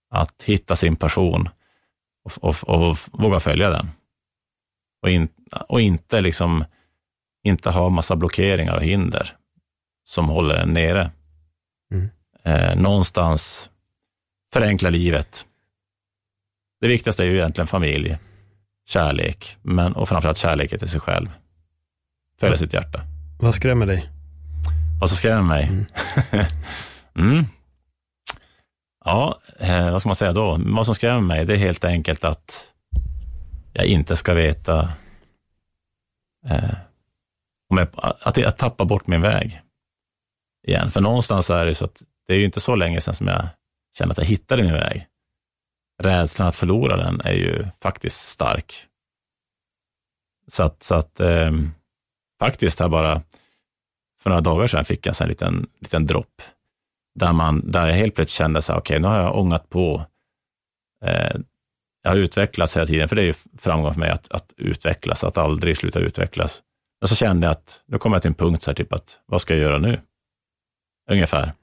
Att 0.10 0.44
hitta 0.44 0.76
sin 0.76 0.96
passion 0.96 1.50
och, 2.24 2.32
och, 2.42 2.90
och 2.90 2.98
våga 3.12 3.40
följa 3.40 3.70
den. 3.70 3.90
Och, 5.02 5.10
in, 5.10 5.28
och 5.68 5.82
inte, 5.82 6.22
liksom, 6.22 6.66
inte 7.44 7.70
ha 7.70 7.90
massa 7.90 8.16
blockeringar 8.16 8.76
och 8.76 8.84
hinder 8.84 9.38
som 10.04 10.30
håller 10.30 10.56
en 10.56 10.74
nere. 10.74 11.12
Mm. 11.92 12.10
Eh, 12.44 12.82
någonstans 12.82 13.70
förenkla 14.54 14.90
livet. 14.90 15.46
Det 16.82 16.88
viktigaste 16.88 17.24
är 17.24 17.28
ju 17.28 17.36
egentligen 17.36 17.68
familj, 17.68 18.18
kärlek, 18.86 19.58
men, 19.62 19.94
och 19.94 20.10
framförallt 20.10 20.38
kärleken 20.38 20.80
till 20.80 20.90
sig 20.90 21.00
själv. 21.00 21.28
Följa 22.40 22.54
ja. 22.54 22.58
sitt 22.58 22.74
hjärta. 22.74 23.02
Vad 23.40 23.56
skrämmer 23.56 23.86
dig? 23.86 24.13
Vad 25.04 25.10
som 25.10 25.18
skrämmer 25.18 25.44
mig? 25.44 25.64
Mm. 25.64 25.86
mm. 27.16 27.46
Ja, 29.06 29.40
eh, 29.60 29.92
vad 29.92 30.02
ska 30.02 30.10
man 30.10 30.16
säga 30.16 30.34
då? 30.34 30.60
Vad 30.66 30.86
som 30.86 30.96
skrämmer 30.96 31.22
mig, 31.22 31.46
det 31.46 31.54
är 31.54 31.58
helt 31.58 31.84
enkelt 31.84 32.24
att 32.24 32.72
jag 33.74 33.86
inte 33.86 34.16
ska 34.16 34.34
veta 34.34 34.92
eh, 36.50 36.74
om 37.70 37.78
jag, 37.78 37.88
att 38.22 38.38
jag 38.38 38.58
tappar 38.58 38.86
bort 38.86 39.08
min 39.08 39.22
väg 39.22 39.62
igen. 40.68 40.92
För 40.92 41.02
någonstans 41.02 41.50
är 41.50 41.66
det 41.66 41.76
så 41.76 41.86
att 41.86 42.02
det 42.28 42.34
är 42.34 42.38
ju 42.38 42.46
inte 42.46 42.60
så 42.60 42.76
länge 42.76 43.02
sedan 43.02 43.14
som 43.14 43.28
jag 43.28 43.48
kände 43.98 44.12
att 44.12 44.18
jag 44.18 44.26
hittade 44.26 44.64
min 44.64 44.74
väg. 44.74 45.08
Rädslan 46.04 46.48
att 46.48 46.56
förlora 46.56 46.98
den 46.98 47.22
är 47.22 47.34
ju 47.34 47.68
faktiskt 47.82 48.28
stark. 48.28 48.74
Så 50.48 50.64
att, 50.64 50.84
så 50.84 50.96
att 50.96 51.20
eh, 51.20 51.52
faktiskt 52.40 52.80
här 52.80 52.90
bara 52.90 53.22
för 54.24 54.30
några 54.30 54.42
dagar 54.42 54.68
sedan 54.68 54.86
fick 54.86 55.06
jag 55.06 55.22
en 55.22 55.28
liten, 55.28 55.68
liten 55.80 56.08
dropp 56.08 56.42
där, 57.16 57.34
man, 57.34 57.72
där 57.72 57.88
jag 57.88 57.96
helt 57.96 58.16
plötsligt 58.16 58.38
kände 58.38 58.62
så 58.62 58.74
okej, 58.74 58.80
okay, 58.80 59.00
nu 59.00 59.08
har 59.08 59.18
jag 59.18 59.36
ångat 59.36 59.70
på. 59.70 60.06
Eh, 61.06 61.36
jag 62.04 62.12
har 62.12 62.18
utvecklats 62.18 62.78
hela 62.78 62.88
tiden, 62.88 63.10
för 63.10 63.16
det 63.16 63.22
är 63.22 63.26
ju 63.26 63.34
framgång 63.58 63.94
för 63.94 64.00
mig 64.00 64.10
att, 64.10 64.32
att 64.32 64.54
utvecklas, 64.58 65.24
att 65.24 65.38
aldrig 65.38 65.78
sluta 65.78 66.00
utvecklas. 66.00 66.62
Men 67.02 67.08
så 67.08 67.16
kände 67.16 67.48
jag 67.48 67.52
att 67.52 67.82
nu 67.86 67.98
kommer 67.98 68.16
jag 68.16 68.22
till 68.22 68.30
en 68.30 68.36
punkt, 68.36 68.64
så 68.64 68.72
här, 68.72 68.76
typ 68.76 68.94
att 68.94 69.20
vad 69.26 69.42
ska 69.42 69.54
jag 69.54 69.64
göra 69.64 69.78
nu? 69.78 70.00
Ungefär. 71.10 71.54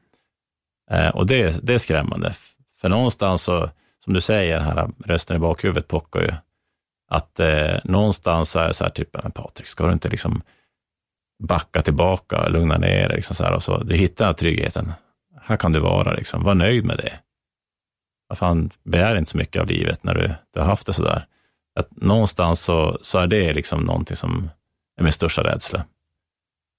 Eh, 0.90 1.08
och 1.08 1.26
det, 1.26 1.61
det 1.62 1.74
är 1.74 1.78
skrämmande, 1.78 2.34
för 2.80 2.88
någonstans 2.88 3.42
så, 3.42 3.70
som 4.04 4.12
du 4.12 4.20
säger, 4.20 4.56
den 4.56 4.64
här 4.64 4.90
rösten 5.04 5.36
i 5.36 5.40
bakhuvudet 5.40 5.88
pockar 5.88 6.20
ju. 6.20 6.32
Att 7.08 7.40
eh, 7.40 7.78
någonstans 7.84 8.56
är 8.56 8.68
det 8.68 8.74
så 8.74 8.84
här, 8.84 8.90
typ, 8.90 9.22
men 9.22 9.32
Patrik, 9.32 9.66
ska 9.66 9.86
du 9.86 9.92
inte 9.92 10.08
liksom 10.08 10.42
backa 11.41 11.82
tillbaka, 11.82 12.49
lugna 12.49 12.78
ner 12.78 13.09
dig. 13.09 13.16
Liksom 13.16 13.36
så 13.36 13.45
här, 13.45 13.53
och 13.53 13.62
så, 13.62 13.82
du 13.82 13.97
hittar 13.97 14.32
tryggheten. 14.32 14.93
Här 15.43 15.57
kan 15.57 15.72
du 15.72 15.80
vara, 15.80 16.12
liksom. 16.12 16.45
var 16.45 16.55
nöjd 16.55 16.84
med 16.84 16.97
det. 16.97 17.12
Vad 18.28 18.38
fan, 18.38 18.70
begär 18.84 19.16
inte 19.16 19.30
så 19.30 19.36
mycket 19.36 19.62
av 19.62 19.68
livet 19.68 20.05
när 20.05 20.14
du, 20.14 20.30
du 20.55 20.61
har 20.61 20.66
haft 20.66 20.86
det 20.86 20.93
så 20.93 21.03
där. 21.03 21.26
Att 21.74 21.91
någonstans 21.91 22.61
så, 22.61 22.99
så 23.03 23.18
är 23.18 23.26
det 23.26 23.53
liksom 23.53 23.80
någonting 23.80 24.16
som 24.16 24.51
är 24.97 25.03
min 25.03 25.12
största 25.12 25.45
rädsla. 25.45 25.84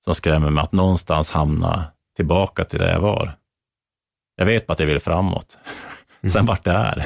Som 0.03 0.15
skrämmer 0.15 0.49
mig, 0.49 0.63
att 0.63 0.71
någonstans 0.71 1.31
hamna 1.31 1.91
tillbaka 2.15 2.63
till 2.63 2.79
där 2.79 2.91
jag 2.91 2.99
var. 2.99 3.37
Jag 4.35 4.45
vet 4.45 4.67
bara 4.67 4.73
att 4.73 4.79
jag 4.79 4.87
vill 4.87 4.99
framåt. 4.99 5.57
Mm. 6.21 6.29
Sen 6.31 6.45
vart 6.45 6.63
det 6.63 6.71
är. 6.71 7.05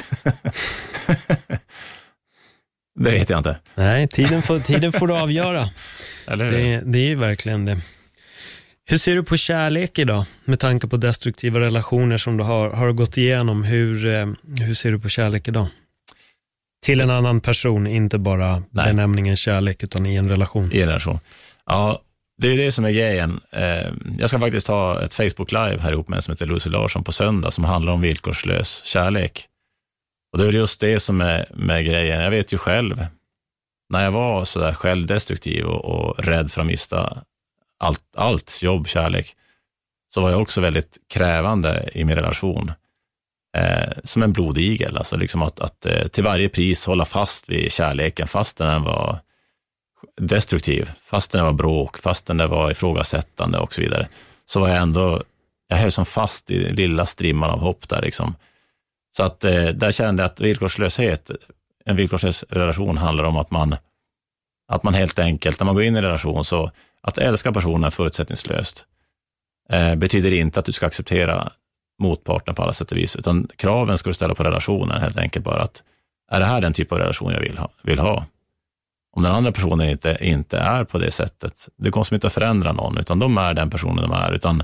det 2.98 3.10
vet 3.10 3.30
jag 3.30 3.38
inte. 3.38 3.58
Nej, 3.74 4.08
tiden 4.08 4.42
får, 4.42 4.58
tiden 4.58 4.92
får 4.92 5.06
du 5.06 5.14
avgöra. 5.14 5.68
Eller 6.26 6.50
det, 6.50 6.82
det 6.84 6.98
är 6.98 7.08
ju 7.08 7.14
verkligen 7.14 7.64
det. 7.64 7.80
Hur 8.88 8.98
ser 8.98 9.14
du 9.14 9.24
på 9.24 9.36
kärlek 9.36 9.98
idag, 9.98 10.24
med 10.44 10.60
tanke 10.60 10.86
på 10.86 10.96
destruktiva 10.96 11.60
relationer 11.60 12.18
som 12.18 12.36
du 12.36 12.44
har, 12.44 12.70
har 12.70 12.92
gått 12.92 13.16
igenom? 13.16 13.64
Hur, 13.64 14.06
eh, 14.06 14.26
hur 14.60 14.74
ser 14.74 14.90
du 14.92 14.98
på 14.98 15.08
kärlek 15.08 15.48
idag? 15.48 15.66
Till 16.84 17.00
en 17.00 17.10
annan 17.10 17.40
person, 17.40 17.86
inte 17.86 18.18
bara 18.18 18.62
Nej. 18.70 18.86
benämningen 18.86 19.36
kärlek, 19.36 19.82
utan 19.82 20.06
i 20.06 20.14
en 20.14 20.28
relation. 20.28 20.72
I 20.72 20.80
en 20.80 20.88
relation. 20.88 21.18
Ja, 21.66 22.00
det 22.42 22.48
är 22.48 22.56
det 22.56 22.72
som 22.72 22.84
är 22.84 22.90
grejen. 22.90 23.40
Eh, 23.52 23.92
jag 24.18 24.28
ska 24.28 24.38
faktiskt 24.38 24.68
ha 24.68 25.02
ett 25.02 25.14
Facebook 25.14 25.52
Live 25.52 25.78
här 25.80 25.92
ihop 25.92 26.08
med 26.08 26.16
en 26.16 26.22
som 26.22 26.32
heter 26.32 26.46
Lucy 26.46 26.70
Larsson 26.70 27.04
på 27.04 27.12
söndag, 27.12 27.50
som 27.50 27.64
handlar 27.64 27.92
om 27.92 28.00
villkorslös 28.00 28.84
kärlek. 28.84 29.46
Och 30.32 30.38
det 30.38 30.46
är 30.46 30.52
just 30.52 30.80
det 30.80 31.00
som 31.00 31.20
är 31.20 31.46
med 31.54 31.84
grejen. 31.84 32.22
Jag 32.22 32.30
vet 32.30 32.52
ju 32.52 32.58
själv, 32.58 33.06
när 33.88 34.04
jag 34.04 34.12
var 34.12 34.44
så 34.44 34.58
där 34.58 34.72
självdestruktiv 34.72 35.64
och, 35.64 35.84
och 35.84 36.24
rädd 36.24 36.50
för 36.50 36.60
att 36.60 36.66
mista 36.66 37.22
allt, 37.78 38.02
allt, 38.16 38.62
jobb, 38.62 38.88
kärlek, 38.88 39.36
så 40.14 40.20
var 40.20 40.30
jag 40.30 40.42
också 40.42 40.60
väldigt 40.60 40.98
krävande 41.08 41.90
i 41.94 42.04
min 42.04 42.16
relation. 42.16 42.72
Eh, 43.56 43.92
som 44.04 44.22
en 44.22 44.32
blodigel, 44.32 44.96
alltså 44.96 45.16
liksom 45.16 45.42
att, 45.42 45.60
att 45.60 45.86
eh, 45.86 46.06
till 46.06 46.24
varje 46.24 46.48
pris 46.48 46.86
hålla 46.86 47.04
fast 47.04 47.48
vid 47.48 47.72
kärleken, 47.72 48.26
fastän 48.26 48.66
den 48.66 48.82
var 48.82 49.18
destruktiv, 50.20 50.90
fastän 51.04 51.38
det 51.38 51.44
var 51.44 51.52
bråk, 51.52 51.98
fastän 51.98 52.36
det 52.36 52.46
var 52.46 52.70
ifrågasättande 52.70 53.58
och 53.58 53.74
så 53.74 53.80
vidare, 53.80 54.08
så 54.46 54.60
var 54.60 54.68
jag 54.68 54.76
ändå, 54.76 55.22
jag 55.68 55.76
höll 55.76 55.92
som 55.92 56.06
fast 56.06 56.50
i 56.50 56.70
lilla 56.70 57.06
strimman 57.06 57.50
av 57.50 57.60
hopp 57.60 57.88
där 57.88 58.02
liksom. 58.02 58.36
Så 59.16 59.22
att 59.22 59.44
eh, 59.44 59.66
där 59.66 59.92
kände 59.92 60.22
jag 60.22 60.30
att 60.30 60.40
villkorslöshet, 60.40 61.30
en 61.86 61.96
villkorslös 61.96 62.44
relation 62.48 62.96
handlar 62.96 63.24
om 63.24 63.36
att 63.36 63.50
man, 63.50 63.76
att 64.68 64.82
man 64.82 64.94
helt 64.94 65.18
enkelt, 65.18 65.60
när 65.60 65.64
man 65.64 65.74
går 65.74 65.84
in 65.84 65.94
i 65.94 65.98
en 65.98 66.04
relation, 66.04 66.44
så 66.44 66.70
att 67.00 67.18
älska 67.18 67.52
personen 67.52 67.90
förutsättningslöst 67.90 68.84
eh, 69.70 69.94
betyder 69.94 70.32
inte 70.32 70.60
att 70.60 70.66
du 70.66 70.72
ska 70.72 70.86
acceptera 70.86 71.52
motparten 72.02 72.54
på 72.54 72.62
alla 72.62 72.72
sätt 72.72 72.92
och 72.92 72.98
vis, 72.98 73.16
utan 73.16 73.48
kraven 73.56 73.98
ska 73.98 74.10
du 74.10 74.14
ställa 74.14 74.34
på 74.34 74.44
relationen 74.44 75.00
helt 75.00 75.16
enkelt 75.16 75.44
bara 75.44 75.62
att 75.62 75.82
är 76.30 76.40
det 76.40 76.46
här 76.46 76.60
den 76.60 76.72
typ 76.72 76.92
av 76.92 76.98
relation 76.98 77.32
jag 77.32 77.40
vill 77.40 77.58
ha? 77.58 77.68
Vill 77.82 77.98
ha? 77.98 78.26
Om 79.16 79.22
den 79.22 79.32
andra 79.32 79.52
personen 79.52 79.88
inte, 79.88 80.18
inte 80.20 80.58
är 80.58 80.84
på 80.84 80.98
det 80.98 81.10
sättet, 81.10 81.68
det 81.76 81.90
kommer 81.90 82.14
inte 82.14 82.26
att 82.26 82.32
förändra 82.32 82.72
någon, 82.72 82.98
utan 82.98 83.18
de 83.18 83.38
är 83.38 83.54
den 83.54 83.70
personen 83.70 84.02
de 84.02 84.12
är, 84.12 84.32
utan 84.32 84.62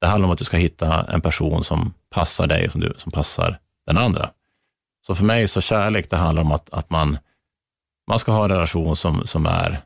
det 0.00 0.06
handlar 0.06 0.26
om 0.26 0.32
att 0.32 0.38
du 0.38 0.44
ska 0.44 0.56
hitta 0.56 1.02
en 1.02 1.20
person 1.20 1.64
som 1.64 1.94
passar 2.10 2.46
dig 2.46 2.66
och 2.66 2.72
som, 2.72 2.80
du, 2.80 2.94
som 2.96 3.12
passar 3.12 3.58
den 3.86 3.98
andra. 3.98 4.30
Så 5.00 5.14
för 5.14 5.24
mig 5.24 5.48
så 5.48 5.60
kärlek, 5.60 6.10
det 6.10 6.16
handlar 6.16 6.42
om 6.42 6.52
att, 6.52 6.70
att 6.70 6.90
man, 6.90 7.18
man 8.08 8.18
ska 8.18 8.32
ha 8.32 8.44
en 8.44 8.50
relation 8.50 8.96
som, 8.96 9.26
som 9.26 9.46
är, 9.46 9.82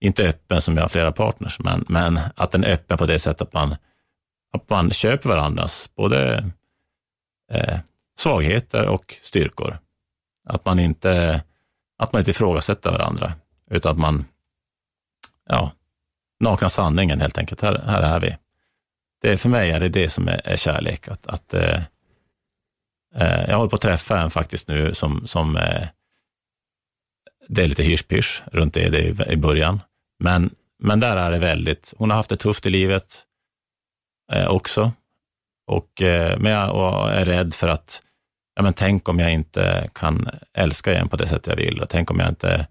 inte 0.00 0.28
öppen 0.28 0.60
som 0.60 0.76
jag 0.76 0.84
har 0.84 0.88
flera 0.88 1.12
partners, 1.12 1.58
men, 1.58 1.84
men 1.88 2.20
att 2.36 2.50
den 2.50 2.64
är 2.64 2.72
öppen 2.72 2.98
på 2.98 3.06
det 3.06 3.18
sättet 3.18 3.42
att 3.42 3.52
man, 3.52 3.76
att 4.52 4.70
man 4.70 4.90
köper 4.90 5.28
varandras 5.28 5.90
både 5.94 6.50
eh, 7.52 7.78
svagheter 8.18 8.88
och 8.88 9.14
styrkor. 9.22 9.78
Att 10.48 10.64
man 10.64 10.78
inte, 10.78 11.42
att 11.98 12.12
man 12.12 12.20
inte 12.20 12.30
ifrågasätter 12.30 12.90
varandra, 12.90 13.32
utan 13.70 13.92
att 13.92 13.98
man, 13.98 14.24
ja, 15.48 15.72
nakna 16.40 16.68
sanningen 16.68 17.20
helt 17.20 17.38
enkelt. 17.38 17.60
Här, 17.60 17.82
här 17.86 18.02
är 18.02 18.20
vi. 18.20 18.36
Det, 19.20 19.36
för 19.36 19.48
mig 19.48 19.70
är 19.70 19.80
det 19.80 19.88
det 19.88 20.08
som 20.08 20.28
är, 20.28 20.40
är 20.44 20.56
kärlek. 20.56 21.08
Att, 21.08 21.26
att 21.26 21.54
eh, 21.54 21.80
Eh, 23.14 23.44
jag 23.48 23.56
håller 23.56 23.70
på 23.70 23.76
att 23.76 23.82
träffa 23.82 24.20
en 24.20 24.30
faktiskt 24.30 24.68
nu 24.68 24.94
som, 24.94 25.26
som 25.26 25.56
eh, 25.56 25.88
det 27.48 27.62
är 27.62 27.68
lite 27.68 27.82
hysch 27.82 28.42
runt 28.52 28.74
det, 28.74 28.88
det 28.88 29.32
i 29.32 29.36
början. 29.36 29.80
Men, 30.18 30.50
men 30.82 31.00
där 31.00 31.16
är 31.16 31.30
det 31.30 31.38
väldigt, 31.38 31.94
hon 31.96 32.10
har 32.10 32.16
haft 32.16 32.30
det 32.30 32.36
tufft 32.36 32.66
i 32.66 32.70
livet 32.70 33.24
eh, 34.32 34.48
också. 34.48 34.92
Och, 35.66 36.02
eh, 36.02 36.38
men 36.38 36.52
jag 36.52 36.74
och 36.74 37.10
är 37.10 37.24
rädd 37.24 37.54
för 37.54 37.68
att, 37.68 38.02
ja 38.56 38.62
men 38.62 38.72
tänk 38.72 39.08
om 39.08 39.18
jag 39.18 39.32
inte 39.32 39.90
kan 39.94 40.28
älska 40.54 40.92
igen 40.92 41.08
på 41.08 41.16
det 41.16 41.26
sätt 41.26 41.46
jag 41.46 41.56
vill 41.56 41.80
och 41.80 41.88
tänk 41.88 42.10
om 42.10 42.20
jag 42.20 42.28
inte, 42.28 42.66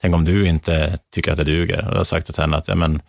tänk 0.00 0.14
om 0.14 0.24
du 0.24 0.48
inte 0.48 0.98
tycker 1.12 1.32
att 1.32 1.38
det 1.38 1.44
duger. 1.44 1.84
Och 1.84 1.92
jag 1.92 1.96
har 1.96 2.04
sagt 2.04 2.26
till 2.26 2.42
henne 2.42 2.56
att, 2.56 2.68
ja 2.68 2.74
men, 2.74 3.02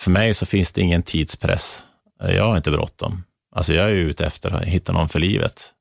för 0.00 0.10
mig 0.10 0.34
så 0.34 0.46
finns 0.46 0.72
det 0.72 0.80
ingen 0.80 1.02
tidspress. 1.02 1.86
Jag 2.18 2.44
har 2.44 2.56
inte 2.56 2.70
bråttom. 2.70 3.24
Alltså 3.52 3.74
jag 3.74 3.90
är 3.90 3.94
ute 3.94 4.26
efter 4.26 4.54
att 4.54 4.64
hitta 4.64 4.92
någon 4.92 5.08
för 5.08 5.20
livet. 5.20 5.74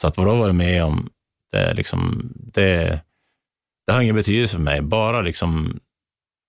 Så 0.00 0.06
att 0.06 0.16
vad 0.16 0.26
du 0.26 0.30
har 0.30 0.38
varit 0.38 0.54
med 0.54 0.84
om, 0.84 1.10
det, 1.52 1.74
liksom, 1.74 2.32
det, 2.36 3.00
det 3.86 3.92
har 3.92 4.02
ingen 4.02 4.14
betydelse 4.14 4.54
för 4.56 4.62
mig. 4.62 4.82
Bara, 4.82 5.20
liksom, 5.20 5.80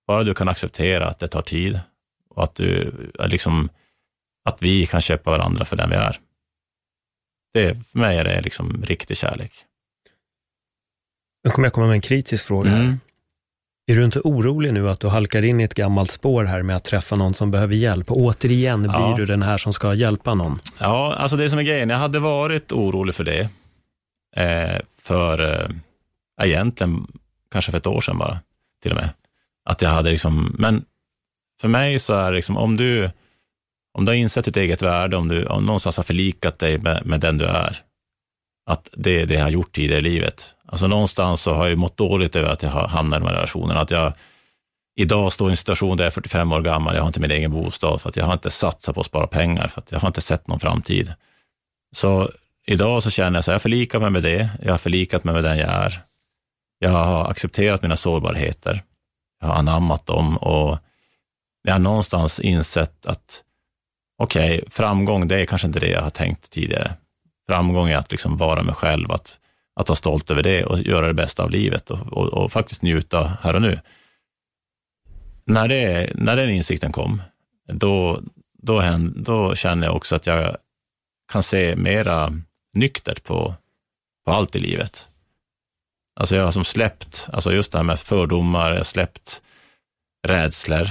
bara 0.06 0.22
du 0.22 0.34
kan 0.34 0.48
acceptera 0.48 1.08
att 1.08 1.18
det 1.18 1.28
tar 1.28 1.42
tid 1.42 1.80
och 2.30 2.44
att, 2.44 2.54
du, 2.54 2.92
liksom, 3.18 3.68
att 4.44 4.62
vi 4.62 4.86
kan 4.86 5.00
köpa 5.00 5.30
varandra 5.30 5.64
för 5.64 5.76
den 5.76 5.90
vi 5.90 5.96
är. 5.96 6.18
Det, 7.54 7.86
för 7.86 7.98
mig 7.98 8.18
är 8.18 8.24
det 8.24 8.40
liksom 8.40 8.82
riktig 8.82 9.16
kärlek. 9.16 9.52
Nu 11.44 11.50
kommer 11.50 11.66
jag 11.66 11.72
komma 11.72 11.86
med 11.86 11.94
en 11.94 12.00
kritisk 12.00 12.46
fråga. 12.46 12.72
Mm. 12.72 13.00
Är 13.90 13.96
du 13.96 14.04
inte 14.04 14.20
orolig 14.20 14.72
nu 14.72 14.90
att 14.90 15.00
du 15.00 15.08
halkar 15.08 15.42
in 15.42 15.60
i 15.60 15.64
ett 15.64 15.74
gammalt 15.74 16.10
spår 16.10 16.44
här 16.44 16.62
med 16.62 16.76
att 16.76 16.84
träffa 16.84 17.16
någon 17.16 17.34
som 17.34 17.50
behöver 17.50 17.74
hjälp? 17.74 18.10
Och 18.10 18.16
återigen 18.16 18.82
blir 18.82 18.92
ja. 18.92 19.14
du 19.16 19.26
den 19.26 19.42
här 19.42 19.58
som 19.58 19.72
ska 19.72 19.94
hjälpa 19.94 20.34
någon. 20.34 20.60
Ja, 20.78 21.14
alltså 21.14 21.36
det 21.36 21.50
som 21.50 21.58
är 21.58 21.62
grejen, 21.62 21.90
jag 21.90 21.96
hade 21.96 22.18
varit 22.18 22.72
orolig 22.72 23.14
för 23.14 23.24
det. 23.24 23.48
Eh, 24.36 24.80
för, 24.98 25.40
eh, 25.40 25.68
egentligen 26.42 27.06
kanske 27.50 27.70
för 27.70 27.78
ett 27.78 27.86
år 27.86 28.00
sedan 28.00 28.18
bara, 28.18 28.38
till 28.82 28.90
och 28.90 28.96
med. 28.96 29.10
Att 29.64 29.82
jag 29.82 29.90
hade 29.90 30.10
liksom, 30.10 30.56
men 30.58 30.84
för 31.60 31.68
mig 31.68 31.98
så 31.98 32.14
är 32.14 32.30
det 32.30 32.36
liksom, 32.36 32.56
om 32.56 32.76
du, 32.76 33.10
om 33.94 34.04
du 34.04 34.10
har 34.10 34.16
insett 34.16 34.44
ditt 34.44 34.56
eget 34.56 34.82
värde, 34.82 35.16
om 35.16 35.28
du 35.28 35.44
om 35.46 35.66
någonstans 35.66 35.96
har 35.96 36.04
förlikat 36.04 36.58
dig 36.58 36.78
med, 36.78 37.06
med 37.06 37.20
den 37.20 37.38
du 37.38 37.44
är, 37.44 37.78
att 38.70 38.88
det 38.92 39.20
är 39.20 39.26
det 39.26 39.34
jag 39.34 39.42
har 39.42 39.50
gjort 39.50 39.72
tidigare 39.72 40.00
i 40.00 40.10
livet. 40.10 40.54
Alltså 40.68 40.86
någonstans 40.86 41.40
så 41.40 41.52
har 41.52 41.68
jag 41.68 41.78
mått 41.78 41.96
dåligt 41.96 42.36
över 42.36 42.48
att 42.48 42.62
jag 42.62 42.70
har 42.70 42.88
hamnat 42.88 43.16
i 43.16 43.20
de 43.20 43.26
här 43.28 43.34
relationerna. 43.34 43.80
Att 43.80 43.90
jag 43.90 44.12
idag 44.96 45.32
står 45.32 45.48
i 45.48 45.50
en 45.50 45.56
situation 45.56 45.96
där 45.96 46.04
jag 46.04 46.10
är 46.10 46.14
45 46.14 46.52
år 46.52 46.60
gammal, 46.60 46.94
jag 46.94 47.02
har 47.02 47.06
inte 47.06 47.20
min 47.20 47.30
egen 47.30 47.50
bostad, 47.50 48.00
för 48.00 48.08
att 48.08 48.16
jag 48.16 48.24
har 48.24 48.32
inte 48.32 48.50
satsat 48.50 48.94
på 48.94 49.00
att 49.00 49.06
spara 49.06 49.26
pengar, 49.26 49.68
för 49.68 49.80
att 49.80 49.92
jag 49.92 50.00
har 50.00 50.08
inte 50.08 50.20
sett 50.20 50.48
någon 50.48 50.60
framtid. 50.60 51.12
Så 51.96 52.30
idag 52.66 53.02
så 53.02 53.10
känner 53.10 53.36
jag 53.36 53.44
så 53.44 53.50
här, 53.50 53.54
jag 53.54 53.62
förlikar 53.62 54.00
mig 54.00 54.10
med 54.10 54.22
det, 54.22 54.48
jag 54.62 54.72
har 54.72 54.78
förlikat 54.78 55.24
mig 55.24 55.34
med 55.34 55.44
den 55.44 55.58
jag 55.58 55.68
är. 55.68 56.02
Jag 56.78 56.90
har 56.90 57.30
accepterat 57.30 57.82
mina 57.82 57.96
sårbarheter, 57.96 58.82
jag 59.40 59.48
har 59.48 59.54
anammat 59.54 60.06
dem 60.06 60.36
och 60.36 60.78
jag 61.62 61.72
har 61.72 61.78
någonstans 61.78 62.40
insett 62.40 63.06
att 63.06 63.42
okej, 64.22 64.58
okay, 64.58 64.70
framgång, 64.70 65.28
det 65.28 65.40
är 65.40 65.44
kanske 65.44 65.66
inte 65.66 65.80
det 65.80 65.90
jag 65.90 66.02
har 66.02 66.10
tänkt 66.10 66.50
tidigare. 66.50 66.94
Framgång 67.48 67.88
är 67.88 67.96
att 67.96 68.10
liksom 68.10 68.36
vara 68.36 68.62
mig 68.62 68.74
själv, 68.74 69.12
att, 69.12 69.38
att 69.78 69.88
vara 69.88 69.96
stolt 69.96 70.30
över 70.30 70.42
det 70.42 70.64
och 70.64 70.78
göra 70.78 71.06
det 71.06 71.14
bästa 71.14 71.42
av 71.42 71.50
livet 71.50 71.90
och, 71.90 72.12
och, 72.12 72.28
och 72.28 72.52
faktiskt 72.52 72.82
njuta 72.82 73.38
här 73.42 73.54
och 73.54 73.62
nu. 73.62 73.80
När, 75.44 75.68
det, 75.68 76.12
när 76.14 76.36
den 76.36 76.50
insikten 76.50 76.92
kom, 76.92 77.22
då, 77.72 78.20
då, 78.52 78.82
då 79.16 79.54
känner 79.54 79.86
jag 79.86 79.96
också 79.96 80.16
att 80.16 80.26
jag 80.26 80.56
kan 81.32 81.42
se 81.42 81.76
mera 81.76 82.34
nyktert 82.72 83.24
på, 83.24 83.54
på 84.24 84.32
allt 84.32 84.56
i 84.56 84.58
livet. 84.58 85.08
Alltså 86.20 86.36
jag 86.36 86.44
har 86.44 86.52
som 86.52 86.64
släppt, 86.64 87.28
alltså 87.32 87.52
just 87.52 87.72
det 87.72 87.78
här 87.78 87.82
med 87.82 88.00
fördomar, 88.00 88.70
jag 88.70 88.76
har 88.76 88.84
släppt 88.84 89.42
rädslor. 90.26 90.90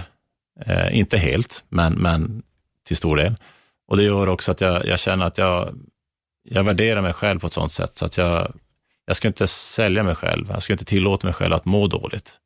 Eh, 0.66 0.98
inte 0.98 1.18
helt, 1.18 1.64
men, 1.70 1.94
men 1.94 2.44
till 2.86 2.98
stor 2.98 3.18
del. 3.18 3.36
Och 3.88 3.98
det 3.98 4.04
gör 4.04 4.30
också 4.30 4.52
att 4.52 4.62
jag, 4.62 4.86
jag 4.86 5.00
känner 5.00 5.26
att 5.26 5.38
jag 5.38 5.76
jag 6.50 6.64
värderar 6.64 7.02
mig 7.02 7.14
själv 7.14 7.40
på 7.40 7.48
ett 7.48 7.54
sånt 7.54 7.72
sätt 7.72 7.98
så 7.98 8.06
att 8.06 8.18
jag, 8.18 8.54
jag 9.08 9.16
ska 9.16 9.28
inte 9.28 9.48
sälja 9.48 10.04
mig 10.04 10.16
själv. 10.16 10.50
Jag 10.50 10.64
ska 10.64 10.74
inte 10.74 10.86
tillåta 10.86 11.28
mig 11.28 11.34
själv 11.34 11.54
att 11.54 11.66
må 11.66 11.88
dåligt. 11.88 12.40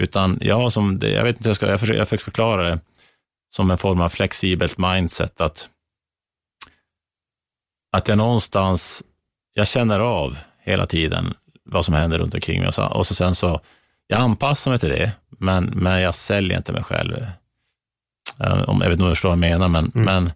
Utan 0.00 0.38
jag 0.40 0.56
har 0.56 0.70
som, 0.70 0.98
jag 1.02 1.24
vet 1.24 1.36
inte, 1.36 1.48
jag, 1.48 1.56
ska, 1.56 1.66
jag, 1.66 1.80
försöker, 1.80 1.98
jag 1.98 2.08
försöker 2.08 2.24
förklara 2.24 2.70
det 2.70 2.80
som 3.54 3.70
en 3.70 3.78
form 3.78 4.00
av 4.00 4.08
flexibelt 4.08 4.78
mindset, 4.78 5.40
att, 5.40 5.68
att 7.92 8.08
jag 8.08 8.18
någonstans, 8.18 9.02
jag 9.52 9.68
känner 9.68 10.00
av 10.00 10.38
hela 10.58 10.86
tiden 10.86 11.34
vad 11.64 11.84
som 11.84 11.94
händer 11.94 12.18
runt 12.18 12.34
omkring 12.34 12.60
mig 12.60 12.68
och 12.68 12.74
så, 12.74 12.86
och 12.86 13.06
så 13.06 13.14
sen 13.14 13.34
så, 13.34 13.60
jag 14.06 14.20
anpassar 14.20 14.70
mig 14.70 14.80
till 14.80 14.88
det, 14.88 15.12
men, 15.28 15.64
men 15.64 16.00
jag 16.00 16.14
säljer 16.14 16.56
inte 16.56 16.72
mig 16.72 16.82
själv. 16.82 17.26
Om, 18.66 18.80
jag 18.80 18.88
vet 18.88 18.92
inte 18.92 19.04
om 19.04 19.08
du 19.08 19.14
förstår 19.14 19.28
vad 19.28 19.38
jag 19.38 19.50
menar, 19.50 19.68
men, 19.68 19.92
mm. 19.94 20.04
men 20.04 20.32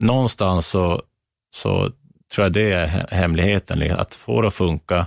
någonstans 0.00 0.66
så 0.66 1.02
så 1.50 1.92
tror 2.34 2.44
jag 2.44 2.52
det 2.52 2.72
är 2.72 2.86
hemligheten, 3.10 3.78
liksom, 3.78 4.00
att 4.00 4.14
få 4.14 4.40
det 4.40 4.48
att 4.48 4.54
funka 4.54 5.06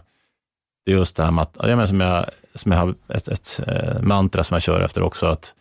Det 0.85 0.91
är 0.91 0.95
just 0.95 1.15
det 1.15 1.23
här 1.23 1.31
med 1.31 1.41
att, 1.41 1.55
jag 1.59 1.67
menar, 1.67 1.85
som, 1.85 2.01
jag, 2.01 2.25
som 2.53 2.71
jag 2.71 2.79
har 2.79 2.95
ett, 3.07 3.27
ett, 3.27 3.59
eh, 3.67 4.01
mantra 4.01 4.43
som 4.43 4.55
jag 4.55 4.61
kör 4.61 4.81
efter 4.81 5.03
också, 5.03 5.25
att 5.25 5.53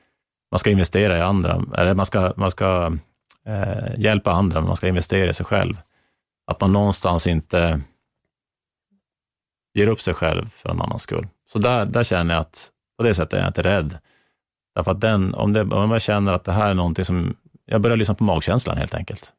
man 0.50 0.58
ska 0.58 0.70
investera 0.70 1.18
i 1.18 1.20
andra, 1.20 1.64
eller 1.76 1.94
man 1.94 2.06
ska, 2.06 2.32
man 2.36 2.50
ska 2.50 2.96
eh, 3.46 4.00
hjälpa 4.00 4.32
andra, 4.32 4.60
men 4.60 4.68
man 4.68 4.76
ska 4.76 4.88
investera 4.88 5.30
i 5.30 5.34
sig 5.34 5.46
själv. 5.46 5.74
Att 6.46 6.60
man 6.60 6.72
någonstans 6.72 7.26
inte 7.26 7.80
ger 9.74 9.86
upp 9.86 10.00
sig 10.00 10.14
själv 10.14 10.50
för 10.50 10.68
en 10.68 10.80
annans 10.80 11.02
skull. 11.02 11.28
Så 11.52 11.58
där, 11.58 11.86
där 11.86 12.04
känner 12.04 12.34
jag 12.34 12.40
att, 12.40 12.70
på 12.98 13.04
det 13.04 13.14
sättet 13.14 13.32
är 13.32 13.38
jag 13.38 13.48
inte 13.48 13.62
rädd. 13.62 13.98
Därför 14.74 14.90
att 14.90 15.00
den, 15.00 15.34
om, 15.34 15.52
det, 15.52 15.62
om 15.62 15.90
jag 15.90 16.02
känner 16.02 16.32
att 16.32 16.44
det 16.44 16.52
här 16.52 16.70
är 16.70 16.74
någonting 16.74 17.04
som, 17.04 17.36
jag 17.64 17.80
börjar 17.80 17.96
lyssna 17.96 18.14
på 18.14 18.24
magkänslan 18.24 18.76
helt 18.76 18.94
enkelt, 18.94 19.32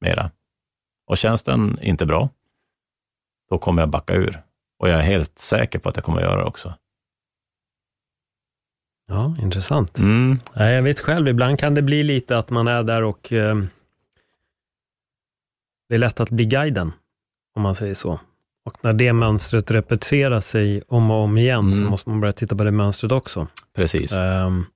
mera. 0.00 0.30
Och 1.08 1.16
känns 1.16 1.42
den 1.42 1.78
inte 1.82 2.06
bra, 2.06 2.28
då 3.50 3.58
kommer 3.58 3.82
jag 3.82 3.88
backa 3.88 4.14
ur. 4.14 4.42
Och 4.78 4.88
jag 4.88 4.98
är 4.98 5.02
helt 5.02 5.38
säker 5.38 5.78
på 5.78 5.88
att 5.88 5.96
jag 5.96 6.04
kommer 6.04 6.20
göra 6.20 6.36
det 6.36 6.44
också. 6.44 6.74
Ja, 9.06 9.36
intressant. 9.42 9.98
Mm. 9.98 10.36
Jag 10.54 10.82
vet 10.82 11.00
själv, 11.00 11.28
ibland 11.28 11.58
kan 11.58 11.74
det 11.74 11.82
bli 11.82 12.02
lite 12.02 12.38
att 12.38 12.50
man 12.50 12.68
är 12.68 12.82
där 12.82 13.04
och 13.04 13.32
eh, 13.32 13.56
det 15.88 15.94
är 15.94 15.98
lätt 15.98 16.20
att 16.20 16.30
bli 16.30 16.44
guiden, 16.44 16.92
om 17.56 17.62
man 17.62 17.74
säger 17.74 17.94
så. 17.94 18.20
Och 18.64 18.84
när 18.84 18.92
det 18.92 19.12
mönstret 19.12 19.70
repeterar 19.70 20.40
sig 20.40 20.82
om 20.88 21.10
och 21.10 21.16
om 21.16 21.38
igen, 21.38 21.60
mm. 21.60 21.72
så 21.72 21.82
måste 21.82 22.10
man 22.10 22.20
börja 22.20 22.32
titta 22.32 22.56
på 22.56 22.64
det 22.64 22.70
mönstret 22.70 23.12
också. 23.12 23.46
Precis. 23.74 24.12
Um, 24.12 24.66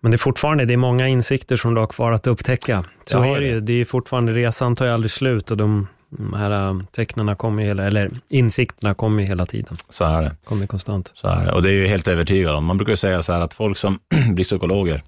men 0.00 0.10
det 0.10 0.16
är 0.16 0.18
fortfarande 0.18 0.64
det 0.64 0.72
är 0.72 0.76
många 0.76 1.08
insikter 1.08 1.56
som 1.56 1.74
du 1.74 1.80
har 1.80 1.86
kvar 1.86 2.12
att 2.12 2.26
upptäcka. 2.26 2.84
Så 3.06 3.16
ja, 3.16 3.36
är 3.36 3.40
det 3.40 3.46
ju. 3.46 3.60
Det 3.60 3.72
är 3.72 3.84
fortfarande, 3.84 4.32
resan 4.32 4.76
tar 4.76 4.86
ju 4.86 4.92
aldrig 4.92 5.10
slut 5.10 5.50
och 5.50 5.56
de, 5.56 5.88
de 6.08 6.34
här 6.34 6.68
äh, 6.68 6.82
tecknen 6.92 7.36
kommer 7.36 7.62
hela, 7.62 7.84
eller 7.84 8.10
insikterna 8.28 8.94
kommer 8.94 9.22
hela 9.22 9.46
tiden. 9.46 9.76
Så 9.88 10.04
är 10.04 10.22
det. 10.22 10.36
Kommer 10.44 10.66
konstant. 10.66 11.10
Så 11.14 11.28
är 11.28 11.44
det. 11.44 11.52
Och 11.52 11.62
det 11.62 11.68
är 11.68 11.74
ju 11.74 11.86
helt 11.86 12.08
övertygad 12.08 12.54
om. 12.54 12.64
Man 12.64 12.76
brukar 12.76 12.96
säga 12.96 13.22
så 13.22 13.32
här 13.32 13.40
att 13.40 13.54
folk 13.54 13.78
som 13.78 13.98
blir 14.34 14.44
psykologer, 14.44 15.02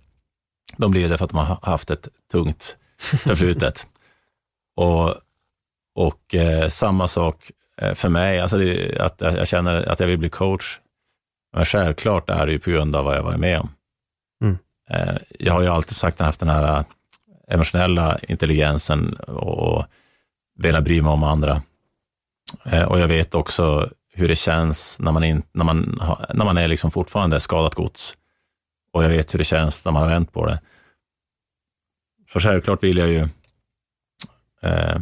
de 0.77 0.91
blir 0.91 1.09
det 1.09 1.19
för 1.19 1.25
att 1.25 1.31
de 1.31 1.39
har 1.39 1.59
haft 1.63 1.91
ett 1.91 2.09
tungt 2.33 2.77
förflutet. 3.01 3.87
och 4.77 5.15
och 5.95 6.35
eh, 6.35 6.69
samma 6.69 7.09
sak 7.09 7.53
Eh, 7.83 7.95
för 7.95 8.09
mig, 8.09 8.41
alltså 8.41 8.59
det, 8.59 8.99
att 8.99 9.21
jag 9.21 9.49
känner 9.49 9.89
att 9.89 10.01
jag 10.01 10.07
vill 10.07 10.19
bli 10.19 10.29
coach. 10.29 10.79
Men 11.57 11.65
självklart 11.65 12.31
är 12.31 12.47
det 12.47 12.53
ju 12.53 12.59
på 12.59 12.71
grund 12.71 12.97
av 12.97 13.05
vad 13.05 13.17
jag 13.17 13.23
varit 13.23 13.41
med 13.41 13.61
om. 13.61 13.71
Eh, 14.93 15.17
jag 15.39 15.53
har 15.53 15.61
ju 15.61 15.69
alltid 15.69 15.97
sagt 15.97 16.15
att 16.15 16.21
jag 16.21 16.27
haft 16.27 16.41
den 16.41 16.49
här 16.49 16.79
eh, 16.79 16.85
emotionella 17.49 18.19
intelligensen 18.19 19.15
och 19.15 19.85
velat 20.59 20.85
bry 20.85 21.03
mig 21.03 21.13
om 21.13 21.23
andra. 21.23 21.63
Eh, 22.65 22.83
och 22.83 23.01
jag 23.01 23.09
vet 23.09 23.35
också 23.35 23.91
hur 24.13 24.29
det 24.29 24.37
känns 24.37 24.99
när 24.99 25.13
man, 25.13 25.25
in, 25.25 25.43
när 25.53 25.65
man, 25.65 26.01
när 26.35 26.45
man 26.45 26.59
är 26.59 26.69
liksom 26.69 26.91
fortfarande 26.91 27.41
skadat 27.41 27.75
gods. 27.75 28.15
Och 28.93 29.05
jag 29.05 29.09
vet 29.09 29.35
hur 29.35 29.39
det 29.39 29.45
känns 29.45 29.85
när 29.85 29.93
man 29.93 30.03
har 30.03 30.09
vänt 30.09 30.33
på 30.33 30.47
det. 30.47 30.61
Så 32.33 32.41
självklart 32.41 32.83
vill 32.83 32.97
jag 32.97 33.09
ju 33.09 33.29
eh, 34.63 34.99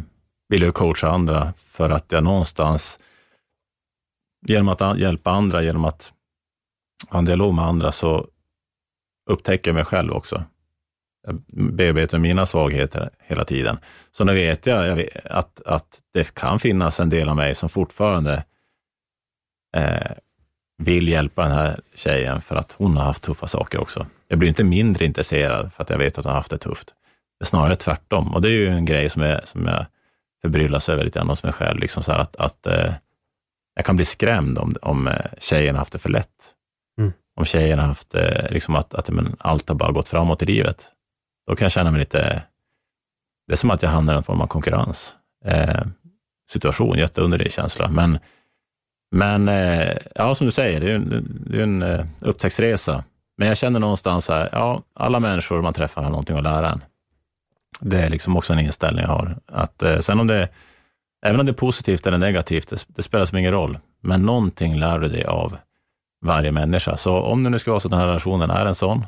vill 0.49 0.61
jag 0.61 0.73
coacha 0.73 1.09
andra 1.09 1.53
för 1.57 1.89
att 1.89 2.11
jag 2.11 2.23
någonstans, 2.23 2.99
genom 4.47 4.69
att 4.69 4.99
hjälpa 4.99 5.31
andra, 5.31 5.63
genom 5.63 5.85
att 5.85 6.13
ha 7.09 7.19
en 7.19 7.25
dialog 7.25 7.53
med 7.53 7.65
andra, 7.65 7.91
så 7.91 8.27
upptäcker 9.31 9.71
jag 9.71 9.75
mig 9.75 9.85
själv 9.85 10.13
också. 10.13 10.43
Jag 11.27 11.41
bearbetar 11.73 12.17
mina 12.19 12.45
svagheter 12.45 13.09
hela 13.19 13.45
tiden. 13.45 13.77
Så 14.11 14.23
nu 14.23 14.33
vet 14.33 14.65
jag, 14.65 14.87
jag 14.87 14.95
vet 14.95 15.25
att, 15.25 15.61
att 15.65 16.01
det 16.13 16.33
kan 16.33 16.59
finnas 16.59 16.99
en 16.99 17.09
del 17.09 17.29
av 17.29 17.35
mig 17.35 17.55
som 17.55 17.69
fortfarande 17.69 18.43
eh, 19.77 20.11
vill 20.77 21.07
hjälpa 21.07 21.43
den 21.43 21.51
här 21.51 21.79
tjejen 21.95 22.41
för 22.41 22.55
att 22.55 22.71
hon 22.71 22.97
har 22.97 23.03
haft 23.03 23.23
tuffa 23.23 23.47
saker 23.47 23.81
också. 23.81 24.07
Jag 24.27 24.39
blir 24.39 24.49
inte 24.49 24.63
mindre 24.63 25.05
intresserad 25.05 25.73
för 25.73 25.83
att 25.83 25.89
jag 25.89 25.97
vet 25.97 26.17
att 26.17 26.25
hon 26.25 26.31
har 26.31 26.39
haft 26.39 26.51
det 26.51 26.57
tufft. 26.57 26.87
Det 27.39 27.43
är 27.43 27.47
snarare 27.47 27.75
tvärtom. 27.75 28.33
Och 28.33 28.41
det 28.41 28.47
är 28.47 28.51
ju 28.51 28.67
en 28.67 28.85
grej 28.85 29.09
som, 29.09 29.21
är, 29.21 29.41
som 29.43 29.65
jag 29.65 29.85
förbryllas 30.41 30.89
över 30.89 31.03
lite 31.03 31.19
grann 31.19 31.29
hos 31.29 31.43
mig 31.43 31.53
själv. 31.53 31.79
Liksom 31.79 32.03
så 32.03 32.11
att, 32.11 32.35
att 32.35 32.67
eh, 32.67 32.93
jag 33.75 33.85
kan 33.85 33.95
bli 33.95 34.05
skrämd 34.05 34.57
om, 34.57 34.75
om 34.81 35.07
eh, 35.07 35.13
tjejen 35.13 35.39
tjejen 35.39 35.75
haft 35.75 35.93
det 35.93 35.99
för 35.99 36.09
lätt. 36.09 36.55
Om 37.41 37.45
tjejen 37.45 37.79
har 37.79 37.87
haft 37.87 38.15
eh, 38.15 38.49
liksom 38.49 38.75
att, 38.75 38.93
att 38.93 39.09
men, 39.09 39.35
allt 39.39 39.69
har 39.69 39.75
bara 39.75 39.91
gått 39.91 40.07
framåt 40.07 40.41
i 40.41 40.45
livet. 40.45 40.91
Då 41.47 41.55
kan 41.55 41.65
jag 41.65 41.71
känna 41.71 41.91
mig 41.91 41.99
lite, 41.99 42.43
det 43.47 43.53
är 43.53 43.57
som 43.57 43.71
att 43.71 43.81
jag 43.81 43.89
hamnar 43.89 44.13
i 44.13 44.17
en 44.17 44.23
form 44.23 44.41
av 44.41 44.47
konkurrens. 44.47 45.15
Eh, 45.45 45.81
situation, 46.49 46.97
jätteunderlig 46.97 47.51
känsla. 47.51 47.89
Men, 47.91 48.19
men 49.11 49.49
eh, 49.49 49.97
ja, 50.15 50.35
som 50.35 50.45
du 50.45 50.51
säger, 50.51 50.79
det 50.79 50.91
är 50.91 50.95
en, 50.95 51.27
det 51.47 51.57
är 51.57 51.63
en 51.63 51.81
eh, 51.81 52.05
upptäcktsresa. 52.19 53.03
Men 53.37 53.47
jag 53.47 53.57
känner 53.57 53.79
någonstans 53.79 54.29
här, 54.29 54.49
ja, 54.51 54.83
alla 54.93 55.19
människor 55.19 55.61
man 55.61 55.73
träffar 55.73 56.03
har 56.03 56.09
någonting 56.09 56.37
att 56.37 56.43
lära 56.43 56.69
en. 56.69 56.83
Det 57.79 58.01
är 58.01 58.09
liksom 58.09 58.37
också 58.37 58.53
en 58.53 58.59
inställning 58.59 59.01
jag 59.01 59.11
har. 59.11 59.37
Att, 59.45 59.83
eh, 59.83 59.99
sen 59.99 60.19
om 60.19 60.27
det, 60.27 60.49
även 61.25 61.39
om 61.39 61.45
det 61.45 61.51
är 61.51 61.53
positivt 61.53 62.07
eller 62.07 62.17
negativt, 62.17 62.69
det, 62.69 62.85
det 62.87 63.03
spelar 63.03 63.25
som 63.25 63.37
ingen 63.37 63.51
roll. 63.51 63.79
Men 64.01 64.21
någonting 64.25 64.75
lär 64.75 64.99
du 64.99 65.07
dig 65.07 65.23
av 65.23 65.57
varje 66.21 66.51
människa. 66.51 66.97
Så 66.97 67.17
om 67.17 67.43
det 67.43 67.49
nu 67.49 67.59
ska 67.59 67.71
vara 67.71 67.79
så 67.79 67.87
att 67.87 67.91
den 67.91 67.99
här 67.99 68.07
relationen 68.07 68.49
är 68.49 68.65
en 68.65 68.75
sån, 68.75 69.05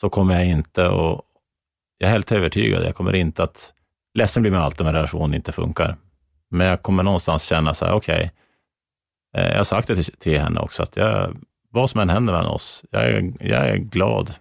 så 0.00 0.10
kommer 0.10 0.34
jag 0.34 0.46
inte 0.46 0.86
att, 0.86 1.20
jag 1.98 2.08
är 2.08 2.12
helt 2.12 2.32
övertygad, 2.32 2.84
jag 2.84 2.94
kommer 2.94 3.14
inte 3.14 3.42
att, 3.42 3.72
ledsen 4.14 4.42
blir 4.42 4.52
man 4.52 4.62
alltid 4.62 4.80
om 4.80 4.86
en 4.86 4.94
relation 4.94 5.34
inte 5.34 5.52
funkar. 5.52 5.96
Men 6.50 6.66
jag 6.66 6.82
kommer 6.82 7.02
någonstans 7.02 7.42
känna 7.42 7.74
så 7.74 7.84
här, 7.84 7.92
okej, 7.92 8.30
okay, 9.32 9.50
jag 9.50 9.56
har 9.56 9.64
sagt 9.64 9.88
det 9.88 9.94
till, 9.94 10.04
till 10.04 10.40
henne 10.40 10.60
också, 10.60 10.82
att 10.82 10.96
jag, 10.96 11.36
vad 11.70 11.90
som 11.90 12.00
än 12.00 12.10
händer 12.10 12.32
mellan 12.32 12.50
oss, 12.50 12.84
jag 12.90 13.02
är, 13.02 13.32
jag 13.40 13.68
är 13.68 13.76
glad 13.76 14.34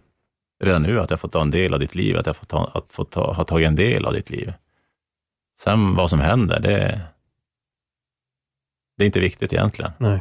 redan 0.64 0.82
nu 0.82 1.00
att 1.00 1.10
jag 1.10 1.20
fått 1.20 1.32
ta 1.32 1.42
en 1.42 1.52
del 1.52 1.74
av 1.74 1.80
ditt 1.80 1.96
liv, 1.96 2.18
att 2.18 2.26
jag 2.26 2.36
fått 2.36 2.50
ta, 2.50 2.72
att 2.74 2.94
få 2.94 3.04
ta, 3.04 3.34
ha 3.34 3.44
tagit 3.44 3.68
en 3.68 3.76
del 3.76 4.06
av 4.06 4.14
ditt 4.14 4.30
liv. 4.30 4.54
Sen 5.60 5.96
vad 5.96 6.10
som 6.10 6.20
händer, 6.20 6.60
det, 6.60 7.02
det 8.98 9.04
är 9.04 9.06
inte 9.06 9.20
viktigt 9.20 9.54
egentligen. 9.54 9.92
Nej. 9.98 10.20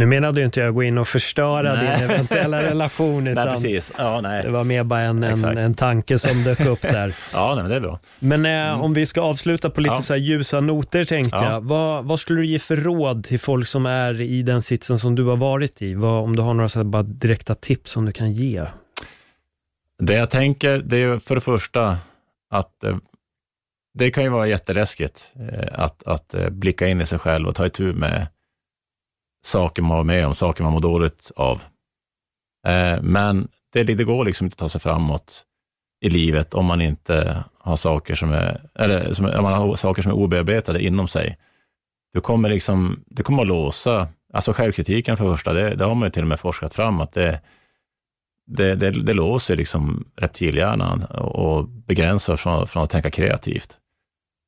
Nu 0.00 0.06
menade 0.06 0.40
ju 0.40 0.44
inte 0.44 0.60
jag 0.60 0.68
att 0.68 0.74
gå 0.74 0.82
in 0.82 0.98
och 0.98 1.08
förstöra 1.08 1.74
nej. 1.74 1.98
din 2.00 2.10
eventuella 2.10 2.62
relation, 2.70 3.26
utan 3.26 3.46
nej, 3.46 3.54
precis. 3.54 3.92
Ja, 3.98 4.20
nej. 4.20 4.42
det 4.42 4.48
var 4.48 4.64
mer 4.64 4.84
bara 4.84 5.00
en, 5.00 5.22
en, 5.22 5.58
en 5.58 5.74
tanke 5.74 6.18
som 6.18 6.44
dök 6.44 6.60
upp 6.60 6.82
där. 6.82 7.14
ja, 7.32 7.54
nej, 7.54 7.62
men 7.62 7.70
det 7.70 7.76
är 7.76 7.80
bra. 7.80 7.98
Men 8.18 8.46
eh, 8.46 8.52
mm. 8.52 8.80
om 8.80 8.94
vi 8.94 9.06
ska 9.06 9.20
avsluta 9.20 9.70
på 9.70 9.80
lite 9.80 9.94
ja. 9.94 10.02
så 10.02 10.16
ljusa 10.16 10.60
noter 10.60 11.04
tänkte 11.04 11.36
ja. 11.36 11.52
jag. 11.52 11.60
Vad, 11.60 12.04
vad 12.04 12.20
skulle 12.20 12.40
du 12.40 12.46
ge 12.46 12.58
för 12.58 12.76
råd 12.76 13.24
till 13.24 13.40
folk 13.40 13.66
som 13.66 13.86
är 13.86 14.20
i 14.20 14.42
den 14.42 14.62
sitsen 14.62 14.98
som 14.98 15.14
du 15.14 15.24
har 15.24 15.36
varit 15.36 15.82
i? 15.82 15.94
Vad, 15.94 16.22
om 16.22 16.36
du 16.36 16.42
har 16.42 16.54
några 16.54 16.68
så 16.68 16.84
bara 16.84 17.02
direkta 17.02 17.54
tips 17.54 17.90
som 17.90 18.04
du 18.04 18.12
kan 18.12 18.32
ge 18.32 18.66
det 20.00 20.14
jag 20.14 20.30
tänker, 20.30 20.78
det 20.78 20.96
är 20.96 21.18
för 21.18 21.34
det 21.34 21.40
första 21.40 21.98
att 22.50 22.84
eh, 22.84 22.96
det 23.94 24.10
kan 24.10 24.24
ju 24.24 24.30
vara 24.30 24.46
jätteläskigt 24.46 25.32
eh, 25.52 25.68
att, 25.72 26.02
att 26.02 26.34
eh, 26.34 26.50
blicka 26.50 26.88
in 26.88 27.00
i 27.00 27.06
sig 27.06 27.18
själv 27.18 27.48
och 27.48 27.54
ta 27.54 27.66
itu 27.66 27.92
med 27.92 28.26
saker 29.44 29.82
man 29.82 29.96
var 29.96 30.04
med 30.04 30.26
om, 30.26 30.34
saker 30.34 30.62
man 30.62 30.72
mår 30.72 30.80
dåligt 30.80 31.30
av. 31.36 31.62
Eh, 32.66 33.02
men 33.02 33.48
det, 33.72 33.84
det 33.84 34.04
går 34.04 34.24
liksom 34.24 34.44
inte 34.44 34.54
att 34.54 34.58
ta 34.58 34.68
sig 34.68 34.80
framåt 34.80 35.44
i 36.00 36.10
livet 36.10 36.54
om 36.54 36.66
man 36.66 36.80
inte 36.80 37.44
har 37.58 37.76
saker 37.76 38.14
som 38.14 38.32
är, 38.32 38.60
eller 38.74 39.12
som, 39.12 39.26
om 39.26 39.42
man 39.42 39.52
har 39.52 39.76
saker 39.76 40.02
som 40.02 40.12
är 40.12 40.16
obearbetade 40.16 40.84
inom 40.84 41.08
sig. 41.08 41.38
Du 42.12 42.20
kommer 42.20 42.48
liksom, 42.48 43.04
det 43.06 43.22
kommer 43.22 43.42
att 43.42 43.48
låsa, 43.48 44.08
alltså 44.32 44.52
självkritiken 44.52 45.16
för 45.16 45.24
det 45.24 45.30
första, 45.30 45.52
det, 45.52 45.74
det 45.74 45.84
har 45.84 45.94
man 45.94 46.06
ju 46.06 46.10
till 46.10 46.22
och 46.22 46.28
med 46.28 46.40
forskat 46.40 46.74
fram 46.74 47.00
att 47.00 47.12
det, 47.12 47.40
det, 48.46 48.74
det, 48.74 48.90
det 48.90 49.14
låser 49.14 49.56
liksom 49.56 50.04
reptilhjärnan 50.16 51.04
och 51.04 51.68
begränsar 51.68 52.36
från, 52.36 52.66
från 52.66 52.82
att 52.82 52.90
tänka 52.90 53.10
kreativt. 53.10 53.79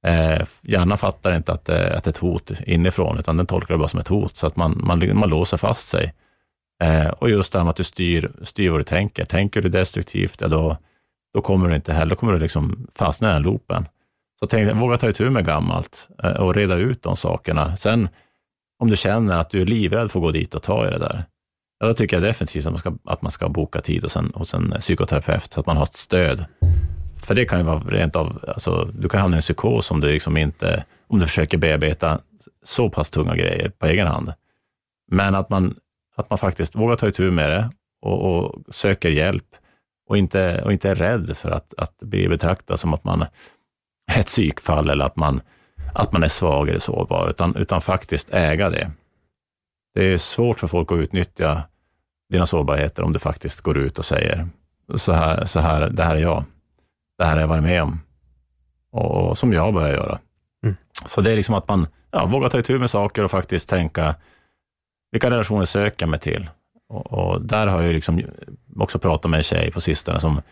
Eh, 0.07 0.46
hjärnan 0.62 0.98
fattar 0.98 1.36
inte 1.36 1.53
att 1.53 1.64
det, 1.64 1.96
att 1.96 2.05
det 2.05 2.09
är 2.09 2.12
ett 2.12 2.18
hot 2.18 2.50
inifrån, 2.66 3.18
utan 3.18 3.36
den 3.36 3.46
tolkar 3.46 3.74
det 3.74 3.78
bara 3.78 3.88
som 3.88 4.00
ett 4.00 4.09
hot, 4.09 4.36
så 4.36 4.46
att 4.46 4.57
man, 4.57 4.80
man, 4.84 5.18
man 5.18 5.28
låser 5.28 5.57
fast 5.57 5.88
sig. 5.88 6.14
Eh, 6.82 7.09
och 7.09 7.30
just 7.30 7.53
det 7.53 7.59
här 7.59 7.64
med 7.64 7.70
att 7.70 7.76
du 7.76 7.84
styr, 7.84 8.32
styr 8.42 8.70
vad 8.70 8.80
du 8.80 8.84
tänker. 8.84 9.24
Tänker 9.24 9.62
du 9.62 9.68
destruktivt, 9.68 10.40
ja 10.40 10.48
då, 10.48 10.76
då 11.34 11.40
kommer 11.40 11.68
du 11.68 11.74
inte 11.74 11.92
heller, 11.92 12.11
då 12.11 12.16
kommer 12.16 12.32
du 12.32 12.38
liksom 12.38 12.86
fastna 12.94 13.30
i 13.30 13.32
den 13.32 13.42
loopen. 13.42 13.88
Så 14.40 14.46
tänk, 14.46 14.76
våga 14.76 14.96
ta 14.96 15.09
itu 15.09 15.30
med 15.30 15.46
gammalt 15.46 16.09
eh, 16.22 16.30
och 16.30 16.55
reda 16.55 16.74
ut 16.74 17.03
de 17.03 17.16
sakerna. 17.16 17.76
Sen 17.76 18.09
om 18.78 18.90
du 18.90 18.96
känner 18.96 19.38
att 19.38 19.50
du 19.50 19.61
är 19.62 19.66
livrädd 19.66 20.11
för 20.11 20.18
att 20.18 20.24
gå 20.24 20.30
dit 20.30 20.55
och 20.55 20.62
ta 20.62 20.86
i 20.86 20.90
det 20.90 20.98
där, 20.98 21.24
Ja, 21.82 21.88
då 21.88 21.94
tycker 21.94 22.16
jag 22.16 22.22
definitivt 22.22 22.66
att 22.66 22.72
man 22.72 22.78
ska, 22.78 22.92
att 23.05 23.22
man 23.22 23.30
ska 23.30 23.48
boka 23.48 23.80
tid 23.80 24.03
hos 24.03 24.16
en, 24.16 24.32
hos 24.34 24.55
en 24.55 24.74
psykoterapeut, 24.80 25.53
så 25.53 25.61
att 25.61 25.66
man 25.66 25.76
har 25.76 25.84
ett 25.84 25.94
stöd. 25.94 26.44
För 27.23 27.35
det 27.35 27.45
kan 27.45 27.59
ju 27.59 27.64
vara 27.64 27.79
rent 27.79 28.16
av, 28.16 28.45
alltså, 28.49 28.85
du 28.85 29.09
kan 29.09 29.20
hamna 29.20 29.37
i 29.37 29.39
en 29.39 29.43
psykos 29.43 29.91
om 29.91 30.01
du 30.01 30.12
liksom 30.12 30.37
inte, 30.37 30.85
om 31.07 31.18
du 31.18 31.27
försöker 31.27 31.59
bearbeta 31.59 32.20
så 32.64 32.91
pass 32.91 33.11
tunga 33.11 33.37
grejer 33.37 33.68
på 33.79 33.87
egen 33.87 34.07
hand. 34.07 34.33
Men 35.11 35.35
att 35.35 35.51
man, 35.51 35.77
att 36.16 36.31
man 36.31 36.39
faktiskt 36.39 36.75
vågar 36.75 36.97
ta 36.97 37.09
itu 37.09 37.31
med 37.31 37.51
det 37.51 37.70
och, 38.03 38.35
och 38.35 38.75
söker 38.75 39.11
hjälp 39.11 39.47
och 40.09 40.18
inte, 40.18 40.62
och 40.64 40.73
inte 40.73 40.91
är 40.91 40.95
rädd 40.95 41.37
för 41.37 41.51
att, 41.51 41.75
att 41.77 41.99
bli 41.99 42.29
betraktad 42.29 42.81
som 42.81 42.95
att 42.95 43.05
man 43.05 43.23
är 44.12 44.20
ett 44.20 44.27
psykfall 44.27 44.91
eller 44.91 45.05
att 45.05 45.16
man, 45.16 45.41
att 45.95 46.12
man 46.12 46.23
är 46.23 46.29
svag 46.29 46.68
eller 46.68 46.81
sårbar, 46.81 47.29
utan, 47.31 47.57
utan 47.57 47.81
faktiskt 47.81 48.31
äga 48.31 48.70
det. 48.70 48.91
Det 49.95 50.05
är 50.05 50.18
svårt 50.18 50.61
för 50.61 50.66
folk 50.66 50.93
att 50.93 50.99
utnyttja 50.99 51.62
dina 52.31 52.47
sårbarheter 52.47 53.03
om 53.03 53.12
du 53.12 53.18
faktiskt 53.18 53.61
går 53.61 53.79
ut 53.79 53.99
och 53.99 54.05
säger, 54.05 54.49
så 54.95 55.12
här, 55.12 55.45
så 55.45 55.61
här, 55.61 55.89
det 55.89 56.05
här 56.05 56.14
är 56.14 56.20
jag. 56.20 56.45
Det 57.23 57.27
här 57.27 57.35
har 57.35 57.41
jag 57.41 57.49
varit 57.49 57.62
med 57.62 57.83
om. 57.83 58.01
Och 58.91 59.39
som 59.39 59.53
jag 59.53 59.75
börjar 59.75 59.95
göra. 59.95 60.18
Mm. 60.64 60.77
Så 61.07 61.20
det 61.20 61.33
är 61.33 61.37
liksom 61.37 61.55
att 61.55 61.68
man 61.68 61.87
ja, 62.11 62.27
vågar 62.27 62.49
ta 62.49 62.59
itu 62.59 62.79
med 62.79 62.91
saker 62.91 63.25
och 63.25 63.31
faktiskt 63.31 63.68
tänka, 63.68 64.14
vilka 65.12 65.31
relationer 65.31 65.64
söker 65.64 66.03
jag 66.03 66.11
mig 66.11 66.20
till? 66.20 66.51
Och, 66.89 67.12
och, 67.12 67.43
där 67.43 67.66
har 67.66 67.83
jag 67.83 67.93
liksom 67.93 68.23
också 68.77 68.99
pratat 68.99 69.31
med 69.31 69.39
en 69.39 69.43
tjej 69.43 69.70
på 69.70 69.81
sistone 69.81 70.20
som 70.20 70.43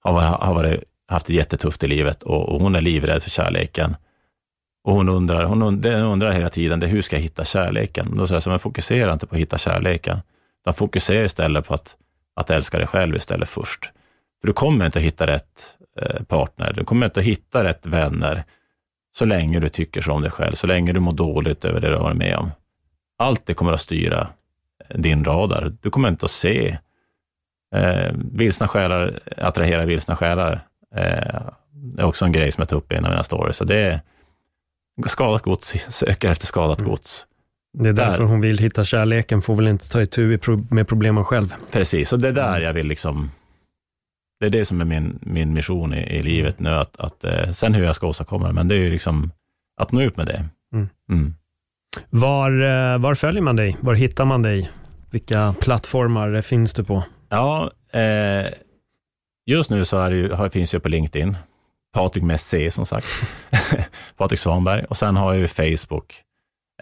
har, 0.00 0.12
varit, 0.12 0.40
har 0.40 0.54
varit, 0.54 0.82
haft 1.08 1.26
det 1.26 1.34
jättetufft 1.34 1.84
i 1.84 1.86
livet 1.86 2.22
och, 2.22 2.48
och, 2.48 2.60
hon 2.60 2.74
är 2.74 2.80
livrädd 2.80 3.22
för 3.22 3.30
kärleken. 3.30 3.96
Och 4.84 4.94
hon 4.94 5.08
undrar, 5.08 5.44
hon 5.44 5.62
undrar, 5.62 6.00
undrar 6.00 6.32
hela 6.32 6.48
tiden, 6.48 6.80
det, 6.80 6.86
hur 6.86 7.02
ska 7.02 7.16
jag 7.16 7.22
hitta 7.22 7.44
kärleken? 7.44 8.16
Då 8.16 8.26
säger 8.26 8.36
jag 8.36 8.42
så 8.42 8.50
men 8.50 8.58
fokusera 8.58 9.12
inte 9.12 9.26
på 9.26 9.34
att 9.34 9.40
hitta 9.40 9.58
kärleken, 9.58 10.18
utan 10.62 10.74
fokusera 10.74 11.24
istället 11.24 11.66
på 11.66 11.74
att, 11.74 11.96
att 12.36 12.50
älska 12.50 12.78
dig 12.78 12.86
själv 12.86 13.16
istället 13.16 13.48
först. 13.48 13.90
För 14.40 14.46
du 14.46 14.52
kommer 14.52 14.86
inte 14.86 14.98
att 14.98 15.04
hitta 15.04 15.26
rätt 15.26 15.76
partner, 16.28 16.72
du 16.72 16.84
kommer 16.84 17.06
inte 17.06 17.20
att 17.20 17.26
hitta 17.26 17.64
rätt 17.64 17.86
vänner, 17.86 18.44
så 19.16 19.24
länge 19.24 19.60
du 19.60 19.68
tycker 19.68 20.00
så 20.00 20.12
om 20.12 20.22
dig 20.22 20.30
själv, 20.30 20.54
så 20.54 20.66
länge 20.66 20.92
du 20.92 21.00
mår 21.00 21.12
dåligt 21.12 21.64
över 21.64 21.80
det 21.80 21.88
du 21.88 21.94
har 21.94 22.02
varit 22.02 22.16
med 22.16 22.36
om. 22.36 22.50
Allt 23.18 23.46
det 23.46 23.54
kommer 23.54 23.72
att 23.72 23.80
styra 23.80 24.28
din 24.94 25.24
radar. 25.24 25.72
Du 25.80 25.90
kommer 25.90 26.08
inte 26.08 26.26
att 26.26 26.30
se 26.30 26.78
eh, 27.74 28.12
vilsna 28.32 28.68
själar 28.68 29.20
attrahera 29.36 29.86
vilsna 29.86 30.16
själar. 30.16 30.66
Eh, 30.96 31.40
det 31.72 32.02
är 32.02 32.06
också 32.06 32.24
en 32.24 32.32
grej 32.32 32.52
som 32.52 32.62
jag 32.62 32.68
tar 32.68 32.76
upp 32.76 32.92
i 32.92 32.94
en 32.94 33.04
av 33.04 33.10
mina 33.10 33.24
stories. 33.24 33.56
Så 33.56 33.64
det 33.64 33.80
är 33.80 34.00
skadat 35.06 35.42
gods 35.42 35.74
söker 35.88 36.30
efter 36.30 36.46
skadat 36.46 36.78
mm. 36.78 36.90
gods. 36.90 37.26
Det 37.72 37.88
är 37.88 37.92
därför 37.92 38.18
där. 38.18 38.24
hon 38.24 38.40
vill 38.40 38.58
hitta 38.58 38.84
kärleken, 38.84 39.42
får 39.42 39.56
väl 39.56 39.68
inte 39.68 39.88
ta 39.88 40.02
itu 40.02 40.38
med 40.70 40.88
problemen 40.88 41.24
själv. 41.24 41.54
Precis, 41.70 42.12
och 42.12 42.18
det 42.18 42.28
är 42.28 42.32
där 42.32 42.48
mm. 42.48 42.62
jag 42.62 42.72
vill 42.72 42.86
liksom 42.86 43.30
det 44.40 44.46
är 44.46 44.50
det 44.50 44.64
som 44.64 44.80
är 44.80 44.84
min, 44.84 45.18
min 45.22 45.52
mission 45.52 45.94
i, 45.94 46.00
i 46.00 46.22
livet 46.22 46.60
nu, 46.60 46.70
att, 46.70 46.96
att, 46.96 47.24
eh, 47.24 47.50
sen 47.50 47.74
hur 47.74 47.84
jag 47.84 47.96
ska 47.96 48.06
åstadkomma 48.06 48.46
det, 48.46 48.52
men 48.52 48.68
det 48.68 48.74
är 48.74 48.78
ju 48.78 48.90
liksom 48.90 49.32
att 49.76 49.92
nå 49.92 50.02
ut 50.02 50.16
med 50.16 50.26
det. 50.26 50.44
Mm. 50.74 50.88
Mm. 51.10 51.34
Var, 52.10 52.50
eh, 52.50 52.98
var 52.98 53.14
följer 53.14 53.42
man 53.42 53.56
dig? 53.56 53.76
Var 53.80 53.94
hittar 53.94 54.24
man 54.24 54.42
dig? 54.42 54.70
Vilka 55.10 55.54
plattformar 55.60 56.40
finns 56.42 56.72
du 56.72 56.84
på? 56.84 57.04
Ja, 57.28 57.70
eh, 57.92 58.46
just 59.46 59.70
nu 59.70 59.84
så 59.84 59.98
är 59.98 60.10
det 60.10 60.16
ju, 60.16 60.50
finns 60.50 60.72
jag 60.72 60.82
på 60.82 60.88
LinkedIn, 60.88 61.36
Patrik 61.92 62.24
med 62.24 62.40
C 62.40 62.70
som 62.70 62.86
sagt, 62.86 63.06
Patrik 64.16 64.40
Svanberg, 64.40 64.84
och 64.84 64.96
sen 64.96 65.16
har 65.16 65.32
jag 65.32 65.40
ju 65.40 65.48
Facebook. 65.48 66.14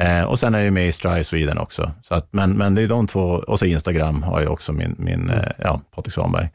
Eh, 0.01 0.25
och 0.25 0.39
sen 0.39 0.55
är 0.55 0.63
jag 0.63 0.73
med 0.73 0.89
i 0.89 0.93
Strive 0.93 1.25
Sweden 1.25 1.59
också. 1.59 1.93
Så 2.03 2.15
att, 2.15 2.33
men, 2.33 2.53
men 2.53 2.75
det 2.75 2.83
är 2.83 2.89
de 2.89 3.07
två, 3.07 3.21
och 3.21 3.59
så 3.59 3.65
Instagram 3.65 4.23
har 4.23 4.41
jag 4.41 4.53
också 4.53 4.73
min, 4.73 4.95
min 4.99 5.31
mm. 5.31 5.39
eh, 5.39 5.53
ja, 5.59 5.81
Patrik 5.95 6.15
Svanberg. 6.15 6.49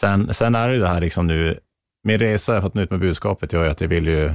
Sen, 0.00 0.34
sen 0.34 0.54
är 0.54 0.68
det 0.68 0.74
ju 0.74 0.80
det 0.80 0.88
här 0.88 1.00
liksom 1.00 1.26
nu, 1.26 1.58
min 2.02 2.18
resa, 2.18 2.52
jag 2.52 2.60
har 2.60 2.68
fått 2.68 2.74
nytt 2.74 2.90
med 2.90 3.00
budskapet, 3.00 3.52
gör 3.52 3.64
ju 3.64 3.70
att 3.70 3.80
jag 3.80 3.88
vill 3.88 4.06
ju, 4.06 4.34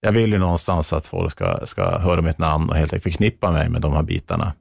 jag 0.00 0.12
vill 0.12 0.32
ju 0.32 0.38
någonstans 0.38 0.92
att 0.92 1.06
folk 1.06 1.32
ska, 1.32 1.66
ska 1.66 1.98
höra 1.98 2.22
mitt 2.22 2.38
namn 2.38 2.70
och 2.70 2.76
helt 2.76 2.92
enkelt 2.92 3.02
förknippa 3.02 3.52
mig 3.52 3.68
med 3.68 3.80
de 3.80 3.92
här 3.92 4.02
bitarna. 4.02 4.52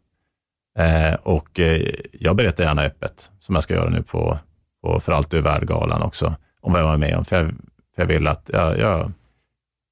Eh, 0.78 1.14
och 1.14 1.60
eh, 1.60 1.94
jag 2.12 2.36
berättar 2.36 2.64
gärna 2.64 2.82
öppet, 2.82 3.32
som 3.40 3.56
jag 3.56 3.64
ska 3.64 3.74
göra 3.74 3.90
nu 3.90 4.04
på, 4.04 4.40
på 4.84 5.00
För 5.00 5.12
allt 5.12 5.32
du 5.32 5.38
är 5.38 5.42
värd-galan 5.42 6.02
också, 6.02 6.36
om 6.62 6.74
vad 6.74 6.82
jag 6.82 6.88
var 6.88 6.98
med 6.98 7.18
om. 7.18 7.26
För 7.26 7.36
jag, 7.36 7.48
för 7.96 8.02
jag 8.02 8.08
vill 8.08 8.28
att 8.28 8.50
jag, 8.54 8.80
jag, 8.80 9.12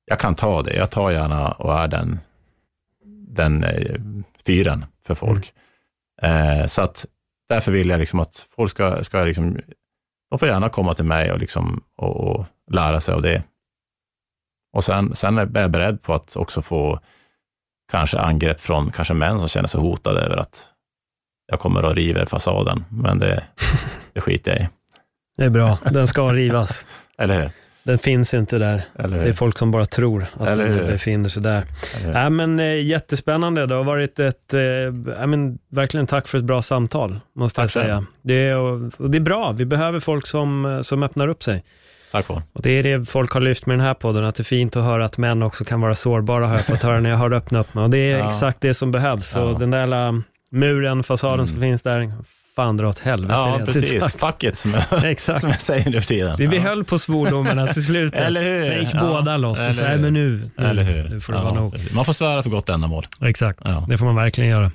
jag 0.06 0.20
kan 0.20 0.36
ta 0.36 0.62
det. 0.62 0.76
Jag 0.76 0.92
tar 0.92 1.12
gärna 1.12 1.52
och 1.52 1.80
är 1.80 1.88
den, 1.88 2.20
den 3.28 3.64
eh, 3.64 4.02
fyren 4.46 4.86
för 5.06 5.16
folk. 5.16 5.54
Mm. 6.22 6.60
Eh, 6.60 6.68
så 6.68 6.82
att 6.82 7.06
därför 7.50 7.72
vill 7.72 7.90
jag 7.90 8.00
liksom 8.00 8.20
att 8.20 8.48
folk 8.56 8.72
ska, 8.72 9.04
ska 9.04 9.24
liksom 9.24 9.58
de 10.34 10.40
får 10.40 10.48
gärna 10.48 10.70
komma 10.70 10.94
till 10.94 11.06
mig 11.06 11.32
och, 11.32 11.40
liksom, 11.40 11.84
och, 11.96 12.28
och 12.28 12.46
lära 12.72 13.00
sig 13.00 13.16
av 13.16 13.22
det. 13.22 13.44
Och 14.74 14.84
sen, 14.84 15.16
sen 15.16 15.38
är 15.38 15.50
jag 15.54 15.72
beredd 15.72 16.02
på 16.02 16.14
att 16.14 16.36
också 16.36 16.62
få 16.62 17.00
kanske 17.92 18.20
angrepp 18.20 18.62
från 18.62 18.92
kanske 18.92 19.14
män 19.14 19.40
som 19.40 19.48
känner 19.48 19.68
sig 19.68 19.82
hotade 19.82 20.22
över 20.22 20.38
att 20.38 20.68
jag 21.48 21.60
kommer 21.60 21.86
och 21.86 21.96
river 21.96 22.26
fasaden, 22.26 22.86
men 22.90 23.20
det, 23.20 23.44
det 24.14 24.22
skiter 24.22 24.52
jag 24.52 24.62
i. 24.62 24.70
Det 25.38 25.44
är 25.44 25.50
bra, 25.50 25.78
den 25.92 26.08
ska 26.08 26.34
rivas. 26.34 26.86
Eller 27.18 27.42
hur? 27.42 27.52
Den 27.84 28.00
finns 28.00 28.34
inte 28.34 28.58
där. 28.58 28.84
Det 28.94 29.30
är 29.30 29.34
folk 29.34 29.58
som 29.58 29.72
bara 29.72 29.86
tror 29.86 30.26
att 30.34 30.48
Eller 30.48 30.70
den 30.70 30.88
befinner 30.88 31.30
sig 31.30 31.42
där. 31.42 31.66
Äh, 32.16 32.30
men, 32.30 32.60
eh, 32.60 32.82
jättespännande, 32.82 33.66
det 33.66 33.76
har 33.76 33.84
varit 33.84 34.20
ett, 34.20 34.54
eh, 34.54 35.28
men, 35.28 35.60
verkligen 35.70 36.08
tack 36.08 36.28
för 36.28 36.38
ett 36.38 36.44
bra 36.44 36.62
samtal, 36.62 37.20
måste 37.36 37.56
tack 37.56 37.64
jag 37.64 37.72
säga. 37.72 38.06
Det 38.22 38.48
är, 38.48 38.58
och, 38.58 39.10
det 39.10 39.18
är 39.18 39.20
bra, 39.20 39.52
vi 39.52 39.66
behöver 39.66 40.00
folk 40.00 40.28
som, 40.28 40.66
eh, 40.66 40.82
som 40.82 41.04
öppnar 41.04 41.28
upp 41.28 41.44
sig. 41.44 41.64
Tack 42.12 42.28
på. 42.28 42.42
Och 42.54 42.62
det 42.62 42.70
är 42.70 42.84
det 42.84 43.10
folk 43.10 43.32
har 43.32 43.42
lyft 43.42 43.66
med 43.66 43.78
den 43.78 43.86
här 43.86 43.94
podden, 43.94 44.26
att 44.26 44.36
det 44.36 44.42
är 44.42 44.46
fint 44.46 44.76
att 44.76 44.84
höra 44.84 45.06
att 45.06 45.18
män 45.18 45.44
också 45.44 45.64
kan 45.64 45.82
vara 45.82 45.96
sårbara, 45.96 46.48
har 46.48 46.54
jag 46.54 46.66
fått 46.66 46.84
höra 46.84 47.00
när 47.00 47.10
jag 47.10 47.18
har 47.18 47.34
öppnat 47.34 47.68
upp 47.68 47.74
mig. 47.74 47.84
Och 47.84 47.90
det 47.90 48.12
är 48.12 48.18
ja. 48.18 48.30
exakt 48.30 48.62
det 48.62 48.74
som 48.74 48.92
behövs. 48.92 49.36
Ja. 49.36 49.42
Och 49.42 49.60
den 49.60 49.72
där 49.72 50.22
muren, 50.52 51.04
fasaden 51.04 51.34
mm. 51.34 51.46
som 51.46 51.62
finns 51.62 51.82
där, 51.82 52.12
fan 52.56 52.78
dra 52.78 52.90
åt 52.90 53.00
helvete. 53.00 53.34
Ja, 53.34 53.62
precis. 53.66 54.14
Fuck 54.14 54.44
it, 54.44 54.58
som 54.58 54.74
jag, 54.74 55.06
Exakt. 55.12 55.42
som 55.42 55.50
jag 55.50 55.62
säger 55.62 55.90
nu 55.90 56.02
för 56.02 56.08
tiden. 56.08 56.36
Vi, 56.40 56.46
vi 56.46 56.60
höll 56.60 56.84
på 56.84 57.00
svordomarna 57.00 57.68
till 57.68 57.86
slut. 57.86 58.14
Eller 58.14 58.44
hur? 58.44 58.62
Sen 58.62 58.80
gick 58.80 58.94
ja. 58.94 59.00
båda 59.00 59.38
loss 59.38 59.68
och 59.68 59.76
sa, 59.76 59.84
men 59.84 60.02
nu, 60.02 60.50
nu, 60.58 60.66
Eller 60.66 60.84
hur? 60.84 61.10
nu 61.10 61.22
får 61.22 61.34
det 61.34 61.40
ja, 61.40 61.44
vara 61.44 61.54
nog. 61.54 61.94
Man 61.94 62.06
får 62.06 62.14
svära 62.14 62.44
för 62.44 62.50
gott 62.50 62.70
ändamål. 62.70 63.08
Exakt, 63.22 63.60
ja. 63.64 63.86
det 63.90 63.98
får 63.98 64.06
man 64.06 64.16
verkligen 64.16 64.50
göra. 64.50 64.72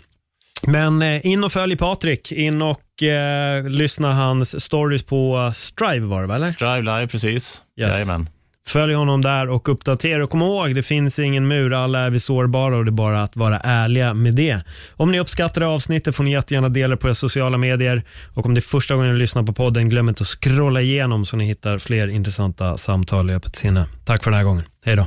Men 0.63 1.03
eh, 1.03 1.27
in 1.27 1.45
och 1.45 1.53
följ 1.53 1.77
Patrik. 1.77 2.33
In 2.33 2.63
och 2.63 3.03
eh, 3.03 3.69
lyssna 3.69 4.13
hans 4.13 4.65
stories 4.65 5.03
på 5.03 5.53
Strive 5.55 6.07
var 6.07 6.21
det 6.21 6.27
va? 6.27 6.35
Eller? 6.35 6.53
Strive 6.53 6.81
live, 6.83 7.09
precis. 7.09 7.63
Yes. 7.81 7.95
Jajamän. 7.95 8.29
Följ 8.69 8.95
honom 8.95 9.23
där 9.23 9.49
och 9.49 9.69
uppdatera. 9.69 10.25
Och 10.25 10.31
kom 10.31 10.43
ihåg, 10.43 10.75
det 10.75 10.83
finns 10.83 11.19
ingen 11.19 11.49
mur, 11.49 11.73
alla 11.73 11.99
är 11.99 12.11
vi 12.11 12.21
sårbara 12.21 12.77
och 12.77 12.85
det 12.85 12.89
är 12.89 12.93
bara 12.93 13.23
att 13.23 13.37
vara 13.37 13.61
ärliga 13.61 14.15
med 14.15 14.35
det. 14.35 14.61
Om 14.97 15.13
ni 15.13 15.21
uppskattar 15.21 15.63
avsnittet 15.63 16.17
får 16.17 16.25
ni 16.25 16.33
jättegärna 16.33 16.69
dela 16.69 16.97
på 16.97 17.07
era 17.07 17.15
sociala 17.15 17.59
medier. 17.59 18.03
Och 18.35 18.47
om 18.47 18.55
det 18.55 18.59
är 18.59 18.63
första 18.63 18.95
gången 18.95 19.13
ni 19.13 19.19
lyssnar 19.19 19.43
på 19.43 19.53
podden, 19.53 19.89
glöm 19.89 20.09
inte 20.09 20.23
att 20.23 20.29
scrolla 20.29 20.81
igenom 20.81 21.25
så 21.25 21.37
ni 21.37 21.45
hittar 21.45 21.79
fler 21.79 22.09
intressanta 22.09 22.79
samtal 22.79 23.31
i 23.31 23.35
öppet 23.35 23.57
sinne. 23.57 23.87
Tack 24.05 24.25
för 24.25 24.31
den 24.31 24.39
här 24.39 24.45
gången. 24.45 24.65
Hej 24.85 24.97
då. 24.97 25.07